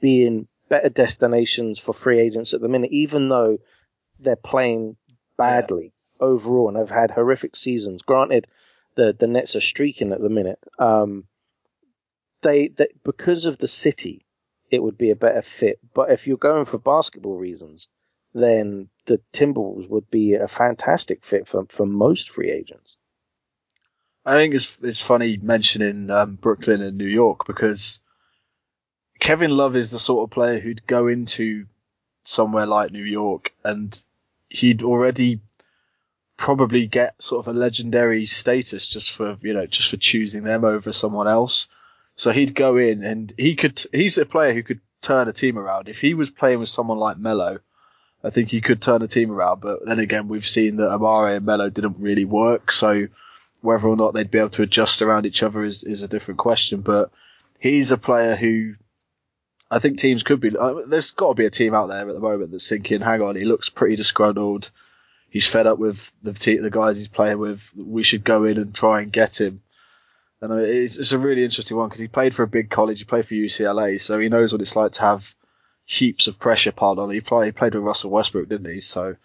being 0.00 0.48
better 0.68 0.88
destinations 0.88 1.78
for 1.78 1.94
free 1.94 2.20
agents 2.20 2.52
at 2.52 2.60
the 2.60 2.68
minute, 2.68 2.90
even 2.92 3.28
though 3.28 3.58
they're 4.18 4.36
playing 4.36 4.96
badly 5.36 5.92
overall 6.20 6.68
and 6.68 6.76
have 6.76 6.90
had 6.90 7.10
horrific 7.10 7.56
seasons. 7.56 8.02
Granted, 8.02 8.46
the 8.96 9.16
the 9.18 9.26
Nets 9.26 9.54
are 9.54 9.60
streaking 9.60 10.12
at 10.12 10.20
the 10.20 10.28
minute. 10.28 10.58
Um, 10.78 11.24
they, 12.42 12.68
they 12.68 12.88
because 13.04 13.44
of 13.44 13.58
the 13.58 13.68
city, 13.68 14.26
it 14.70 14.82
would 14.82 14.98
be 14.98 15.10
a 15.10 15.16
better 15.16 15.42
fit. 15.42 15.78
But 15.94 16.10
if 16.10 16.26
you're 16.26 16.36
going 16.36 16.64
for 16.64 16.78
basketball 16.78 17.36
reasons, 17.36 17.88
then 18.34 18.88
the 19.06 19.20
Timberwolves 19.32 19.88
would 19.88 20.10
be 20.10 20.34
a 20.34 20.48
fantastic 20.48 21.24
fit 21.24 21.48
for 21.48 21.66
for 21.68 21.86
most 21.86 22.30
free 22.30 22.50
agents. 22.50 22.96
I 24.24 24.34
think 24.34 24.54
it's 24.54 24.76
it's 24.82 25.00
funny 25.00 25.38
mentioning 25.38 26.10
um, 26.10 26.34
Brooklyn 26.34 26.82
and 26.82 26.98
New 26.98 27.06
York 27.06 27.46
because 27.46 28.02
Kevin 29.18 29.50
Love 29.50 29.74
is 29.76 29.90
the 29.90 29.98
sort 29.98 30.24
of 30.24 30.30
player 30.30 30.60
who'd 30.60 30.86
go 30.86 31.08
into 31.08 31.66
somewhere 32.24 32.66
like 32.66 32.92
New 32.92 33.04
York 33.04 33.50
and 33.64 34.00
he'd 34.50 34.82
already 34.82 35.40
probably 36.36 36.86
get 36.86 37.20
sort 37.20 37.46
of 37.46 37.54
a 37.54 37.58
legendary 37.58 38.26
status 38.26 38.86
just 38.86 39.12
for 39.12 39.38
you 39.40 39.54
know 39.54 39.66
just 39.66 39.90
for 39.90 39.96
choosing 39.96 40.44
them 40.44 40.64
over 40.64 40.92
someone 40.92 41.28
else. 41.28 41.68
So 42.16 42.32
he'd 42.32 42.54
go 42.54 42.76
in 42.76 43.02
and 43.02 43.32
he 43.38 43.56
could 43.56 43.82
he's 43.92 44.18
a 44.18 44.26
player 44.26 44.52
who 44.52 44.62
could 44.62 44.80
turn 45.00 45.28
a 45.28 45.32
team 45.32 45.58
around. 45.58 45.88
If 45.88 46.00
he 46.00 46.14
was 46.14 46.30
playing 46.30 46.58
with 46.58 46.68
someone 46.68 46.98
like 46.98 47.16
Melo, 47.16 47.60
I 48.22 48.30
think 48.30 48.50
he 48.50 48.60
could 48.60 48.82
turn 48.82 49.02
a 49.02 49.08
team 49.08 49.30
around. 49.30 49.60
But 49.60 49.84
then 49.86 49.98
again, 49.98 50.28
we've 50.28 50.46
seen 50.46 50.76
that 50.76 50.92
Amare 50.92 51.36
and 51.36 51.46
Melo 51.46 51.70
didn't 51.70 52.00
really 52.00 52.24
work. 52.24 52.72
So 52.72 53.08
whether 53.60 53.86
or 53.86 53.96
not 53.96 54.14
they'd 54.14 54.30
be 54.30 54.38
able 54.38 54.50
to 54.50 54.62
adjust 54.62 55.02
around 55.02 55.26
each 55.26 55.42
other 55.42 55.62
is, 55.62 55.84
is 55.84 56.02
a 56.02 56.08
different 56.08 56.38
question. 56.38 56.80
But 56.80 57.10
he's 57.58 57.90
a 57.90 57.98
player 57.98 58.36
who 58.36 58.74
I 59.70 59.78
think 59.78 59.98
teams 59.98 60.22
could 60.22 60.40
be. 60.40 60.56
Uh, 60.56 60.82
there's 60.86 61.10
got 61.10 61.28
to 61.28 61.34
be 61.34 61.46
a 61.46 61.50
team 61.50 61.74
out 61.74 61.88
there 61.88 62.08
at 62.08 62.14
the 62.14 62.20
moment 62.20 62.52
that's 62.52 62.68
thinking, 62.68 63.00
"Hang 63.00 63.22
on, 63.22 63.36
he 63.36 63.44
looks 63.44 63.68
pretty 63.68 63.96
disgruntled. 63.96 64.70
He's 65.30 65.46
fed 65.46 65.66
up 65.66 65.78
with 65.78 66.10
the 66.22 66.32
the 66.32 66.70
guys 66.70 66.96
he's 66.96 67.08
playing 67.08 67.38
with. 67.38 67.70
We 67.76 68.02
should 68.02 68.24
go 68.24 68.44
in 68.44 68.56
and 68.56 68.74
try 68.74 69.02
and 69.02 69.12
get 69.12 69.40
him." 69.40 69.62
And 70.40 70.52
uh, 70.52 70.56
it's, 70.56 70.96
it's 70.96 71.12
a 71.12 71.18
really 71.18 71.44
interesting 71.44 71.76
one 71.76 71.88
because 71.88 72.00
he 72.00 72.08
played 72.08 72.34
for 72.34 72.44
a 72.44 72.48
big 72.48 72.70
college. 72.70 73.00
He 73.00 73.04
played 73.04 73.26
for 73.26 73.34
UCLA, 73.34 74.00
so 74.00 74.18
he 74.18 74.28
knows 74.28 74.52
what 74.52 74.62
it's 74.62 74.76
like 74.76 74.92
to 74.92 75.02
have 75.02 75.34
heaps 75.90 76.26
of 76.26 76.38
pressure 76.38 76.70
piled 76.70 76.98
on. 76.98 77.10
He 77.10 77.22
played 77.22 77.56
played 77.56 77.74
with 77.74 77.82
Russell 77.82 78.10
Westbrook, 78.10 78.46
didn't 78.46 78.70
he? 78.70 78.80
So 78.80 79.16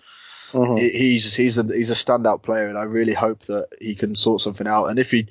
Mhm. 0.54 0.80
he, 0.80 0.90
he's 0.92 1.36
he's 1.36 1.58
a 1.58 1.64
he's 1.64 1.90
a 1.90 1.94
standout 1.94 2.42
player, 2.42 2.70
and 2.70 2.78
I 2.78 2.84
really 2.84 3.14
hope 3.14 3.42
that 3.48 3.68
he 3.82 3.96
can 3.96 4.16
sort 4.16 4.40
something 4.40 4.66
out. 4.66 4.86
And 4.86 4.98
if 4.98 5.12
he, 5.12 5.28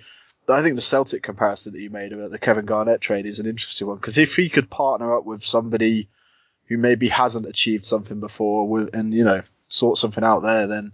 I 0.46 0.60
think 0.60 0.74
the 0.74 0.82
Celtic 0.82 1.22
comparison 1.22 1.72
that 1.72 1.80
you 1.80 1.88
made 1.88 2.12
about 2.12 2.32
the 2.32 2.38
Kevin 2.38 2.66
Garnett 2.66 3.00
trade 3.00 3.24
is 3.24 3.38
an 3.38 3.46
interesting 3.46 3.86
one 3.86 3.96
because 3.96 4.18
if 4.18 4.36
he 4.36 4.50
could 4.50 4.68
partner 4.68 5.16
up 5.16 5.24
with 5.24 5.42
somebody 5.42 6.10
who 6.66 6.76
maybe 6.76 7.08
hasn't 7.08 7.46
achieved 7.46 7.86
something 7.86 8.20
before, 8.20 8.68
with 8.68 8.94
and 8.94 9.14
you 9.14 9.24
know 9.24 9.42
sort 9.68 9.96
something 9.96 10.22
out 10.24 10.40
there, 10.40 10.66
then 10.66 10.92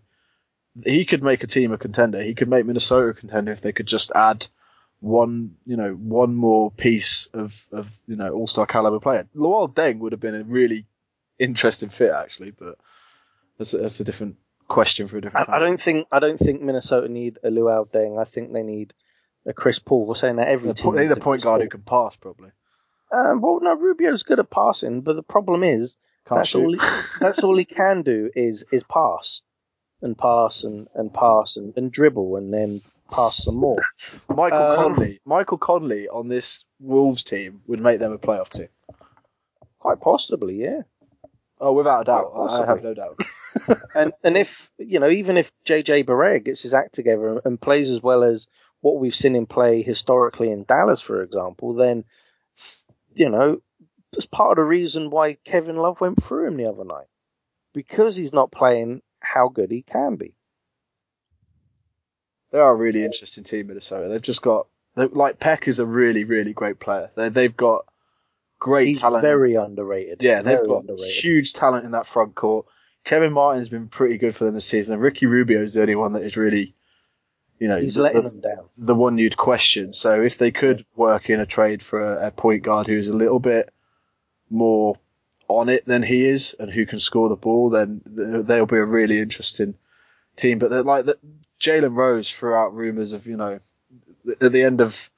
he 0.85 1.05
could 1.05 1.24
make 1.24 1.42
a 1.42 1.48
team 1.48 1.72
a 1.72 1.79
contender. 1.79 2.22
He 2.22 2.35
could 2.35 2.48
make 2.48 2.64
Minnesota 2.64 3.09
a 3.09 3.14
contender 3.14 3.51
if 3.51 3.61
they 3.61 3.72
could 3.72 3.87
just 3.87 4.12
add 4.14 4.46
one, 5.01 5.57
you 5.65 5.77
know, 5.77 5.93
one 5.93 6.35
more 6.35 6.71
piece 6.71 7.27
of 7.33 7.67
of 7.73 7.91
you 8.07 8.17
know 8.17 8.31
all 8.31 8.47
star 8.47 8.67
caliber 8.67 9.01
player. 9.01 9.29
Luol 9.35 9.73
Deng 9.73 9.99
would 9.99 10.13
have 10.13 10.21
been 10.21 10.35
a 10.35 10.45
really 10.45 10.87
interesting 11.39 11.89
fit 11.89 12.11
actually, 12.11 12.51
but 12.51 12.77
that's 13.59 13.75
a, 13.75 13.79
that's 13.79 14.01
a 14.01 14.05
different 14.05 14.37
question 14.67 15.07
for 15.07 15.19
a 15.19 15.21
different. 15.21 15.49
I 15.49 15.53
time. 15.53 15.61
don't 15.61 15.83
think 15.83 16.07
I 16.11 16.19
don't 16.19 16.39
think 16.39 16.63
Minnesota 16.63 17.09
need 17.09 17.39
a 17.43 17.51
Luol 17.51 17.89
Deng. 17.89 18.21
I 18.21 18.25
think 18.25 18.53
they 18.53 18.63
need 18.63 18.93
a 19.47 19.53
Chris 19.53 19.79
Paul. 19.79 20.07
We're 20.07 20.15
saying 20.15 20.37
that 20.37 20.49
every 20.49 20.73
They 20.73 20.83
team 20.83 20.97
need 20.97 21.11
a 21.11 21.17
point 21.17 21.43
guard 21.43 21.63
who 21.63 21.69
can 21.69 21.83
pass 21.83 22.17
probably. 22.17 22.51
Um, 23.11 23.41
well, 23.41 23.61
no, 23.63 23.75
Rubio's 23.75 24.23
good 24.23 24.39
at 24.39 24.51
passing, 24.51 25.01
but 25.01 25.17
the 25.17 25.23
problem 25.23 25.63
is 25.63 25.97
Can't 26.27 26.41
that's 26.41 26.51
shoot. 26.51 26.63
all. 26.65 26.73
He, 26.73 26.79
that's 27.21 27.39
all 27.39 27.57
he 27.57 27.65
can 27.65 28.03
do 28.03 28.31
is 28.35 28.65
is 28.71 28.83
pass 28.83 29.41
and 30.03 30.17
pass 30.17 30.65
and, 30.65 30.89
and 30.95 31.13
pass 31.13 31.57
and, 31.57 31.77
and 31.77 31.91
dribble 31.91 32.37
and 32.37 32.53
then 32.53 32.83
pass 33.11 33.42
some 33.44 33.57
more. 33.57 33.83
Michael 34.29 34.59
Um, 34.59 34.77
Conley, 34.77 35.21
Michael 35.25 35.59
Conley 35.59 36.09
on 36.09 36.29
this 36.29 36.64
Wolves 36.81 37.25
team 37.25 37.62
would 37.66 37.81
make 37.81 38.01
them 38.01 38.12
a 38.12 38.18
playoff 38.18 38.49
team. 38.51 38.68
Quite 39.79 40.01
possibly, 40.01 40.57
yeah. 40.62 40.83
Oh, 41.61 41.73
without 41.73 42.03
a 42.03 42.05
doubt, 42.05 42.33
I 42.37 42.66
have 42.66 42.83
no 42.83 42.94
doubt. 42.94 43.21
And 43.94 44.12
and 44.23 44.37
if 44.37 44.71
you 44.79 45.01
know, 45.01 45.09
even 45.11 45.37
if 45.37 45.51
JJ 45.66 46.05
Barea 46.05 46.42
gets 46.42 46.62
his 46.62 46.73
act 46.73 46.94
together 46.94 47.40
and 47.44 47.61
plays 47.61 47.90
as 47.90 48.01
well 48.03 48.23
as 48.23 48.47
what 48.83 48.99
we've 49.01 49.14
seen 49.14 49.35
him 49.35 49.47
play 49.47 49.83
historically 49.83 50.51
in 50.53 50.64
Dallas, 50.64 51.01
for 51.01 51.23
example, 51.23 51.75
then 51.75 52.05
you 53.14 53.29
know 53.29 53.61
that's 54.12 54.27
part 54.27 54.53
of 54.53 54.57
the 54.62 54.68
reason 54.68 55.11
why 55.11 55.35
Kevin 55.44 55.77
Love 55.77 56.01
went 56.01 56.23
through 56.23 56.47
him 56.47 56.57
the 56.57 56.68
other 56.68 56.85
night 56.85 57.07
because 57.75 58.14
he's 58.14 58.33
not 58.33 58.53
playing 58.53 59.03
how 59.21 59.49
good 59.49 59.71
he 59.71 59.83
can 59.83 60.16
be. 60.16 60.35
They 62.51 62.59
are 62.59 62.71
a 62.71 62.75
really 62.75 63.05
interesting 63.05 63.45
team, 63.45 63.67
Minnesota. 63.69 64.09
They've 64.09 64.23
just 64.23 64.43
got 64.43 64.67
like 64.97 65.39
Pek 65.39 65.69
is 65.69 65.79
a 65.79 65.87
really 65.87 66.25
really 66.25 66.53
great 66.53 66.81
player. 66.81 67.11
They 67.15 67.29
they've 67.29 67.57
got 67.57 67.85
great 68.59 68.89
He's 68.89 69.01
talent. 69.01 69.23
very 69.23 69.55
underrated. 69.55 70.19
Yeah, 70.21 70.43
they've 70.43 70.59
got 70.59 70.81
underrated. 70.81 71.15
huge 71.15 71.53
talent 71.53 71.85
in 71.85 71.93
that 71.93 72.07
front 72.07 72.35
court. 72.35 72.67
Kevin 73.05 73.33
Martin's 73.33 73.69
been 73.69 73.89
pretty 73.89 74.19
good 74.19 74.35
for 74.35 74.45
them 74.45 74.55
this 74.55 74.67
season. 74.67 74.95
And 74.95 75.03
Ricky 75.03 75.27
Rubio 75.27 75.61
is 75.61 75.75
the 75.75 75.83
only 75.83 75.95
one 75.95 76.13
that 76.15 76.23
is 76.25 76.37
really, 76.37 76.75
you 77.59 77.69
know, 77.69 77.81
He's 77.81 77.95
the, 77.95 78.03
letting 78.03 78.23
the, 78.25 78.29
them 78.31 78.41
down. 78.41 78.65
the 78.77 78.95
one 78.95 79.17
you'd 79.19 79.37
question. 79.37 79.93
So 79.93 80.23
if 80.23 80.37
they 80.37 80.51
could 80.51 80.85
work 80.97 81.31
in 81.31 81.41
a 81.41 81.47
trade 81.47 81.83
for 81.83 82.01
a, 82.01 82.27
a 82.27 82.31
point 82.33 82.65
guard 82.65 82.87
who's 82.87 83.09
a 83.09 83.15
little 83.17 83.39
bit 83.39 83.73
more 84.51 84.97
on 85.47 85.69
it 85.69 85.87
than 85.87 86.03
he 86.03 86.27
is 86.27 86.55
and 86.59 86.71
who 86.71 86.85
can 86.87 86.99
score 87.01 87.29
the 87.29 87.37
ball, 87.37 87.71
then 87.71 88.03
th- 88.15 88.45
they'll 88.47 88.67
be 88.67 88.77
a 88.77 88.85
really 88.85 89.21
interesting 89.21 89.75
team. 90.38 90.59
But 90.59 90.87
like 90.87 91.07
the, 91.07 91.18
Jalen 91.61 91.94
Rose 91.94 92.31
threw 92.31 92.55
out 92.55 92.74
rumors 92.74 93.12
of, 93.12 93.27
you 93.27 93.37
know, 93.37 93.61
th- 94.24 94.38
at 94.40 94.53
the 94.53 94.62
end 94.62 94.81
of 94.81 95.11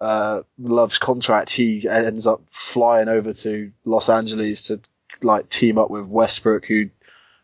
uh, 0.00 0.42
Love's 0.58 0.98
contract, 0.98 1.50
he 1.50 1.88
ends 1.88 2.26
up 2.26 2.42
flying 2.50 3.08
over 3.08 3.32
to 3.32 3.72
Los 3.84 4.08
Angeles 4.08 4.66
to 4.68 4.80
like 5.22 5.48
team 5.48 5.78
up 5.78 5.90
with 5.90 6.06
Westbrook, 6.06 6.66
who 6.66 6.90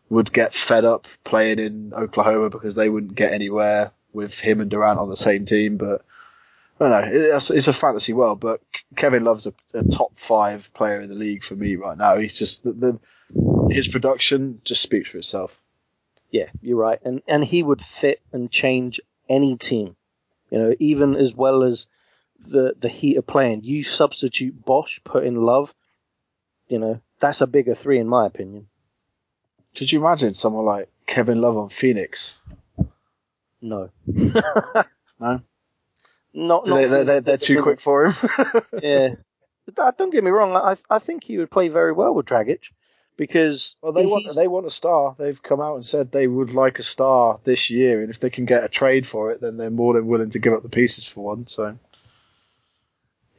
would 0.09 0.31
get 0.31 0.53
fed 0.53 0.85
up 0.85 1.07
playing 1.23 1.59
in 1.59 1.93
Oklahoma 1.93 2.49
because 2.49 2.75
they 2.75 2.89
wouldn't 2.89 3.15
get 3.15 3.31
anywhere 3.31 3.91
with 4.13 4.39
him 4.39 4.59
and 4.59 4.69
Durant 4.69 4.99
on 4.99 5.09
the 5.09 5.15
same 5.15 5.45
team. 5.45 5.77
But 5.77 6.03
I 6.79 6.89
don't 6.89 6.91
know, 6.91 7.35
it's, 7.35 7.51
it's 7.51 7.67
a 7.67 7.73
fantasy 7.73 8.13
world. 8.13 8.39
But 8.39 8.61
Kevin 8.95 9.23
Love's 9.23 9.47
a, 9.47 9.53
a 9.73 9.83
top 9.83 10.17
five 10.17 10.73
player 10.73 11.01
in 11.01 11.09
the 11.09 11.15
league 11.15 11.43
for 11.43 11.55
me 11.55 11.75
right 11.75 11.97
now. 11.97 12.17
He's 12.17 12.37
just 12.37 12.63
the, 12.63 12.73
the 12.73 12.99
his 13.71 13.87
production 13.87 14.61
just 14.63 14.81
speaks 14.81 15.09
for 15.09 15.17
itself. 15.17 15.61
Yeah, 16.31 16.49
you're 16.61 16.77
right. 16.77 16.99
And 17.03 17.21
and 17.27 17.43
he 17.43 17.63
would 17.63 17.81
fit 17.81 18.21
and 18.31 18.51
change 18.51 18.99
any 19.27 19.57
team. 19.57 19.95
You 20.49 20.59
know, 20.59 20.75
even 20.79 21.15
as 21.15 21.33
well 21.33 21.63
as 21.63 21.85
the 22.39 22.75
the 22.79 22.89
Heat 22.89 23.17
are 23.17 23.23
playing. 23.23 23.63
You 23.63 23.83
substitute 23.83 24.63
Bosh, 24.65 25.01
put 25.03 25.23
in 25.23 25.35
Love. 25.35 25.73
You 26.67 26.79
know, 26.79 27.01
that's 27.19 27.41
a 27.41 27.47
bigger 27.47 27.75
three 27.75 27.99
in 27.99 28.07
my 28.07 28.25
opinion. 28.25 28.67
Could 29.75 29.91
you 29.91 29.99
imagine 29.99 30.33
someone 30.33 30.65
like 30.65 30.89
Kevin 31.07 31.41
Love 31.41 31.57
on 31.57 31.69
Phoenix? 31.69 32.35
No. 33.61 33.89
No? 35.21 35.41
Not, 36.33 36.63
They, 36.63 36.71
not 36.71 36.89
they, 36.89 37.03
they're, 37.03 37.21
they're 37.21 37.37
too 37.37 37.61
quick 37.61 37.81
for 37.81 38.05
him. 38.05 38.13
yeah. 38.81 39.15
But 39.65 39.79
uh, 39.79 39.91
Don't 39.97 40.11
get 40.11 40.23
me 40.23 40.31
wrong. 40.31 40.55
I 40.55 40.77
I 40.89 40.99
think 40.99 41.23
he 41.23 41.37
would 41.37 41.51
play 41.51 41.67
very 41.67 41.91
well 41.91 42.13
with 42.13 42.25
Dragic 42.25 42.59
because 43.19 43.75
Well, 43.81 43.91
they 43.91 44.03
he- 44.03 44.07
want 44.09 44.35
they 44.35 44.47
want 44.47 44.65
a 44.65 44.69
star. 44.71 45.13
They've 45.19 45.43
come 45.43 45.59
out 45.61 45.75
and 45.75 45.85
said 45.85 46.11
they 46.11 46.25
would 46.25 46.53
like 46.53 46.79
a 46.79 46.83
star 46.83 47.39
this 47.43 47.69
year, 47.69 48.01
and 48.01 48.09
if 48.09 48.19
they 48.19 48.29
can 48.31 48.45
get 48.45 48.63
a 48.63 48.69
trade 48.69 49.05
for 49.05 49.29
it, 49.31 49.41
then 49.41 49.57
they're 49.57 49.69
more 49.69 49.93
than 49.93 50.07
willing 50.07 50.31
to 50.31 50.39
give 50.39 50.53
up 50.53 50.63
the 50.63 50.69
pieces 50.69 51.07
for 51.07 51.23
one. 51.25 51.45
So 51.45 51.77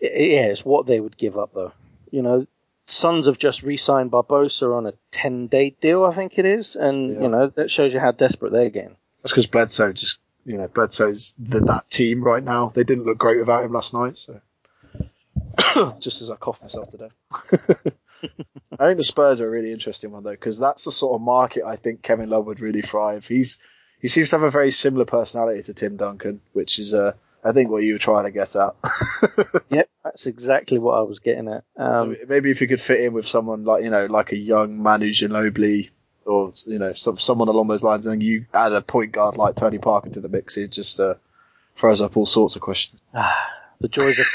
Yeah, 0.01 0.47
it's 0.53 0.64
what 0.64 0.87
they 0.87 1.01
would 1.01 1.16
give 1.18 1.37
up, 1.39 1.53
though. 1.55 1.72
You 2.11 2.22
know, 2.22 2.47
Suns 2.87 3.26
have 3.26 3.39
just 3.39 3.62
re-signed 3.62 4.11
Barbosa 4.11 4.76
on 4.76 4.87
a 4.87 4.93
ten-day 5.12 5.76
deal, 5.81 6.05
I 6.05 6.14
think 6.14 6.39
it 6.39 6.45
is, 6.45 6.76
and 6.76 7.14
Yeah. 7.14 7.20
you 7.22 7.28
know 7.28 7.47
that 7.57 7.70
shows 7.70 7.93
you 7.95 8.01
how 8.01 8.11
desperate 8.12 8.53
they're 8.53 8.70
getting. 8.70 8.97
That's 9.22 9.33
because 9.33 9.47
Bledsoe 9.47 9.93
just, 9.93 10.18
you 10.45 10.57
know, 10.59 10.68
Bledsoe's 10.68 11.33
the, 11.39 11.61
that 11.61 11.89
team 11.91 12.22
right 12.22 12.43
now. 12.43 12.68
They 12.68 12.85
didn't 12.85 13.05
look 13.05 13.18
great 13.18 13.39
without 13.39 13.64
him 13.64 13.72
last 13.72 13.95
night, 13.95 14.18
so. 14.18 14.41
just 16.01 16.20
as 16.22 16.31
I 16.31 16.37
cough 16.37 16.61
myself 16.62 16.91
to 16.91 16.99
death. 16.99 17.95
I 18.79 18.87
think 18.87 18.99
the 18.99 19.05
Spurs 19.05 19.41
are 19.41 19.47
a 19.47 19.51
really 19.51 19.73
interesting 19.73 20.12
one 20.12 20.23
though, 20.23 20.31
because 20.31 20.59
that's 20.59 20.85
the 20.85 20.93
sort 20.93 21.14
of 21.14 21.21
market 21.21 21.64
I 21.64 21.77
think 21.77 22.03
Kevin 22.03 22.31
Love 22.31 22.47
would 22.47 22.61
really 22.61 22.83
thrive. 22.83 23.27
He's 23.27 23.59
he 24.01 24.09
seems 24.09 24.31
to 24.31 24.37
have 24.37 24.43
a 24.45 24.51
very 24.51 24.71
similar 24.71 25.05
personality 25.05 25.62
to 25.64 25.75
Tim 25.75 25.97
Duncan, 25.97 26.41
which 26.53 26.79
is 26.79 26.95
uh, 26.95 27.12
I 27.45 27.53
think 27.53 27.71
what 27.71 27.83
you 27.83 27.95
were 27.95 27.99
trying 27.99 28.25
to 28.25 28.31
get 28.31 28.55
at. 28.55 28.75
yep, 29.71 29.91
that's 30.05 30.27
exactly 30.27 30.79
what 30.79 30.99
I 30.99 31.03
was 31.03 31.18
getting 31.18 31.49
at. 31.49 31.64
Um, 31.77 32.16
so 32.18 32.27
maybe 32.29 32.51
if 32.51 32.61
you 32.61 32.68
could 32.68 32.81
fit 32.81 33.01
in 33.01 33.12
with 33.12 33.27
someone 33.27 33.64
like 33.64 33.83
you 33.83 33.91
know 33.91 34.07
like 34.07 34.33
a 34.33 34.37
young 34.37 34.81
Manu 34.81 35.11
Ginobili 35.11 35.91
or 36.25 36.53
you 36.66 36.79
know 36.79 36.93
some, 36.93 37.18
someone 37.18 37.49
along 37.49 37.68
those 37.68 37.83
lines, 37.83 38.07
and 38.07 38.23
you 38.23 38.47
add 38.55 38.73
a 38.73 38.83
point 38.83 39.12
guard 39.12 39.37
like 39.37 39.57
Tony 39.57 39.79
Parker 39.79 40.11
to 40.11 40.21
the 40.21 40.29
mix, 40.29 40.57
it 40.57 40.71
just 40.71 41.01
uh, 41.01 41.14
throws 41.77 42.01
up 42.01 42.16
all 42.16 42.27
sorts 42.27 42.57
of 42.57 42.62
questions. 42.62 43.01
the 43.81 43.89
joys 43.89 44.18
of 44.18 44.27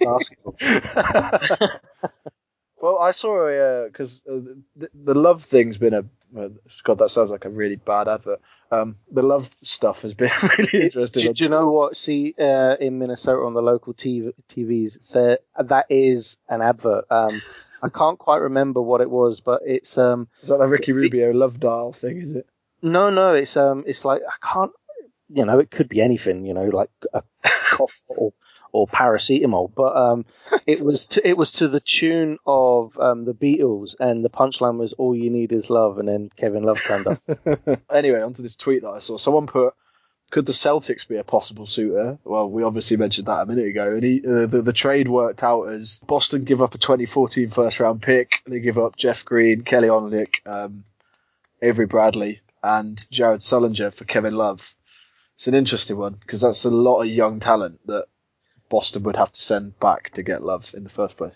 basketball. 0.00 1.70
well, 2.80 2.98
I 2.98 3.10
saw 3.10 3.48
a, 3.48 3.86
because 3.86 4.22
uh, 4.30 4.40
the, 4.76 4.90
the, 4.94 5.14
love 5.14 5.44
thing's 5.44 5.78
been 5.78 5.94
a 5.94 6.04
uh, 6.38 6.48
God. 6.84 6.98
That 6.98 7.10
sounds 7.10 7.30
like 7.30 7.44
a 7.44 7.50
really 7.50 7.76
bad 7.76 8.08
advert. 8.08 8.40
Um, 8.70 8.96
the 9.10 9.22
love 9.22 9.50
stuff 9.62 10.02
has 10.02 10.14
been 10.14 10.30
really 10.58 10.84
interesting. 10.84 11.26
Do, 11.26 11.34
do 11.34 11.44
you 11.44 11.50
know 11.50 11.70
what? 11.70 11.96
See, 11.96 12.34
uh, 12.38 12.76
in 12.80 12.98
Minnesota 12.98 13.42
on 13.42 13.54
the 13.54 13.62
local 13.62 13.94
TV, 13.94 14.32
TVs, 14.50 15.10
there 15.10 15.38
that 15.58 15.86
is 15.88 16.36
an 16.48 16.62
advert. 16.62 17.06
Um, 17.10 17.40
I 17.82 17.88
can't 17.88 18.18
quite 18.18 18.38
remember 18.38 18.82
what 18.82 19.00
it 19.00 19.10
was, 19.10 19.40
but 19.40 19.62
it's 19.64 19.96
um. 19.98 20.28
Is 20.42 20.48
that 20.48 20.58
the 20.58 20.68
Ricky 20.68 20.92
Rubio 20.92 21.30
it, 21.30 21.36
love 21.36 21.60
dial 21.60 21.92
thing? 21.92 22.18
Is 22.18 22.32
it? 22.32 22.46
No, 22.82 23.10
no. 23.10 23.34
It's 23.34 23.56
um. 23.56 23.84
It's 23.86 24.04
like 24.04 24.22
I 24.26 24.46
can't. 24.46 24.72
You 25.30 25.44
know, 25.44 25.58
it 25.58 25.70
could 25.70 25.88
be 25.88 26.00
anything. 26.00 26.44
You 26.44 26.54
know, 26.54 26.64
like 26.64 26.90
a 27.12 27.22
cough 27.72 28.00
or 28.08 28.32
or 28.72 28.86
paracetamol, 28.86 29.72
but 29.74 29.96
um, 29.96 30.26
it 30.66 30.80
was 30.80 31.06
to, 31.06 31.26
it 31.26 31.36
was 31.36 31.52
to 31.52 31.68
the 31.68 31.80
tune 31.80 32.38
of 32.46 32.98
um, 32.98 33.24
the 33.24 33.34
Beatles, 33.34 33.94
and 33.98 34.24
the 34.24 34.30
punchline 34.30 34.78
was 34.78 34.92
"All 34.94 35.14
you 35.14 35.30
need 35.30 35.52
is 35.52 35.70
love," 35.70 35.98
and 35.98 36.08
then 36.08 36.30
Kevin 36.36 36.62
Love 36.62 36.80
turned 36.80 37.06
up. 37.06 37.80
anyway, 37.90 38.20
onto 38.20 38.42
this 38.42 38.56
tweet 38.56 38.82
that 38.82 38.90
I 38.90 38.98
saw. 38.98 39.16
Someone 39.16 39.46
put, 39.46 39.74
"Could 40.30 40.46
the 40.46 40.52
Celtics 40.52 41.06
be 41.06 41.16
a 41.16 41.24
possible 41.24 41.66
suitor?" 41.66 42.18
Well, 42.24 42.50
we 42.50 42.62
obviously 42.62 42.96
mentioned 42.96 43.28
that 43.28 43.42
a 43.42 43.46
minute 43.46 43.66
ago, 43.66 43.94
and 43.94 44.02
he, 44.02 44.22
uh, 44.26 44.46
the, 44.46 44.62
the 44.62 44.72
trade 44.72 45.08
worked 45.08 45.42
out 45.42 45.64
as 45.64 46.00
Boston 46.06 46.44
give 46.44 46.62
up 46.62 46.74
a 46.74 46.78
2014 46.78 47.50
first 47.50 47.80
round 47.80 48.02
pick, 48.02 48.42
they 48.46 48.60
give 48.60 48.78
up 48.78 48.96
Jeff 48.96 49.24
Green, 49.24 49.62
Kelly 49.62 49.88
Olynyk, 49.88 50.46
um, 50.46 50.84
Avery 51.62 51.86
Bradley, 51.86 52.40
and 52.62 53.04
Jared 53.10 53.40
Sullinger 53.40 53.92
for 53.92 54.04
Kevin 54.04 54.34
Love. 54.34 54.74
It's 55.34 55.46
an 55.46 55.54
interesting 55.54 55.96
one 55.96 56.14
because 56.14 56.40
that's 56.40 56.64
a 56.64 56.70
lot 56.70 57.02
of 57.02 57.06
young 57.06 57.38
talent 57.38 57.78
that 57.86 58.06
Boston 58.68 59.02
would 59.04 59.16
have 59.16 59.32
to 59.32 59.40
send 59.40 59.78
back 59.80 60.10
to 60.10 60.22
get 60.22 60.42
love 60.42 60.74
in 60.74 60.84
the 60.84 60.90
first 60.90 61.16
place. 61.16 61.34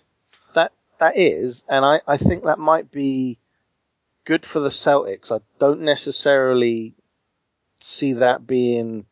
That 0.55 0.73
that 0.99 1.17
is, 1.17 1.65
and 1.69 1.85
I, 1.85 2.01
I 2.07 2.17
think 2.17 2.45
that 2.45 2.59
might 2.59 2.91
be 2.91 3.39
good 4.25 4.47
for 4.47 4.61
the 4.61 4.69
Celtics. 4.69 5.33
I 5.33 5.41
don't 5.59 5.83
necessarily 5.83 6.95
see 7.81 8.15
that 8.15 8.47
being 8.47 9.07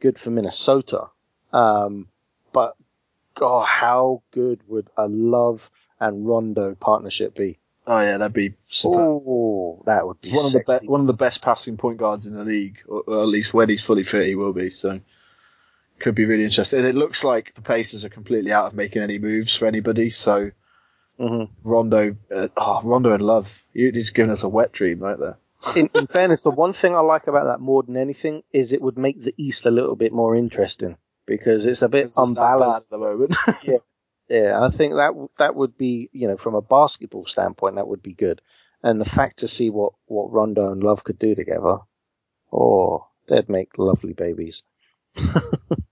good 0.00 0.18
for 0.18 0.30
Minnesota. 0.30 1.08
Um, 1.52 2.08
but 2.52 2.76
God, 3.34 3.66
how 3.66 4.22
good 4.30 4.60
would 4.68 4.88
a 4.96 5.08
Love 5.08 5.70
and 5.98 6.26
Rondo 6.26 6.74
partnership 6.74 7.34
be? 7.34 7.58
Oh 7.86 8.00
yeah, 8.00 8.18
that'd 8.18 8.32
be 8.32 8.54
super. 8.66 9.00
Oh, 9.00 9.82
that 9.86 10.06
would 10.06 10.20
be 10.20 10.30
one 10.30 10.46
of 10.46 10.52
the 10.52 10.78
be- 10.80 10.86
one 10.86 11.00
of 11.00 11.06
the 11.08 11.14
best 11.14 11.42
passing 11.42 11.76
point 11.76 11.98
guards 11.98 12.26
in 12.26 12.34
the 12.34 12.44
league, 12.44 12.78
or, 12.86 13.02
or, 13.06 13.22
at 13.22 13.28
least 13.28 13.52
when 13.52 13.68
he's 13.68 13.82
fully 13.82 14.04
fit, 14.04 14.28
he 14.28 14.36
will 14.36 14.52
be. 14.52 14.70
So 14.70 15.00
could 16.02 16.14
be 16.14 16.24
really 16.24 16.44
interesting. 16.44 16.80
And 16.80 16.88
it 16.88 16.94
looks 16.94 17.24
like 17.24 17.54
the 17.54 17.62
Pacers 17.62 18.04
are 18.04 18.10
completely 18.10 18.52
out 18.52 18.66
of 18.66 18.74
making 18.74 19.02
any 19.02 19.18
moves 19.18 19.56
for 19.56 19.66
anybody. 19.66 20.10
So 20.10 20.50
mm-hmm. 21.18 21.52
Rondo, 21.68 22.16
uh, 22.34 22.48
oh, 22.56 22.80
Rondo 22.84 23.12
and 23.12 23.22
Love, 23.22 23.64
he's 23.72 24.10
giving 24.10 24.32
us 24.32 24.42
a 24.42 24.48
wet 24.48 24.72
dream 24.72 25.00
right 25.00 25.18
there. 25.18 25.38
in, 25.76 25.88
in 25.94 26.06
fairness, 26.06 26.42
the 26.42 26.50
one 26.50 26.74
thing 26.74 26.94
I 26.94 27.00
like 27.00 27.26
about 27.28 27.46
that 27.46 27.60
more 27.60 27.82
than 27.82 27.96
anything 27.96 28.42
is 28.52 28.72
it 28.72 28.82
would 28.82 28.98
make 28.98 29.22
the 29.22 29.34
East 29.36 29.64
a 29.64 29.70
little 29.70 29.96
bit 29.96 30.12
more 30.12 30.34
interesting 30.34 30.96
because 31.26 31.64
it's 31.64 31.82
a 31.82 31.88
bit 31.88 32.04
it's 32.04 32.18
unbalanced 32.18 32.86
at 32.86 32.90
the 32.90 32.98
moment. 32.98 33.36
yeah, 33.62 33.78
yeah. 34.28 34.60
I 34.60 34.70
think 34.70 34.94
that 34.94 35.12
that 35.38 35.54
would 35.54 35.78
be, 35.78 36.10
you 36.12 36.28
know, 36.28 36.36
from 36.36 36.54
a 36.54 36.62
basketball 36.62 37.26
standpoint, 37.26 37.76
that 37.76 37.86
would 37.86 38.02
be 38.02 38.14
good. 38.14 38.40
And 38.82 39.00
the 39.00 39.04
fact 39.08 39.38
to 39.38 39.48
see 39.48 39.70
what 39.70 39.92
what 40.06 40.32
Rondo 40.32 40.72
and 40.72 40.82
Love 40.82 41.04
could 41.04 41.18
do 41.18 41.34
together, 41.34 41.78
oh, 42.52 43.06
they'd 43.28 43.48
make 43.48 43.78
lovely 43.78 44.12
babies. 44.12 44.62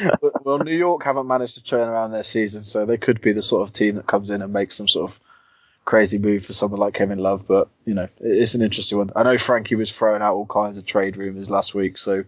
well, 0.44 0.58
New 0.58 0.76
York 0.76 1.04
haven't 1.04 1.26
managed 1.26 1.54
to 1.54 1.64
turn 1.64 1.88
around 1.88 2.12
their 2.12 2.24
season, 2.24 2.62
so 2.62 2.86
they 2.86 2.96
could 2.96 3.20
be 3.20 3.32
the 3.32 3.42
sort 3.42 3.66
of 3.66 3.72
team 3.72 3.96
that 3.96 4.06
comes 4.06 4.30
in 4.30 4.42
and 4.42 4.52
makes 4.52 4.76
some 4.76 4.88
sort 4.88 5.10
of 5.10 5.20
crazy 5.84 6.18
move 6.18 6.44
for 6.44 6.52
someone 6.52 6.80
like 6.80 6.94
Kevin 6.94 7.18
Love. 7.18 7.46
But 7.46 7.68
you 7.84 7.94
know, 7.94 8.08
it's 8.20 8.54
an 8.54 8.62
interesting 8.62 8.98
one. 8.98 9.10
I 9.16 9.22
know 9.22 9.38
Frankie 9.38 9.74
was 9.74 9.92
throwing 9.92 10.22
out 10.22 10.34
all 10.34 10.46
kinds 10.46 10.78
of 10.78 10.86
trade 10.86 11.16
rumors 11.16 11.50
last 11.50 11.74
week, 11.74 11.98
so 11.98 12.24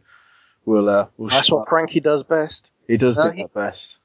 we'll. 0.65 0.89
Uh, 0.89 1.07
we'll 1.17 1.29
That's 1.29 1.51
what 1.51 1.69
Frankie 1.69 2.01
does 2.01 2.23
best. 2.23 2.71
He 2.87 2.97
does 2.97 3.19
no, 3.19 3.25
do 3.25 3.31
he, 3.31 3.43
that 3.43 3.55
best. 3.55 3.99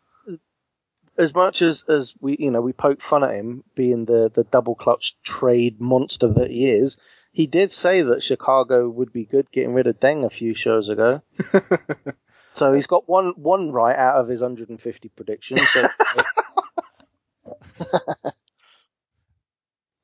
As 1.18 1.34
much 1.34 1.64
as, 1.64 1.84
as 1.90 2.14
we, 2.22 2.38
you 2.40 2.52
know, 2.52 2.62
we 2.62 2.74
poke 2.74 3.02
fun 3.02 3.24
at 3.24 3.34
him 3.34 3.64
being 3.74 4.06
the, 4.06 4.30
the 4.32 4.44
double 4.44 4.76
clutch 4.76 5.18
trade 5.24 5.82
monster 5.82 6.32
that 6.34 6.52
he 6.52 6.70
is, 6.70 6.96
he 7.32 7.48
did 7.48 7.72
say 7.72 8.04
that 8.04 8.22
Chicago 8.22 8.88
would 8.88 9.12
be 9.12 9.26
good 9.26 9.52
getting 9.52 9.74
rid 9.74 9.88
of 9.88 10.00
Deng 10.00 10.26
a 10.26 10.30
few 10.30 10.54
shows 10.54 10.90
ago. 10.90 11.20
So 12.58 12.74
he's 12.74 12.88
got 12.88 13.08
one 13.08 13.34
one 13.36 13.72
right 13.72 13.96
out 13.96 14.16
of 14.16 14.28
his 14.28 14.42
150 14.42 15.10
predictions. 15.10 15.62
So, 15.70 15.90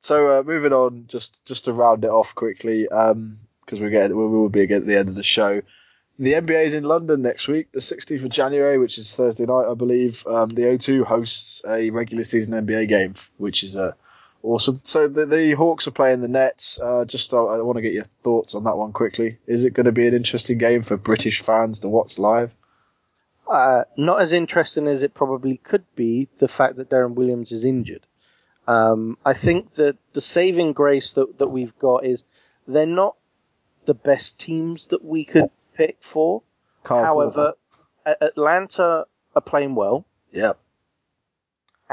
so 0.02 0.38
uh, 0.38 0.42
moving 0.44 0.72
on, 0.72 1.06
just 1.08 1.44
just 1.44 1.64
to 1.64 1.72
round 1.72 2.04
it 2.04 2.10
off 2.10 2.36
quickly, 2.36 2.84
because 2.84 3.10
um, 3.10 3.36
we're 3.72 3.90
getting 3.90 4.16
we 4.16 4.28
will 4.28 4.48
be 4.48 4.72
at 4.72 4.86
the 4.86 4.96
end 4.96 5.08
of 5.08 5.16
the 5.16 5.24
show. 5.24 5.62
The 6.20 6.34
NBA 6.34 6.66
is 6.66 6.74
in 6.74 6.84
London 6.84 7.22
next 7.22 7.48
week, 7.48 7.72
the 7.72 7.80
16th 7.80 8.22
of 8.22 8.30
January, 8.30 8.78
which 8.78 8.98
is 8.98 9.12
Thursday 9.12 9.46
night, 9.46 9.66
I 9.68 9.74
believe. 9.74 10.24
Um, 10.24 10.48
the 10.48 10.62
O2 10.62 11.04
hosts 11.04 11.64
a 11.66 11.90
regular 11.90 12.22
season 12.22 12.54
NBA 12.64 12.88
game, 12.88 13.14
which 13.36 13.64
is 13.64 13.76
uh, 13.76 13.94
awesome. 14.44 14.80
So 14.84 15.08
the, 15.08 15.26
the 15.26 15.52
Hawks 15.54 15.88
are 15.88 15.92
playing 15.92 16.20
the 16.20 16.28
Nets. 16.28 16.80
Uh, 16.80 17.04
just 17.04 17.32
uh, 17.32 17.46
I 17.46 17.60
want 17.62 17.76
to 17.76 17.82
get 17.82 17.92
your 17.92 18.04
thoughts 18.22 18.54
on 18.54 18.64
that 18.64 18.76
one 18.76 18.92
quickly. 18.92 19.38
Is 19.46 19.64
it 19.64 19.74
going 19.74 19.86
to 19.86 19.92
be 19.92 20.06
an 20.06 20.14
interesting 20.14 20.58
game 20.58 20.82
for 20.82 20.96
British 20.96 21.40
fans 21.40 21.80
to 21.80 21.88
watch 21.88 22.18
live? 22.18 22.54
Uh, 23.50 23.84
not 23.96 24.22
as 24.22 24.32
interesting 24.32 24.86
as 24.86 25.02
it 25.02 25.14
probably 25.14 25.56
could 25.56 25.84
be. 25.96 26.28
The 26.38 26.48
fact 26.48 26.76
that 26.76 26.90
Deron 26.90 27.14
Williams 27.14 27.50
is 27.50 27.64
injured. 27.64 28.06
Um, 28.66 29.18
I 29.24 29.34
think 29.34 29.74
that 29.74 29.96
the 30.12 30.20
saving 30.20 30.72
grace 30.72 31.12
that, 31.12 31.38
that 31.38 31.48
we've 31.48 31.76
got 31.78 32.04
is 32.04 32.20
they're 32.66 32.86
not 32.86 33.16
the 33.84 33.94
best 33.94 34.38
teams 34.38 34.86
that 34.86 35.04
we 35.04 35.24
could 35.24 35.50
pick 35.74 35.98
for. 36.00 36.42
Can't 36.86 37.04
However, 37.04 37.54
Atlanta 38.06 39.04
are 39.34 39.42
playing 39.42 39.74
well. 39.74 40.06
Yep. 40.32 40.58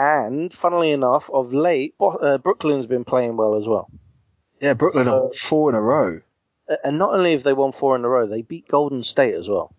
And 0.02 0.52
funnily 0.52 0.90
enough, 0.90 1.30
of 1.32 1.54
late, 1.54 1.94
uh, 2.02 2.40
Brooklyn's 2.40 2.88
been 2.88 3.06
playing 3.06 3.38
well 3.38 3.56
as 3.56 3.68
well. 3.68 3.88
Yeah, 4.60 4.74
Brooklyn 4.74 5.08
uh, 5.08 5.26
have 5.26 5.36
four 5.36 5.70
in 5.70 5.76
a 5.76 5.82
row. 5.82 6.22
And 6.84 6.98
not 6.98 7.14
only 7.14 7.34
have 7.34 7.44
they 7.44 7.54
won 7.54 7.72
four 7.72 7.96
in 7.96 8.04
a 8.04 8.10
row, 8.10 8.26
they 8.26 8.42
beat 8.42 8.68
Golden 8.68 9.04
State 9.04 9.36
as 9.36 9.48
well. 9.48 9.76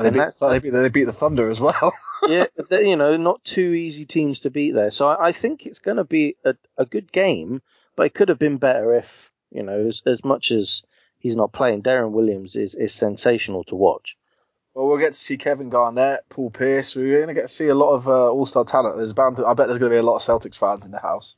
They 0.00 0.08
beat, 0.08 0.22
they, 0.40 0.58
beat, 0.58 0.70
they 0.70 0.88
beat 0.88 1.04
the 1.04 1.12
Thunder 1.12 1.50
as 1.50 1.60
well. 1.60 1.92
yeah, 2.28 2.46
you 2.70 2.96
know, 2.96 3.18
not 3.18 3.44
two 3.44 3.74
easy 3.74 4.06
teams 4.06 4.40
to 4.40 4.50
beat 4.50 4.70
there. 4.70 4.90
So 4.90 5.06
I, 5.06 5.28
I 5.28 5.32
think 5.32 5.66
it's 5.66 5.80
going 5.80 5.98
to 5.98 6.04
be 6.04 6.36
a, 6.46 6.54
a 6.78 6.86
good 6.86 7.12
game, 7.12 7.60
but 7.94 8.06
it 8.06 8.14
could 8.14 8.30
have 8.30 8.38
been 8.38 8.56
better 8.56 8.94
if, 8.94 9.30
you 9.50 9.62
know, 9.62 9.88
as, 9.88 10.00
as 10.06 10.24
much 10.24 10.50
as 10.50 10.82
he's 11.18 11.36
not 11.36 11.52
playing, 11.52 11.82
Deron 11.82 12.12
Williams 12.12 12.56
is, 12.56 12.74
is 12.74 12.94
sensational 12.94 13.64
to 13.64 13.74
watch. 13.74 14.16
Well, 14.78 14.86
we'll 14.86 14.98
get 14.98 15.08
to 15.08 15.18
see 15.18 15.38
Kevin 15.38 15.70
Garnett, 15.70 16.28
Paul 16.28 16.50
Pierce. 16.50 16.94
We're 16.94 17.16
going 17.16 17.26
to 17.26 17.34
get 17.34 17.48
to 17.48 17.48
see 17.48 17.66
a 17.66 17.74
lot 17.74 17.94
of 17.96 18.06
uh, 18.06 18.30
all-star 18.30 18.64
talent. 18.64 18.96
There's 18.96 19.12
bound 19.12 19.38
to, 19.38 19.44
I 19.44 19.54
bet 19.54 19.66
there's 19.66 19.80
going 19.80 19.90
to 19.90 19.96
be 19.96 19.98
a 19.98 20.04
lot 20.04 20.14
of 20.14 20.22
Celtics 20.22 20.54
fans 20.54 20.84
in 20.84 20.92
the 20.92 21.00
house. 21.00 21.34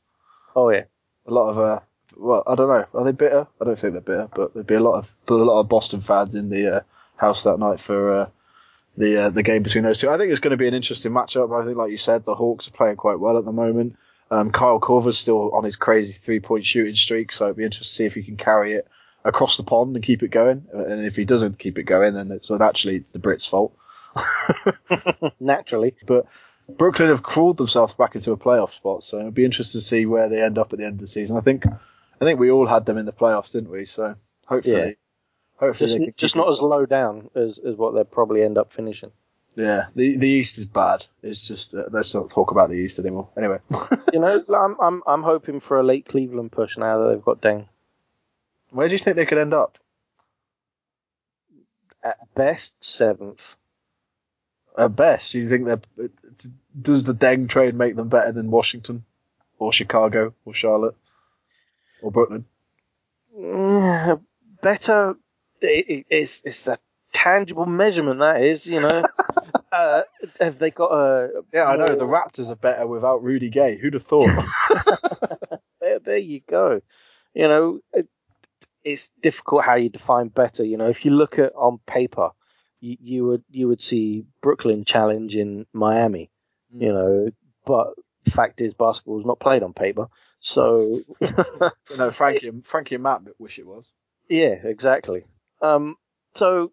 Oh 0.55 0.69
yeah, 0.69 0.83
a 1.25 1.31
lot 1.31 1.49
of. 1.49 1.57
Uh, 1.57 1.79
well, 2.15 2.43
I 2.45 2.53
don't 2.53 2.67
know. 2.67 2.85
Are 2.93 3.03
they 3.03 3.13
bitter? 3.13 3.47
I 3.59 3.65
don't 3.65 3.79
think 3.79 3.93
they're 3.93 4.01
bitter, 4.01 4.29
but 4.31 4.53
there'd 4.53 4.67
be 4.67 4.75
a 4.75 4.79
lot 4.79 4.99
of 4.99 5.15
a 5.27 5.33
lot 5.33 5.59
of 5.59 5.69
Boston 5.69 6.01
fans 6.01 6.35
in 6.35 6.51
the 6.51 6.75
uh, 6.75 6.79
house 7.15 7.45
that 7.45 7.57
night 7.57 7.79
for 7.79 8.13
uh, 8.13 8.29
the 8.95 9.23
uh, 9.23 9.29
the 9.31 9.41
game 9.41 9.63
between 9.63 9.85
those 9.85 9.99
two. 9.99 10.11
I 10.11 10.19
think 10.19 10.29
it's 10.29 10.39
going 10.39 10.51
to 10.51 10.57
be 10.57 10.67
an 10.67 10.75
interesting 10.75 11.11
matchup. 11.11 11.59
I 11.59 11.65
think, 11.65 11.77
like 11.77 11.89
you 11.89 11.97
said, 11.97 12.25
the 12.25 12.35
Hawks 12.35 12.67
are 12.67 12.71
playing 12.71 12.97
quite 12.97 13.19
well 13.19 13.39
at 13.39 13.45
the 13.45 13.51
moment. 13.51 13.97
Um, 14.29 14.51
Kyle 14.51 14.79
Korver's 14.79 15.17
still 15.17 15.55
on 15.55 15.63
his 15.63 15.77
crazy 15.77 16.13
three 16.13 16.41
point 16.41 16.63
shooting 16.63 16.93
streak, 16.93 17.31
so 17.31 17.45
it'd 17.45 17.57
be 17.57 17.63
interesting 17.63 17.85
to 17.85 17.89
see 17.89 18.05
if 18.05 18.13
he 18.13 18.21
can 18.21 18.37
carry 18.37 18.73
it 18.73 18.87
across 19.23 19.57
the 19.57 19.63
pond 19.63 19.95
and 19.95 20.03
keep 20.03 20.23
it 20.23 20.29
going. 20.29 20.65
And 20.73 21.05
if 21.05 21.15
he 21.15 21.25
doesn't 21.25 21.59
keep 21.59 21.77
it 21.77 21.83
going, 21.83 22.13
then 22.13 22.31
it's, 22.31 22.47
so 22.47 22.57
naturally 22.57 22.97
it's 22.97 23.11
the 23.11 23.19
Brits' 23.19 23.49
fault. 23.49 23.75
Naturally. 25.39 25.95
But 26.05 26.27
Brooklyn 26.67 27.09
have 27.09 27.23
crawled 27.23 27.57
themselves 27.57 27.93
back 27.93 28.15
into 28.15 28.31
a 28.31 28.37
playoff 28.37 28.71
spot, 28.71 29.03
so 29.03 29.19
it'll 29.19 29.31
be 29.31 29.45
interesting 29.45 29.79
to 29.79 29.85
see 29.85 30.05
where 30.05 30.29
they 30.29 30.41
end 30.41 30.57
up 30.57 30.73
at 30.73 30.79
the 30.79 30.85
end 30.85 30.95
of 30.95 30.99
the 30.99 31.07
season. 31.07 31.37
I 31.37 31.41
think 31.41 31.65
I 31.65 32.25
think 32.25 32.39
we 32.39 32.51
all 32.51 32.65
had 32.65 32.85
them 32.85 32.97
in 32.97 33.05
the 33.05 33.13
playoffs, 33.13 33.51
didn't 33.51 33.71
we? 33.71 33.85
So 33.85 34.15
hopefully 34.45 34.75
yeah. 34.75 34.91
Hopefully 35.59 36.05
just 36.07 36.17
just 36.17 36.35
not 36.35 36.49
it. 36.49 36.53
as 36.53 36.59
low 36.59 36.85
down 36.85 37.29
as 37.35 37.59
as 37.59 37.75
what 37.75 37.93
they'll 37.93 38.03
probably 38.05 38.43
end 38.43 38.57
up 38.57 38.73
finishing. 38.73 39.11
Yeah, 39.55 39.87
the 39.95 40.17
the 40.17 40.27
East 40.27 40.57
is 40.57 40.65
bad. 40.65 41.05
It's 41.21 41.47
just 41.47 41.75
uh, 41.75 41.83
let's 41.91 42.15
not 42.15 42.29
talk 42.29 42.51
about 42.51 42.69
the 42.69 42.77
East 42.77 42.99
anymore. 42.99 43.29
Anyway, 43.37 43.59
You 44.13 44.19
know, 44.19 44.43
I'm 44.55 44.77
I'm 44.79 45.03
I'm 45.05 45.23
hoping 45.23 45.59
for 45.59 45.79
a 45.79 45.83
late 45.83 46.07
Cleveland 46.07 46.51
push 46.51 46.77
now 46.77 46.99
that 46.99 47.13
they've 47.13 47.23
got 47.23 47.41
Deng. 47.41 47.67
Where 48.71 48.87
do 48.87 48.95
you 48.95 48.99
think 48.99 49.15
they 49.15 49.25
could 49.25 49.37
end 49.37 49.53
up? 49.53 49.77
At 52.03 52.17
best 52.33 52.73
seventh. 52.79 53.41
At 54.77 54.95
best, 54.95 55.33
Do 55.33 55.39
you 55.39 55.49
think 55.49 55.65
that 55.65 55.85
does 56.81 57.03
the 57.03 57.13
Deng 57.13 57.49
trade 57.49 57.75
make 57.75 57.95
them 57.95 58.07
better 58.07 58.31
than 58.31 58.49
Washington, 58.49 59.03
or 59.59 59.73
Chicago, 59.73 60.33
or 60.45 60.53
Charlotte, 60.53 60.95
or 62.01 62.11
Brooklyn? 62.11 62.45
Mm, 63.37 64.21
better. 64.63 65.15
It, 65.61 65.89
it, 65.89 66.05
it's 66.09 66.41
it's 66.45 66.67
a 66.67 66.79
tangible 67.13 67.65
measurement 67.65 68.21
that 68.21 68.41
is. 68.41 68.65
You 68.65 68.79
know, 68.79 69.05
uh, 69.71 70.01
have 70.39 70.57
they 70.57 70.71
got 70.71 70.91
a? 70.91 71.43
Yeah, 71.53 71.65
I 71.65 71.75
know 71.75 71.95
the 71.95 72.05
Raptors 72.05 72.49
are 72.49 72.55
better 72.55 72.87
without 72.87 73.23
Rudy 73.23 73.49
Gay. 73.49 73.77
Who'd 73.77 73.93
have 73.93 74.03
thought? 74.03 74.29
there, 75.81 75.99
there 75.99 76.17
you 76.17 76.39
go. 76.47 76.81
You 77.33 77.47
know, 77.47 77.79
it's 78.83 79.09
difficult 79.21 79.63
how 79.63 79.75
you 79.75 79.89
define 79.89 80.29
better. 80.29 80.63
You 80.63 80.77
know, 80.77 80.87
if 80.87 81.05
you 81.05 81.11
look 81.11 81.39
at 81.39 81.53
on 81.55 81.79
paper, 81.85 82.29
you, 82.79 82.97
you 82.99 83.25
would 83.25 83.43
you 83.49 83.67
would 83.67 83.81
see 83.81 84.25
Brooklyn 84.41 84.85
challenging 84.85 85.65
Miami. 85.73 86.29
Mm. 86.75 86.81
You 86.81 86.93
know, 86.93 87.29
but 87.65 87.93
fact 88.31 88.61
is, 88.61 88.73
basketball 88.73 89.19
is 89.19 89.25
not 89.25 89.39
played 89.39 89.63
on 89.63 89.73
paper. 89.73 90.07
So 90.39 90.99
no, 91.97 92.11
Frankie, 92.11 92.47
and- 92.47 92.65
Frankie 92.65 92.95
and 92.95 93.03
Matt 93.03 93.21
wish 93.39 93.59
it 93.59 93.67
was. 93.67 93.91
yeah, 94.29 94.55
exactly. 94.63 95.23
Um, 95.61 95.95
so 96.35 96.71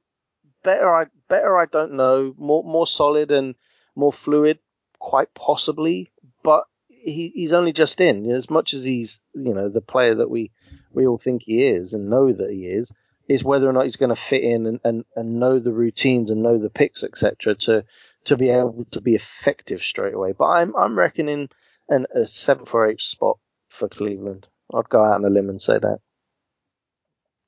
better, 0.65 0.95
I 0.95 1.07
better, 1.29 1.59
I 1.59 1.67
don't 1.67 1.93
know. 1.93 2.35
More 2.39 2.65
more 2.65 2.87
solid 2.87 3.31
and 3.31 3.55
more 3.95 4.13
fluid, 4.13 4.59
quite 4.99 5.35
possibly. 5.35 6.11
But 6.43 6.65
he, 6.89 7.31
he's 7.35 7.53
only 7.53 7.73
just 7.73 8.01
in. 8.01 8.31
As 8.31 8.49
much 8.49 8.73
as 8.73 8.83
he's 8.83 9.21
you 9.35 9.53
know 9.53 9.69
the 9.69 9.83
player 9.83 10.15
that 10.15 10.31
we 10.31 10.51
we 10.93 11.07
all 11.07 11.19
think 11.19 11.43
he 11.45 11.67
is 11.67 11.93
and 11.93 12.11
know 12.11 12.33
that 12.33 12.51
he 12.51 12.67
is, 12.67 12.93
is 13.29 13.45
whether 13.45 13.69
or 13.69 13.73
not 13.73 13.85
he's 13.85 13.97
going 13.97 14.15
to 14.15 14.21
fit 14.21 14.43
in 14.43 14.67
and, 14.67 14.81
and, 14.85 15.05
and 15.15 15.39
know 15.39 15.59
the 15.59 15.73
routines 15.73 16.31
and 16.31 16.43
know 16.43 16.59
the 16.59 16.71
picks 16.71 17.03
etc. 17.03 17.55
to 17.55 17.85
to 18.25 18.37
be 18.37 18.51
able 18.51 18.87
to 18.91 19.01
be 19.01 19.15
effective 19.15 19.83
straight 19.83 20.15
away. 20.15 20.33
But 20.33 20.47
I'm 20.47 20.77
I'm 20.77 20.99
reckoning 20.99 21.49
an, 21.89 22.07
a 22.15 22.27
seventh 22.27 22.75
or 22.75 22.87
eighth 22.87 23.03
spot 23.03 23.39
for 23.69 23.89
Cleveland. 23.89 24.47
I'd 24.75 24.89
go 24.89 25.05
out 25.05 25.15
on 25.15 25.25
a 25.25 25.31
limb 25.31 25.49
and 25.49 25.63
say 25.63 25.79
that. 25.79 26.01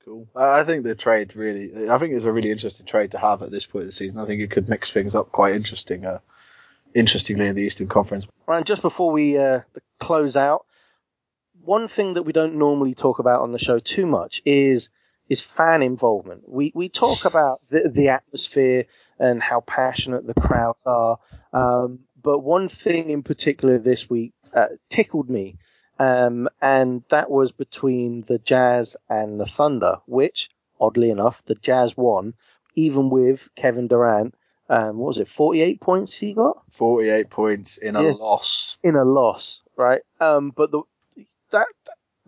Cool. 0.05 0.27
I 0.35 0.65
think 0.65 0.85
the 0.85 0.95
trade 0.95 1.37
really. 1.37 1.89
I 1.89 1.99
think 1.99 2.15
it's 2.15 2.25
a 2.25 2.33
really 2.33 2.51
interesting 2.51 2.87
trade 2.87 3.13
to 3.13 3.19
have 3.19 3.43
at 3.43 3.51
this 3.51 3.67
point 3.67 3.83
of 3.83 3.89
the 3.89 3.93
season. 3.93 4.19
I 4.19 4.27
think 4.27 4.41
it 4.41 4.51
could 4.51 4.69
mix 4.69 4.91
things 4.91 5.15
up 5.15 5.31
quite 5.31 5.55
interesting. 5.55 6.05
Uh, 6.05 6.21
interestingly, 6.95 7.47
in 7.47 7.55
the 7.55 7.63
Eastern 7.63 7.89
Conference. 7.89 8.27
Right, 8.47 8.59
and 8.59 8.67
just 8.67 8.83
before 8.83 9.13
we 9.13 9.39
uh, 9.39 9.61
close 9.99 10.37
out, 10.37 10.65
one 11.65 11.89
thing 11.89 12.15
that 12.15 12.23
we 12.23 12.33
don't 12.33 12.57
normally 12.57 12.95
talk 12.95 13.19
about 13.19 13.41
on 13.43 13.53
the 13.53 13.59
show 13.59 13.79
too 13.79 14.07
much 14.07 14.43
is 14.45 14.89
is 15.29 15.41
fan 15.41 15.83
involvement. 15.83 16.43
We 16.49 16.73
we 16.75 16.89
talk 16.89 17.25
about 17.25 17.59
the, 17.71 17.89
the 17.93 18.09
atmosphere 18.09 18.87
and 19.19 19.43
how 19.43 19.61
passionate 19.61 20.27
the 20.27 20.35
crowds 20.35 20.79
are, 20.87 21.19
um, 21.53 22.01
but 22.21 22.41
one 22.41 22.69
thing 22.69 23.11
in 23.11 23.23
particular 23.23 23.79
this 23.79 24.09
week 24.11 24.33
uh, 24.55 24.67
tickled 24.93 25.31
me, 25.31 25.57
um, 25.99 26.49
and 26.61 27.05
that 27.11 27.31
was 27.31 27.53
between 27.53 28.23
the 28.23 28.39
Jazz 28.39 28.97
and 29.09 29.39
the 29.39 29.47
Thunder, 29.47 29.99
which 30.07 30.49
oddly 30.81 31.11
enough 31.11 31.43
the 31.45 31.55
Jazz 31.55 31.97
won, 31.97 32.35
even 32.75 33.11
with 33.11 33.49
Kevin 33.57 33.87
Durant. 33.89 34.35
Um, 34.69 34.99
what 34.99 35.09
was 35.09 35.19
it? 35.19 35.29
Forty-eight 35.29 35.81
points 35.81 36.17
he 36.17 36.33
got 36.33 36.63
Forty-eight 36.71 37.29
points 37.31 37.79
in 37.79 37.97
a 37.97 38.03
Yeah. 38.03 38.13
loss. 38.13 38.79
in 38.83 38.95
a 38.97 39.05
loss, 39.05 39.59
right? 39.77 40.01
Um, 40.21 40.53
but 40.57 40.71
the 40.71 40.83
that 41.53 41.67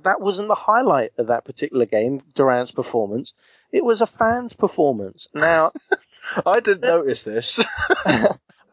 that 0.02 0.20
wasn't 0.20 0.48
the 0.48 0.54
highlight 0.54 1.12
of 1.18 1.28
that 1.28 1.44
particular 1.44 1.86
game, 1.86 2.22
Durant's 2.34 2.72
performance. 2.72 3.32
It 3.70 3.84
was 3.84 4.00
a 4.00 4.06
fan's 4.06 4.52
performance. 4.52 5.28
Now, 5.34 5.72
I 6.46 6.60
didn't 6.60 6.82
notice 6.82 7.24
this. 7.24 7.64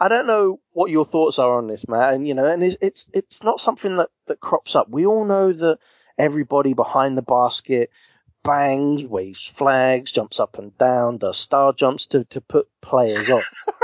I 0.01 0.07
don't 0.07 0.27
know 0.27 0.59
what 0.71 0.91
your 0.91 1.05
thoughts 1.05 1.39
are 1.39 1.57
on 1.57 1.67
this, 1.67 1.87
Matt, 1.87 2.13
and 2.13 2.27
you 2.27 2.33
know, 2.33 2.45
and 2.45 2.63
it's 2.63 2.77
it's, 2.81 3.07
it's 3.13 3.43
not 3.43 3.59
something 3.59 3.97
that, 3.97 4.09
that 4.27 4.39
crops 4.39 4.75
up. 4.75 4.89
We 4.89 5.05
all 5.05 5.25
know 5.25 5.51
that 5.51 5.79
everybody 6.17 6.73
behind 6.73 7.17
the 7.17 7.21
basket 7.21 7.89
bangs, 8.43 9.03
waves 9.03 9.45
flags, 9.55 10.11
jumps 10.11 10.39
up 10.39 10.57
and 10.57 10.77
down, 10.77 11.17
does 11.17 11.37
star 11.37 11.73
jumps 11.73 12.05
to, 12.07 12.23
to 12.25 12.41
put 12.41 12.67
players 12.81 13.29
off. 13.29 13.43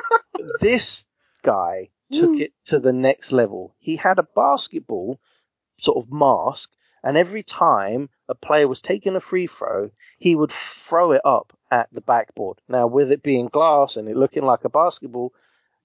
this 0.59 1.05
guy 1.43 1.89
took 2.11 2.35
hmm. 2.35 2.41
it 2.41 2.53
to 2.65 2.79
the 2.79 2.93
next 2.93 3.31
level. 3.31 3.75
He 3.79 3.95
had 3.95 4.19
a 4.19 4.27
basketball 4.35 5.19
sort 5.79 5.97
of 5.97 6.11
mask, 6.11 6.69
and 7.03 7.17
every 7.17 7.43
time 7.43 8.09
a 8.27 8.35
player 8.35 8.67
was 8.67 8.81
taking 8.81 9.15
a 9.15 9.19
free 9.19 9.47
throw, 9.47 9.91
he 10.17 10.35
would 10.35 10.51
throw 10.51 11.11
it 11.11 11.21
up 11.23 11.55
at 11.69 11.87
the 11.91 12.01
backboard. 12.01 12.59
Now, 12.67 12.87
with 12.87 13.11
it 13.11 13.21
being 13.21 13.47
glass 13.47 13.95
and 13.95 14.09
it 14.09 14.17
looking 14.17 14.43
like 14.43 14.65
a 14.65 14.69
basketball, 14.69 15.33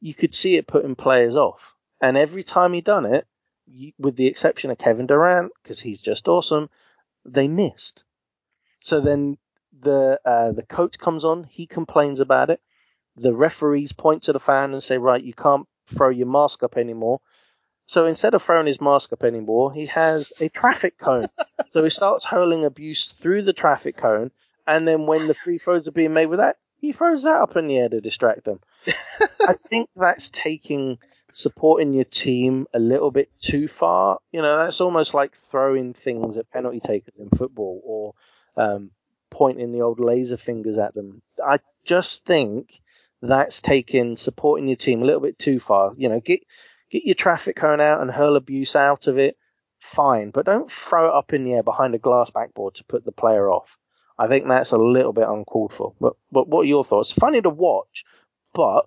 you 0.01 0.15
could 0.15 0.35
see 0.35 0.57
it 0.57 0.67
putting 0.67 0.95
players 0.95 1.37
off. 1.37 1.75
And 2.01 2.17
every 2.17 2.43
time 2.43 2.73
he 2.73 2.81
done 2.81 3.05
it, 3.05 3.27
with 3.99 4.17
the 4.17 4.27
exception 4.27 4.71
of 4.71 4.79
Kevin 4.79 5.07
Durant, 5.07 5.53
because 5.63 5.81
he's 5.81 6.01
just 6.01 6.27
awesome, 6.27 6.71
they 7.25 7.49
missed. 7.49 8.03
So 8.83 9.01
then 9.01 9.37
the 9.79 10.19
uh, 10.25 10.53
the 10.53 10.63
coach 10.63 10.99
comes 10.99 11.25
on, 11.25 11.45
he 11.45 11.67
complains 11.67 12.21
about 12.21 12.51
it. 12.51 12.61
The 13.17 13.35
referees 13.35 13.93
point 13.93 14.23
to 14.25 14.33
the 14.33 14.41
fan 14.41 14.73
and 14.73 14.83
say, 14.83 14.97
right, 14.97 15.23
you 15.23 15.35
can't 15.35 15.67
throw 15.95 16.09
your 16.09 16.27
mask 16.27 16.63
up 16.63 16.77
anymore. 16.77 17.21
So 17.91 18.07
instead 18.07 18.35
of 18.35 18.43
throwing 18.45 18.69
his 18.69 18.81
mask 18.81 19.13
up 19.13 19.25
anymore, 19.25 19.73
he 19.73 19.87
has 19.87 20.33
a 20.41 20.49
traffic 20.49 20.97
cone. 20.97 21.25
so 21.73 21.83
he 21.83 21.91
starts 21.91 22.25
hurling 22.25 22.65
abuse 22.65 23.13
through 23.19 23.43
the 23.43 23.53
traffic 23.53 23.97
cone, 23.97 24.31
and 24.65 24.87
then 24.87 25.07
when 25.07 25.27
the 25.27 25.35
free 25.35 25.59
throws 25.59 25.89
are 25.89 25.91
being 25.91 26.13
made 26.13 26.27
with 26.27 26.39
that, 26.39 26.59
he 26.77 26.93
throws 26.93 27.25
that 27.25 27.41
up 27.41 27.57
in 27.57 27.67
the 27.67 27.79
air 27.79 27.89
to 27.89 28.01
distract 28.01 28.45
them. 28.45 28.61
I 29.41 29.55
think 29.69 29.91
that's 29.97 30.29
taking 30.29 30.99
supporting 31.33 31.93
your 31.93 32.05
team 32.05 32.69
a 32.73 32.79
little 32.79 33.11
bit 33.11 33.29
too 33.45 33.67
far. 33.67 34.21
You 34.31 34.41
know, 34.41 34.57
that's 34.57 34.81
almost 34.81 35.13
like 35.13 35.35
throwing 35.51 35.93
things 35.93 36.37
at 36.37 36.49
penalty 36.53 36.79
takers 36.79 37.15
in 37.19 37.29
football 37.31 37.81
or 37.85 38.15
um, 38.57 38.93
pointing 39.31 39.73
the 39.73 39.83
old 39.83 39.99
laser 39.99 40.37
fingers 40.37 40.79
at 40.79 40.95
them. 40.95 41.23
I 41.45 41.59
just 41.85 42.25
think 42.25 42.81
that's 43.21 43.61
taking 43.61 44.15
supporting 44.15 44.69
your 44.69 44.77
team 44.77 45.03
a 45.03 45.07
little 45.07 45.21
bit 45.21 45.41
too 45.41 45.59
far. 45.59 45.93
You 45.97 46.09
know, 46.09 46.21
get 46.21 46.45
get 46.91 47.05
your 47.05 47.15
traffic 47.15 47.57
cone 47.57 47.81
out 47.81 48.01
and 48.01 48.11
hurl 48.11 48.37
abuse 48.37 48.75
out 48.77 49.07
of 49.07 49.19
it, 49.19 49.37
fine, 49.79 50.31
but 50.31 50.47
don't 50.47 50.71
throw 50.71 51.09
it 51.09 51.15
up 51.15 51.33
in 51.33 51.45
the 51.45 51.55
air 51.55 51.63
behind 51.63 51.95
a 51.95 51.99
glass 51.99 52.31
backboard 52.31 52.75
to 52.77 52.85
put 52.85 53.05
the 53.05 53.13
player 53.13 53.51
off. 53.51 53.77
I 54.19 54.29
think 54.29 54.47
that's 54.47 54.73
a 54.73 54.79
little 54.79 55.13
bit 55.13 55.29
uncalled 55.29 55.73
for. 55.73 55.95
But 55.99 56.15
but 56.31 56.47
what 56.47 56.63
are 56.63 56.69
your 56.69 56.85
thoughts? 56.85 57.13
Funny 57.13 57.41
to 57.41 57.49
watch, 57.49 58.05
but 58.53 58.87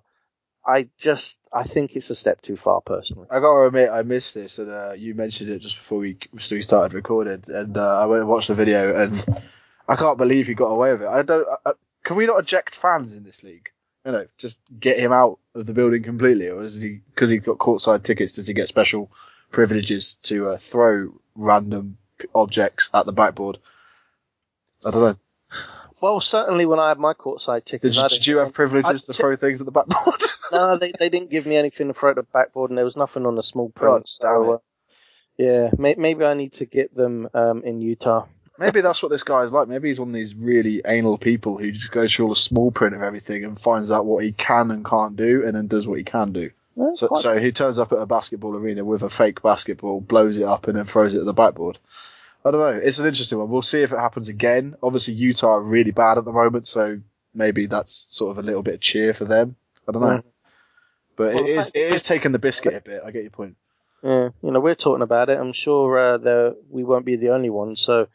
I 0.64 0.88
just 0.96 1.38
I 1.52 1.64
think 1.64 1.96
it's 1.96 2.10
a 2.10 2.14
step 2.14 2.40
too 2.40 2.56
far 2.56 2.80
personally. 2.80 3.26
I 3.30 3.40
gotta 3.40 3.66
admit, 3.66 3.90
I 3.90 4.02
missed 4.02 4.34
this, 4.34 4.58
and 4.58 4.70
uh, 4.70 4.92
you 4.92 5.14
mentioned 5.14 5.50
it 5.50 5.60
just 5.60 5.76
before 5.76 5.98
we 5.98 6.16
we 6.32 6.62
started 6.62 6.94
recording, 6.94 7.42
and 7.48 7.76
uh, 7.76 8.00
I 8.00 8.06
went 8.06 8.20
and 8.20 8.30
watched 8.30 8.48
the 8.48 8.54
video, 8.54 8.94
and 9.02 9.42
I 9.88 9.96
can't 9.96 10.18
believe 10.18 10.46
he 10.46 10.54
got 10.54 10.66
away 10.66 10.92
with 10.92 11.02
it. 11.02 11.08
I 11.08 11.22
don't. 11.22 11.46
Uh, 11.66 11.72
can 12.04 12.16
we 12.16 12.26
not 12.26 12.38
eject 12.38 12.74
fans 12.74 13.12
in 13.12 13.24
this 13.24 13.42
league? 13.42 13.70
You 14.04 14.12
know, 14.12 14.26
just 14.36 14.58
get 14.78 14.98
him 14.98 15.12
out 15.12 15.38
of 15.54 15.64
the 15.66 15.72
building 15.72 16.02
completely, 16.02 16.48
or 16.48 16.62
is 16.62 16.76
he 16.76 17.00
because 17.14 17.30
he's 17.30 17.42
got 17.42 17.58
courtside 17.58 18.02
tickets? 18.02 18.34
Does 18.34 18.46
he 18.46 18.52
get 18.52 18.68
special 18.68 19.10
privileges 19.50 20.18
to 20.24 20.50
uh, 20.50 20.58
throw 20.58 21.18
random 21.34 21.96
objects 22.34 22.90
at 22.92 23.06
the 23.06 23.12
backboard? 23.12 23.58
I 24.84 24.90
don't 24.90 25.00
know. 25.00 25.16
Well, 26.00 26.20
certainly 26.20 26.66
when 26.66 26.78
I 26.78 26.88
had 26.88 26.98
my 26.98 27.14
courtside 27.14 27.64
Did 27.64 27.80
tickets, 27.80 27.96
you, 27.96 28.02
I 28.02 28.08
did 28.08 28.26
you 28.26 28.36
have 28.38 28.52
privileges 28.52 29.04
I- 29.04 29.12
to 29.12 29.14
throw 29.14 29.36
things 29.36 29.62
at 29.62 29.64
the 29.64 29.72
backboard? 29.72 30.20
no, 30.52 30.76
they 30.76 30.92
they 30.98 31.08
didn't 31.08 31.30
give 31.30 31.46
me 31.46 31.56
anything 31.56 31.88
to 31.88 31.94
throw 31.94 32.10
at 32.10 32.16
the 32.16 32.24
backboard, 32.24 32.70
and 32.70 32.76
there 32.76 32.84
was 32.84 32.96
nothing 32.96 33.24
on 33.24 33.36
the 33.36 33.42
small 33.42 33.70
print. 33.70 33.94
God 33.94 34.08
so, 34.08 34.52
uh, 34.52 34.58
yeah, 35.38 35.70
may, 35.78 35.94
maybe 35.96 36.24
I 36.24 36.34
need 36.34 36.52
to 36.54 36.66
get 36.66 36.94
them 36.94 37.28
um, 37.32 37.62
in 37.64 37.80
Utah. 37.80 38.26
Maybe 38.58 38.80
that's 38.80 39.02
what 39.02 39.08
this 39.08 39.24
guy 39.24 39.42
is 39.42 39.50
like. 39.50 39.66
Maybe 39.68 39.88
he's 39.88 39.98
one 39.98 40.10
of 40.10 40.14
these 40.14 40.34
really 40.34 40.80
anal 40.84 41.18
people 41.18 41.58
who 41.58 41.72
just 41.72 41.90
goes 41.90 42.14
through 42.14 42.26
all 42.26 42.34
the 42.34 42.36
small 42.36 42.70
print 42.70 42.94
of 42.94 43.02
everything 43.02 43.44
and 43.44 43.58
finds 43.58 43.90
out 43.90 44.06
what 44.06 44.22
he 44.22 44.32
can 44.32 44.70
and 44.70 44.84
can't 44.84 45.16
do, 45.16 45.44
and 45.44 45.56
then 45.56 45.66
does 45.66 45.86
what 45.86 45.98
he 45.98 46.04
can 46.04 46.32
do. 46.32 46.50
So, 46.94 47.08
so 47.16 47.38
he 47.38 47.52
turns 47.52 47.78
up 47.78 47.92
at 47.92 47.98
a 47.98 48.06
basketball 48.06 48.56
arena 48.56 48.84
with 48.84 49.02
a 49.02 49.10
fake 49.10 49.42
basketball, 49.42 50.00
blows 50.00 50.36
it 50.36 50.42
up, 50.42 50.66
and 50.66 50.76
then 50.76 50.84
throws 50.84 51.14
it 51.14 51.20
at 51.20 51.24
the 51.24 51.34
backboard. 51.34 51.78
I 52.44 52.50
don't 52.50 52.60
know. 52.60 52.80
It's 52.82 52.98
an 52.98 53.06
interesting 53.06 53.38
one. 53.38 53.48
We'll 53.48 53.62
see 53.62 53.82
if 53.82 53.92
it 53.92 53.98
happens 53.98 54.28
again. 54.28 54.76
Obviously, 54.82 55.14
Utah 55.14 55.54
are 55.54 55.60
really 55.60 55.92
bad 55.92 56.18
at 56.18 56.24
the 56.24 56.32
moment, 56.32 56.66
so 56.68 57.00
maybe 57.32 57.66
that's 57.66 58.06
sort 58.10 58.32
of 58.32 58.38
a 58.38 58.46
little 58.46 58.62
bit 58.62 58.74
of 58.74 58.80
cheer 58.80 59.14
for 59.14 59.24
them. 59.24 59.56
I 59.88 59.92
don't 59.92 60.02
know. 60.02 60.22
But 61.16 61.34
Well, 61.34 61.44
it 61.44 61.50
is 61.50 61.70
it 61.74 61.94
is 61.94 62.02
taking 62.02 62.32
the 62.32 62.38
biscuit 62.38 62.74
a 62.74 62.80
bit. 62.80 63.02
I 63.04 63.10
get 63.12 63.22
your 63.22 63.30
point. 63.30 63.56
Yeah, 64.02 64.30
you 64.42 64.50
know, 64.50 64.60
we're 64.60 64.74
talking 64.74 65.02
about 65.02 65.30
it. 65.30 65.38
I'm 65.38 65.52
sure 65.52 65.98
uh, 65.98 66.18
there 66.18 66.54
we 66.70 66.84
won't 66.84 67.06
be 67.06 67.16
the 67.16 67.30
only 67.30 67.50
ones. 67.50 67.80
So 67.80 68.08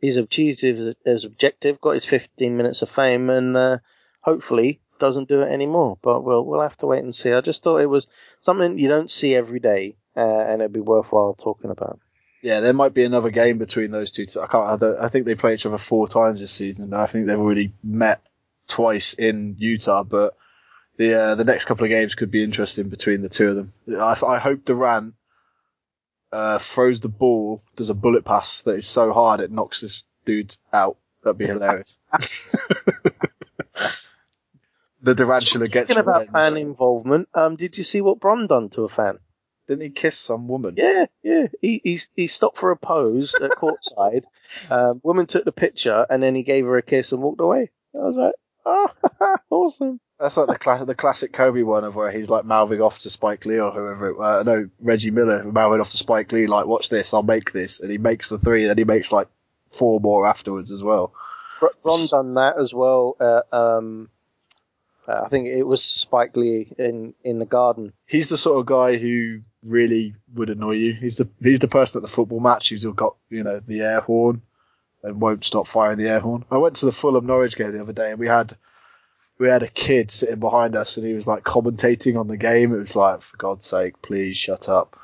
he's 0.00 0.16
achieved 0.16 0.60
his, 0.60 1.24
objective, 1.24 1.80
got 1.80 1.92
his 1.92 2.04
15 2.04 2.56
minutes 2.56 2.82
of 2.82 2.90
fame, 2.90 3.30
and 3.30 3.56
uh, 3.56 3.78
hopefully 4.20 4.80
doesn't 4.98 5.28
do 5.28 5.42
it 5.42 5.52
anymore. 5.52 5.98
But 6.02 6.22
we'll 6.24 6.44
we'll 6.44 6.62
have 6.62 6.76
to 6.78 6.86
wait 6.86 7.04
and 7.04 7.14
see. 7.14 7.32
I 7.32 7.40
just 7.40 7.62
thought 7.62 7.78
it 7.78 7.86
was 7.86 8.06
something 8.40 8.78
you 8.78 8.88
don't 8.88 9.10
see 9.10 9.34
every 9.34 9.60
day, 9.60 9.96
uh, 10.16 10.20
and 10.20 10.60
it'd 10.60 10.72
be 10.72 10.80
worthwhile 10.80 11.34
talking 11.34 11.70
about. 11.70 12.00
Yeah, 12.42 12.60
there 12.60 12.72
might 12.72 12.94
be 12.94 13.04
another 13.04 13.30
game 13.30 13.58
between 13.58 13.90
those 13.90 14.12
two. 14.12 14.26
I 14.40 14.46
can't. 14.46 14.82
I 14.82 15.08
think 15.08 15.26
they 15.26 15.34
play 15.34 15.54
each 15.54 15.66
other 15.66 15.78
four 15.78 16.06
times 16.08 16.40
this 16.40 16.52
season. 16.52 16.94
I 16.94 17.06
think 17.06 17.26
they've 17.26 17.38
already 17.38 17.72
met 17.82 18.20
twice 18.68 19.14
in 19.14 19.56
Utah, 19.58 20.04
but 20.04 20.36
the 20.96 21.18
uh, 21.18 21.34
the 21.34 21.44
next 21.44 21.64
couple 21.64 21.84
of 21.84 21.90
games 21.90 22.14
could 22.14 22.30
be 22.30 22.44
interesting 22.44 22.88
between 22.88 23.22
the 23.22 23.28
two 23.28 23.48
of 23.48 23.56
them. 23.56 23.72
I, 23.98 24.16
I 24.26 24.38
hope 24.38 24.64
Durant 24.64 25.14
uh, 26.36 26.58
throws 26.58 27.00
the 27.00 27.08
ball, 27.08 27.62
does 27.76 27.88
a 27.88 27.94
bullet 27.94 28.26
pass 28.26 28.60
that 28.62 28.74
is 28.74 28.86
so 28.86 29.10
hard 29.10 29.40
it 29.40 29.50
knocks 29.50 29.80
this 29.80 30.04
dude 30.26 30.54
out. 30.70 30.98
That'd 31.24 31.38
be 31.38 31.46
hilarious. 31.54 31.96
the 35.00 35.14
Durantula 35.14 35.72
gets. 35.72 35.88
Talking 35.88 36.02
about 36.02 36.30
fan 36.30 36.58
involvement, 36.58 37.30
um, 37.32 37.56
did 37.56 37.78
you 37.78 37.84
see 37.84 38.02
what 38.02 38.20
Bron 38.20 38.46
done 38.48 38.68
to 38.70 38.82
a 38.82 38.88
fan? 38.88 39.18
Didn't 39.66 39.82
he 39.82 39.90
kiss 39.90 40.18
some 40.18 40.46
woman? 40.46 40.74
Yeah, 40.76 41.06
yeah. 41.22 41.46
He 41.62 41.80
he, 41.82 42.00
he 42.14 42.26
stopped 42.26 42.58
for 42.58 42.70
a 42.70 42.76
pose 42.76 43.34
at 43.34 43.52
courtside. 43.52 44.24
Um, 44.70 45.00
woman 45.02 45.26
took 45.26 45.44
the 45.44 45.50
picture 45.50 46.06
and 46.08 46.22
then 46.22 46.36
he 46.36 46.44
gave 46.44 46.66
her 46.66 46.76
a 46.76 46.82
kiss 46.82 47.10
and 47.10 47.20
walked 47.20 47.40
away. 47.40 47.68
I 47.96 47.98
was 47.98 48.16
like, 48.16 48.34
oh, 48.64 48.88
awesome. 49.50 49.98
That's 50.18 50.36
like 50.36 50.48
the 50.48 50.58
cla- 50.58 50.84
the 50.84 50.94
classic 50.94 51.32
Kobe 51.32 51.62
one 51.62 51.84
of 51.84 51.94
where 51.94 52.10
he's 52.10 52.30
like 52.30 52.44
mouthing 52.44 52.80
off 52.80 53.00
to 53.00 53.10
Spike 53.10 53.44
Lee 53.46 53.60
or 53.60 53.70
whoever. 53.70 54.10
It, 54.10 54.20
uh, 54.20 54.42
no, 54.42 54.68
Reggie 54.80 55.10
Miller 55.10 55.44
mouthing 55.44 55.80
off 55.80 55.90
to 55.90 55.96
Spike 55.96 56.32
Lee 56.32 56.46
like, 56.46 56.66
"Watch 56.66 56.88
this, 56.88 57.14
I'll 57.14 57.22
make 57.22 57.52
this," 57.52 57.80
and 57.80 57.90
he 57.90 57.98
makes 57.98 58.28
the 58.28 58.38
three, 58.38 58.62
and 58.62 58.70
then 58.70 58.78
he 58.78 58.84
makes 58.84 59.12
like 59.12 59.28
four 59.70 60.00
more 60.00 60.26
afterwards 60.26 60.70
as 60.70 60.82
well. 60.82 61.12
Bron 61.82 62.06
done 62.10 62.34
that 62.34 62.58
as 62.58 62.72
well. 62.72 63.16
Uh, 63.18 63.56
um, 63.56 64.10
uh, 65.08 65.22
I 65.24 65.28
think 65.28 65.48
it 65.48 65.62
was 65.62 65.82
Spike 65.82 66.36
Lee 66.36 66.72
in 66.78 67.14
in 67.22 67.38
the 67.38 67.46
Garden. 67.46 67.92
He's 68.06 68.28
the 68.28 68.38
sort 68.38 68.60
of 68.60 68.66
guy 68.66 68.96
who 68.96 69.40
really 69.62 70.14
would 70.34 70.50
annoy 70.50 70.72
you. 70.72 70.92
He's 70.94 71.16
the 71.16 71.28
he's 71.42 71.60
the 71.60 71.68
person 71.68 71.98
at 71.98 72.02
the 72.02 72.08
football 72.08 72.40
match 72.40 72.70
who's 72.70 72.84
got 72.84 73.16
you 73.30 73.42
know 73.42 73.60
the 73.60 73.80
air 73.80 74.00
horn 74.00 74.42
and 75.02 75.20
won't 75.20 75.44
stop 75.44 75.68
firing 75.68 75.98
the 75.98 76.08
air 76.08 76.20
horn. 76.20 76.44
I 76.50 76.58
went 76.58 76.76
to 76.76 76.86
the 76.86 76.92
Fulham 76.92 77.26
Norwich 77.26 77.56
game 77.56 77.72
the 77.72 77.80
other 77.80 77.92
day, 77.92 78.10
and 78.10 78.18
we 78.18 78.28
had 78.28 78.56
we 79.38 79.48
had 79.48 79.62
a 79.62 79.68
kid 79.68 80.10
sitting 80.10 80.40
behind 80.40 80.76
us 80.76 80.96
and 80.96 81.06
he 81.06 81.12
was 81.12 81.26
like 81.26 81.44
commentating 81.44 82.18
on 82.18 82.26
the 82.26 82.36
game. 82.36 82.72
It 82.72 82.78
was 82.78 82.96
like, 82.96 83.22
for 83.22 83.36
God's 83.36 83.64
sake, 83.64 84.00
please 84.02 84.36
shut 84.36 84.68
up. 84.68 84.98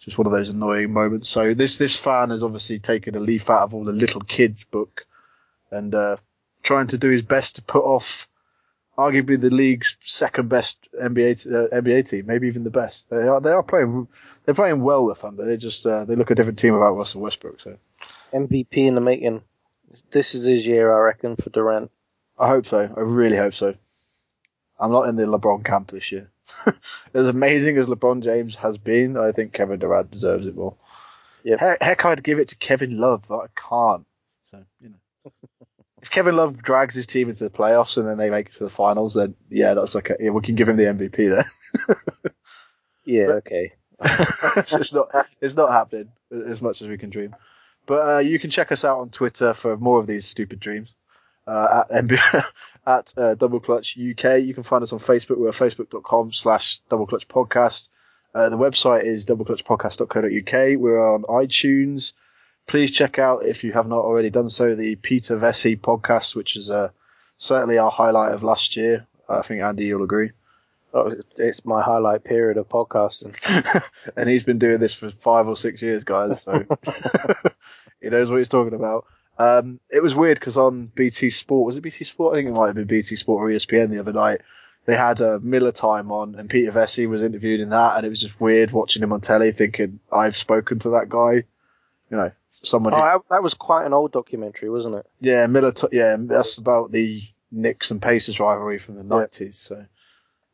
Just 0.00 0.18
one 0.18 0.26
of 0.26 0.32
those 0.32 0.50
annoying 0.50 0.92
moments. 0.92 1.28
So 1.28 1.54
this 1.54 1.76
this 1.76 1.98
fan 1.98 2.30
has 2.30 2.42
obviously 2.42 2.78
taken 2.78 3.16
a 3.16 3.20
leaf 3.20 3.50
out 3.50 3.62
of 3.62 3.74
all 3.74 3.84
the 3.84 3.92
little 3.92 4.20
kids 4.20 4.62
book 4.62 5.06
and 5.72 5.92
uh, 5.94 6.18
trying 6.62 6.86
to 6.88 6.98
do 6.98 7.10
his 7.10 7.22
best 7.22 7.56
to 7.56 7.62
put 7.62 7.82
off 7.82 8.28
arguably 8.96 9.40
the 9.40 9.50
league's 9.50 9.96
second 10.00 10.48
best 10.48 10.88
NBA 10.92 11.46
uh, 11.46 11.74
NBA 11.74 12.08
team, 12.08 12.26
maybe 12.26 12.46
even 12.46 12.64
the 12.64 12.70
best. 12.70 13.10
They 13.10 13.26
are 13.26 13.40
they 13.40 13.50
are 13.50 13.62
playing 13.62 14.06
they're 14.44 14.54
playing 14.54 14.82
well 14.82 15.06
the 15.06 15.14
Thunder. 15.14 15.44
They 15.44 15.56
just 15.56 15.86
uh, 15.86 16.04
they 16.04 16.14
look 16.14 16.30
a 16.30 16.34
different 16.34 16.58
team 16.58 16.74
without 16.74 16.94
Russell 16.94 17.22
Westbrook. 17.22 17.60
So 17.60 17.76
MVP 18.32 18.76
in 18.76 18.94
the 18.94 19.00
making. 19.00 19.42
This 20.10 20.34
is 20.34 20.44
his 20.44 20.66
year, 20.66 20.92
I 20.92 20.98
reckon, 21.00 21.36
for 21.36 21.50
Durant. 21.50 21.90
I 22.38 22.48
hope 22.48 22.66
so. 22.66 22.78
I 22.78 23.00
really 23.00 23.36
hope 23.36 23.54
so. 23.54 23.74
I'm 24.78 24.92
not 24.92 25.08
in 25.08 25.16
the 25.16 25.24
LeBron 25.24 25.64
camp 25.64 25.90
this 25.90 26.12
year. 26.12 26.30
as 27.14 27.28
amazing 27.28 27.76
as 27.78 27.88
LeBron 27.88 28.22
James 28.22 28.54
has 28.56 28.78
been, 28.78 29.16
I 29.16 29.32
think 29.32 29.52
Kevin 29.52 29.78
Durant 29.78 30.10
deserves 30.10 30.46
it 30.46 30.56
more. 30.56 30.76
Yep. 31.44 31.60
Heck, 31.60 31.82
heck, 31.82 32.04
I'd 32.04 32.22
give 32.22 32.38
it 32.38 32.48
to 32.48 32.56
Kevin 32.56 32.98
Love, 32.98 33.24
but 33.28 33.38
I 33.38 33.46
can't. 33.56 34.06
So 34.44 34.64
you 34.80 34.90
know, 34.90 35.32
if 36.02 36.10
Kevin 36.10 36.36
Love 36.36 36.62
drags 36.62 36.94
his 36.94 37.06
team 37.06 37.28
into 37.28 37.44
the 37.44 37.50
playoffs 37.50 37.96
and 37.96 38.06
then 38.06 38.18
they 38.18 38.30
make 38.30 38.48
it 38.48 38.52
to 38.54 38.64
the 38.64 38.70
finals, 38.70 39.14
then 39.14 39.34
yeah, 39.48 39.74
that's 39.74 39.96
okay. 39.96 40.16
Yeah, 40.20 40.30
we 40.30 40.42
can 40.42 40.54
give 40.54 40.68
him 40.68 40.76
the 40.76 40.84
MVP 40.84 41.28
there. 41.28 42.32
yeah, 43.04 43.26
but, 43.26 43.34
okay. 43.36 43.72
it's 44.00 44.94
not 44.94 45.08
it's 45.40 45.56
not 45.56 45.72
happening 45.72 46.12
as 46.30 46.62
much 46.62 46.82
as 46.82 46.88
we 46.88 46.98
can 46.98 47.10
dream. 47.10 47.34
But 47.86 48.08
uh, 48.08 48.18
you 48.18 48.38
can 48.38 48.50
check 48.50 48.70
us 48.70 48.84
out 48.84 49.00
on 49.00 49.08
Twitter 49.08 49.54
for 49.54 49.76
more 49.76 49.98
of 49.98 50.06
these 50.06 50.26
stupid 50.26 50.60
dreams 50.60 50.94
uh, 51.48 51.84
at 51.90 52.04
NBA, 52.04 52.44
at 52.86 53.14
uh, 53.16 53.34
Double 53.34 53.60
Clutch 53.60 53.98
UK. 53.98 54.40
You 54.42 54.54
can 54.54 54.62
find 54.62 54.82
us 54.82 54.92
on 54.92 54.98
Facebook. 54.98 55.38
We're 55.38 55.50
facebook.com 55.50 56.32
slash 56.32 56.80
Double 56.88 57.06
Clutch 57.06 57.26
Podcast. 57.26 57.88
Uh, 58.34 58.50
the 58.50 58.58
website 58.58 59.04
is 59.04 59.24
doubleclutchpodcast.co.uk. 59.26 60.78
We're 60.78 61.14
on 61.14 61.22
iTunes. 61.22 62.12
Please 62.66 62.90
check 62.90 63.18
out, 63.18 63.46
if 63.46 63.64
you 63.64 63.72
have 63.72 63.88
not 63.88 64.04
already 64.04 64.28
done 64.28 64.50
so, 64.50 64.74
the 64.74 64.94
Peter 64.96 65.38
Vecsey 65.38 65.80
podcast, 65.80 66.36
which 66.36 66.56
is 66.56 66.68
uh, 66.68 66.90
certainly 67.38 67.78
our 67.78 67.90
highlight 67.90 68.32
of 68.32 68.42
last 68.42 68.76
year. 68.76 69.06
I 69.28 69.40
think 69.42 69.62
Andy, 69.62 69.86
you'll 69.86 70.04
agree. 70.04 70.32
Oh, 70.92 71.14
it's 71.36 71.64
my 71.64 71.82
highlight 71.82 72.24
period 72.24 72.58
of 72.58 72.68
podcasting. 72.68 73.82
and 74.16 74.28
he's 74.28 74.44
been 74.44 74.58
doing 74.58 74.80
this 74.80 74.94
for 74.94 75.10
five 75.10 75.48
or 75.48 75.56
six 75.56 75.80
years, 75.80 76.04
guys. 76.04 76.42
So 76.42 76.64
he 78.02 78.08
knows 78.08 78.30
what 78.30 78.38
he's 78.38 78.48
talking 78.48 78.74
about. 78.74 79.06
Um, 79.38 79.78
it 79.88 80.02
was 80.02 80.14
weird 80.14 80.38
because 80.38 80.56
on 80.56 80.86
BT 80.86 81.30
Sport, 81.30 81.66
was 81.66 81.76
it 81.76 81.82
BT 81.82 82.04
Sport? 82.04 82.34
I 82.34 82.38
think 82.38 82.48
it 82.48 82.52
might 82.52 82.66
have 82.66 82.74
been 82.74 82.86
BT 82.86 83.16
Sport 83.16 83.42
or 83.42 83.54
ESPN 83.54 83.90
the 83.90 84.00
other 84.00 84.12
night. 84.12 84.40
They 84.84 84.96
had 84.96 85.20
a 85.20 85.38
Miller 85.38 85.70
time 85.70 86.10
on, 86.10 86.34
and 86.34 86.48
Peter 86.48 86.72
Vecsey 86.72 87.08
was 87.08 87.22
interviewed 87.22 87.60
in 87.60 87.70
that, 87.70 87.96
and 87.96 88.06
it 88.06 88.08
was 88.08 88.22
just 88.22 88.40
weird 88.40 88.72
watching 88.72 89.02
him 89.02 89.12
on 89.12 89.20
telly, 89.20 89.52
thinking 89.52 90.00
I've 90.10 90.36
spoken 90.36 90.78
to 90.80 90.90
that 90.90 91.08
guy. 91.08 91.44
You 92.10 92.16
know, 92.16 92.32
someone. 92.48 92.94
Oh, 92.94 93.24
that 93.30 93.42
was 93.42 93.54
quite 93.54 93.84
an 93.84 93.92
old 93.92 94.12
documentary, 94.12 94.70
wasn't 94.70 94.96
it? 94.96 95.06
Yeah, 95.20 95.46
Miller. 95.46 95.72
T- 95.72 95.88
yeah, 95.92 96.16
that's 96.18 96.58
about 96.58 96.90
the 96.90 97.22
Knicks 97.52 97.90
and 97.90 98.02
Pacers 98.02 98.40
rivalry 98.40 98.78
from 98.78 98.96
the 98.96 99.04
nineties. 99.04 99.58
So 99.58 99.84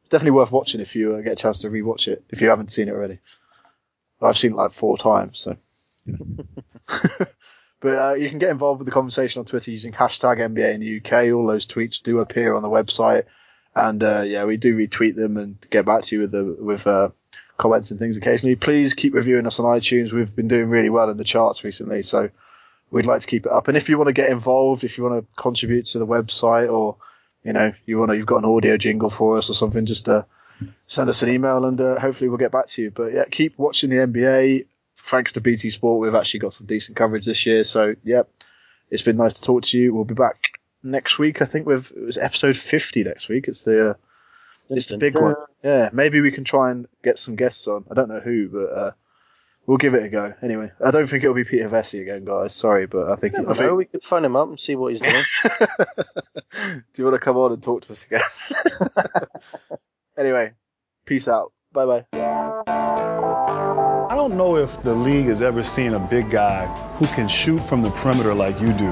it's 0.00 0.08
definitely 0.10 0.32
worth 0.32 0.52
watching 0.52 0.80
if 0.80 0.96
you 0.96 1.14
uh, 1.14 1.20
get 1.20 1.34
a 1.34 1.36
chance 1.36 1.60
to 1.60 1.70
rewatch 1.70 2.08
it 2.08 2.24
if 2.30 2.42
you 2.42 2.50
haven't 2.50 2.72
seen 2.72 2.88
it 2.88 2.92
already. 2.92 3.20
I've 4.20 4.36
seen 4.36 4.52
it 4.52 4.56
like 4.56 4.72
four 4.72 4.98
times, 4.98 5.38
so. 5.38 5.56
But 7.84 7.98
uh, 7.98 8.14
you 8.14 8.30
can 8.30 8.38
get 8.38 8.48
involved 8.48 8.78
with 8.78 8.86
the 8.86 8.92
conversation 8.92 9.40
on 9.40 9.44
Twitter 9.44 9.70
using 9.70 9.92
hashtag 9.92 10.38
NBA 10.38 10.72
in 10.72 10.80
the 10.80 10.96
UK. 10.96 11.34
All 11.34 11.46
those 11.46 11.66
tweets 11.66 12.02
do 12.02 12.20
appear 12.20 12.54
on 12.54 12.62
the 12.62 12.70
website, 12.70 13.24
and 13.76 14.02
uh, 14.02 14.22
yeah, 14.22 14.46
we 14.46 14.56
do 14.56 14.74
retweet 14.74 15.16
them 15.16 15.36
and 15.36 15.58
get 15.68 15.84
back 15.84 16.04
to 16.04 16.16
you 16.16 16.22
with 16.22 16.30
the 16.30 16.56
with 16.58 16.86
uh, 16.86 17.10
comments 17.58 17.90
and 17.90 18.00
things 18.00 18.16
occasionally. 18.16 18.56
Please 18.56 18.94
keep 18.94 19.12
reviewing 19.12 19.46
us 19.46 19.60
on 19.60 19.66
iTunes. 19.66 20.14
We've 20.14 20.34
been 20.34 20.48
doing 20.48 20.70
really 20.70 20.88
well 20.88 21.10
in 21.10 21.18
the 21.18 21.24
charts 21.24 21.62
recently, 21.62 22.02
so 22.02 22.30
we'd 22.90 23.04
like 23.04 23.20
to 23.20 23.26
keep 23.26 23.44
it 23.44 23.52
up. 23.52 23.68
And 23.68 23.76
if 23.76 23.90
you 23.90 23.98
want 23.98 24.08
to 24.08 24.14
get 24.14 24.30
involved, 24.30 24.82
if 24.82 24.96
you 24.96 25.04
want 25.04 25.20
to 25.20 25.36
contribute 25.36 25.84
to 25.84 25.98
the 25.98 26.06
website, 26.06 26.72
or 26.72 26.96
you 27.42 27.52
know, 27.52 27.74
you 27.84 27.98
want 27.98 28.12
to, 28.12 28.16
you've 28.16 28.24
got 28.24 28.42
an 28.42 28.48
audio 28.48 28.78
jingle 28.78 29.10
for 29.10 29.36
us 29.36 29.50
or 29.50 29.54
something, 29.54 29.84
just 29.84 30.08
uh, 30.08 30.22
send 30.86 31.10
us 31.10 31.22
an 31.22 31.28
email 31.28 31.66
and 31.66 31.78
uh, 31.82 32.00
hopefully 32.00 32.30
we'll 32.30 32.38
get 32.38 32.50
back 32.50 32.68
to 32.68 32.82
you. 32.82 32.90
But 32.90 33.12
yeah, 33.12 33.24
keep 33.30 33.58
watching 33.58 33.90
the 33.90 33.96
NBA 33.96 34.68
thanks 35.04 35.32
to 35.32 35.40
BT 35.40 35.70
Sport, 35.70 36.00
we've 36.00 36.14
actually 36.14 36.40
got 36.40 36.54
some 36.54 36.66
decent 36.66 36.96
coverage 36.96 37.26
this 37.26 37.46
year. 37.46 37.64
So, 37.64 37.94
yep, 38.04 38.28
it's 38.90 39.02
been 39.02 39.16
nice 39.16 39.34
to 39.34 39.42
talk 39.42 39.64
to 39.64 39.78
you. 39.78 39.94
We'll 39.94 40.04
be 40.04 40.14
back 40.14 40.58
next 40.82 41.18
week. 41.18 41.42
I 41.42 41.44
think 41.44 41.66
with 41.66 41.92
it 41.92 42.00
was 42.00 42.18
episode 42.18 42.56
50 42.56 43.04
next 43.04 43.28
week. 43.28 43.48
It's 43.48 43.62
the 43.62 43.90
uh, 43.90 43.94
it's 44.70 44.86
the 44.86 44.98
big 44.98 45.14
one. 45.14 45.36
Yeah, 45.62 45.90
maybe 45.92 46.20
we 46.20 46.32
can 46.32 46.44
try 46.44 46.70
and 46.70 46.86
get 47.02 47.18
some 47.18 47.36
guests 47.36 47.68
on. 47.68 47.84
I 47.90 47.94
don't 47.94 48.08
know 48.08 48.20
who, 48.20 48.48
but 48.48 48.72
uh, 48.72 48.90
we'll 49.66 49.76
give 49.76 49.94
it 49.94 50.04
a 50.04 50.08
go. 50.08 50.34
Anyway, 50.42 50.70
I 50.82 50.90
don't 50.90 51.06
think 51.06 51.22
it'll 51.22 51.34
be 51.34 51.44
Peter 51.44 51.68
Vecsey 51.68 52.00
again, 52.00 52.24
guys. 52.24 52.54
Sorry, 52.54 52.86
but 52.86 53.10
I 53.10 53.16
think, 53.16 53.34
I 53.34 53.52
think... 53.52 53.72
we 53.72 53.84
could 53.84 54.02
phone 54.08 54.24
him 54.24 54.36
up 54.36 54.48
and 54.48 54.58
see 54.58 54.74
what 54.74 54.92
he's 54.92 55.02
doing. 55.02 55.22
Do 56.94 57.02
you 57.02 57.04
want 57.04 57.14
to 57.14 57.18
come 57.18 57.36
on 57.36 57.52
and 57.52 57.62
talk 57.62 57.86
to 57.86 57.92
us 57.92 58.04
again? 58.04 58.22
anyway, 60.18 60.52
peace 61.04 61.28
out. 61.28 61.52
Bye 61.72 62.04
bye. 62.06 63.33
I 64.24 64.26
don't 64.28 64.38
know 64.38 64.56
if 64.56 64.80
the 64.80 64.94
league 64.94 65.26
has 65.26 65.42
ever 65.42 65.62
seen 65.62 65.92
a 65.92 65.98
big 65.98 66.30
guy 66.30 66.64
who 66.96 67.06
can 67.08 67.28
shoot 67.28 67.58
from 67.58 67.82
the 67.82 67.90
perimeter 67.90 68.32
like 68.32 68.58
you 68.58 68.72
do, 68.72 68.90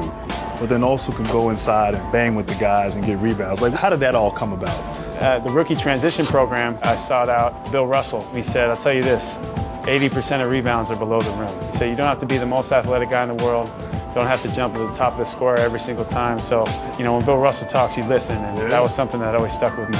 but 0.61 0.67
then 0.67 0.85
also 0.85 1.11
can 1.11 1.25
go 1.25 1.49
inside 1.49 1.95
and 1.95 2.13
bang 2.13 2.35
with 2.35 2.47
the 2.47 2.55
guys 2.57 2.97
and 2.97 3.03
get 3.03 3.17
rebounds. 3.17 3.63
Like, 3.63 3.73
how 3.73 3.89
did 3.89 4.01
that 4.01 4.15
all 4.15 4.31
come 4.31 4.53
about? 4.53 4.77
Uh, 5.23 5.39
the 5.39 5.49
rookie 5.49 5.75
transition 5.75 6.27
program, 6.27 6.79
I 6.83 6.97
sought 6.97 7.31
out 7.31 7.73
Bill 7.73 7.87
Russell. 7.87 8.21
He 8.35 8.43
said, 8.43 8.69
I'll 8.69 8.77
tell 8.77 8.93
you 8.93 9.03
this 9.03 9.39
80% 9.87 10.45
of 10.45 10.51
rebounds 10.51 10.91
are 10.91 10.97
below 10.97 11.23
the 11.23 11.31
rim. 11.31 11.49
He 11.69 11.79
said, 11.79 11.89
You 11.89 11.97
don't 11.97 12.09
have 12.09 12.19
to 12.19 12.27
be 12.27 12.37
the 12.37 12.45
most 12.45 12.71
athletic 12.71 13.09
guy 13.09 13.23
in 13.23 13.35
the 13.35 13.43
world. 13.43 13.69
Don't 14.13 14.27
have 14.27 14.43
to 14.43 14.55
jump 14.55 14.75
to 14.75 14.81
the 14.81 14.93
top 14.93 15.15
of 15.15 15.19
the 15.19 15.25
score 15.25 15.57
every 15.57 15.81
single 15.81 16.05
time. 16.05 16.41
So, 16.41 16.67
you 16.99 17.05
know, 17.05 17.17
when 17.17 17.25
Bill 17.25 17.39
Russell 17.39 17.69
talks, 17.69 17.97
you 17.97 18.05
listen. 18.05 18.37
And 18.37 18.59
yeah. 18.59 18.69
that 18.69 18.83
was 18.83 18.95
something 18.95 19.21
that 19.21 19.35
always 19.35 19.55
stuck 19.55 19.79
with 19.79 19.89
me. 19.89 19.97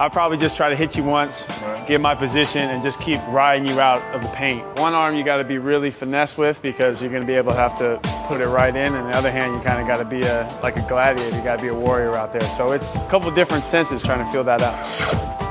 I'll 0.00 0.08
probably 0.08 0.38
just 0.38 0.56
try 0.56 0.70
to 0.70 0.76
hit 0.76 0.96
you 0.96 1.04
once, 1.04 1.46
get 1.86 2.00
my 2.00 2.14
position, 2.14 2.62
and 2.70 2.82
just 2.82 3.02
keep 3.02 3.20
riding 3.26 3.66
you 3.66 3.78
out 3.78 4.00
of 4.14 4.22
the 4.22 4.28
paint. 4.28 4.64
One 4.76 4.94
arm 4.94 5.14
you 5.14 5.22
got 5.24 5.36
to 5.36 5.44
be 5.44 5.58
really 5.58 5.90
finesse 5.90 6.38
with 6.38 6.62
because 6.62 7.02
you're 7.02 7.10
going 7.10 7.20
to 7.20 7.26
be 7.26 7.34
able 7.34 7.52
to 7.52 7.58
have 7.58 7.76
to 7.80 8.00
put 8.26 8.40
it 8.40 8.46
right 8.46 8.74
in, 8.74 8.94
and 8.94 9.10
the 9.10 9.14
other 9.14 9.30
hand 9.30 9.52
you 9.52 9.60
kind 9.60 9.78
of 9.78 9.86
got 9.86 9.98
to 9.98 10.06
be 10.06 10.22
a 10.22 10.58
like 10.62 10.78
a 10.78 10.88
gladiator. 10.88 11.36
You 11.36 11.44
got 11.44 11.56
to 11.56 11.62
be 11.62 11.68
a 11.68 11.74
warrior 11.74 12.14
out 12.14 12.32
there. 12.32 12.48
So 12.48 12.72
it's 12.72 12.96
a 12.96 13.06
couple 13.08 13.30
different 13.32 13.64
senses 13.64 14.02
trying 14.02 14.24
to 14.24 14.32
feel 14.32 14.44
that 14.44 14.62
out. 14.62 15.49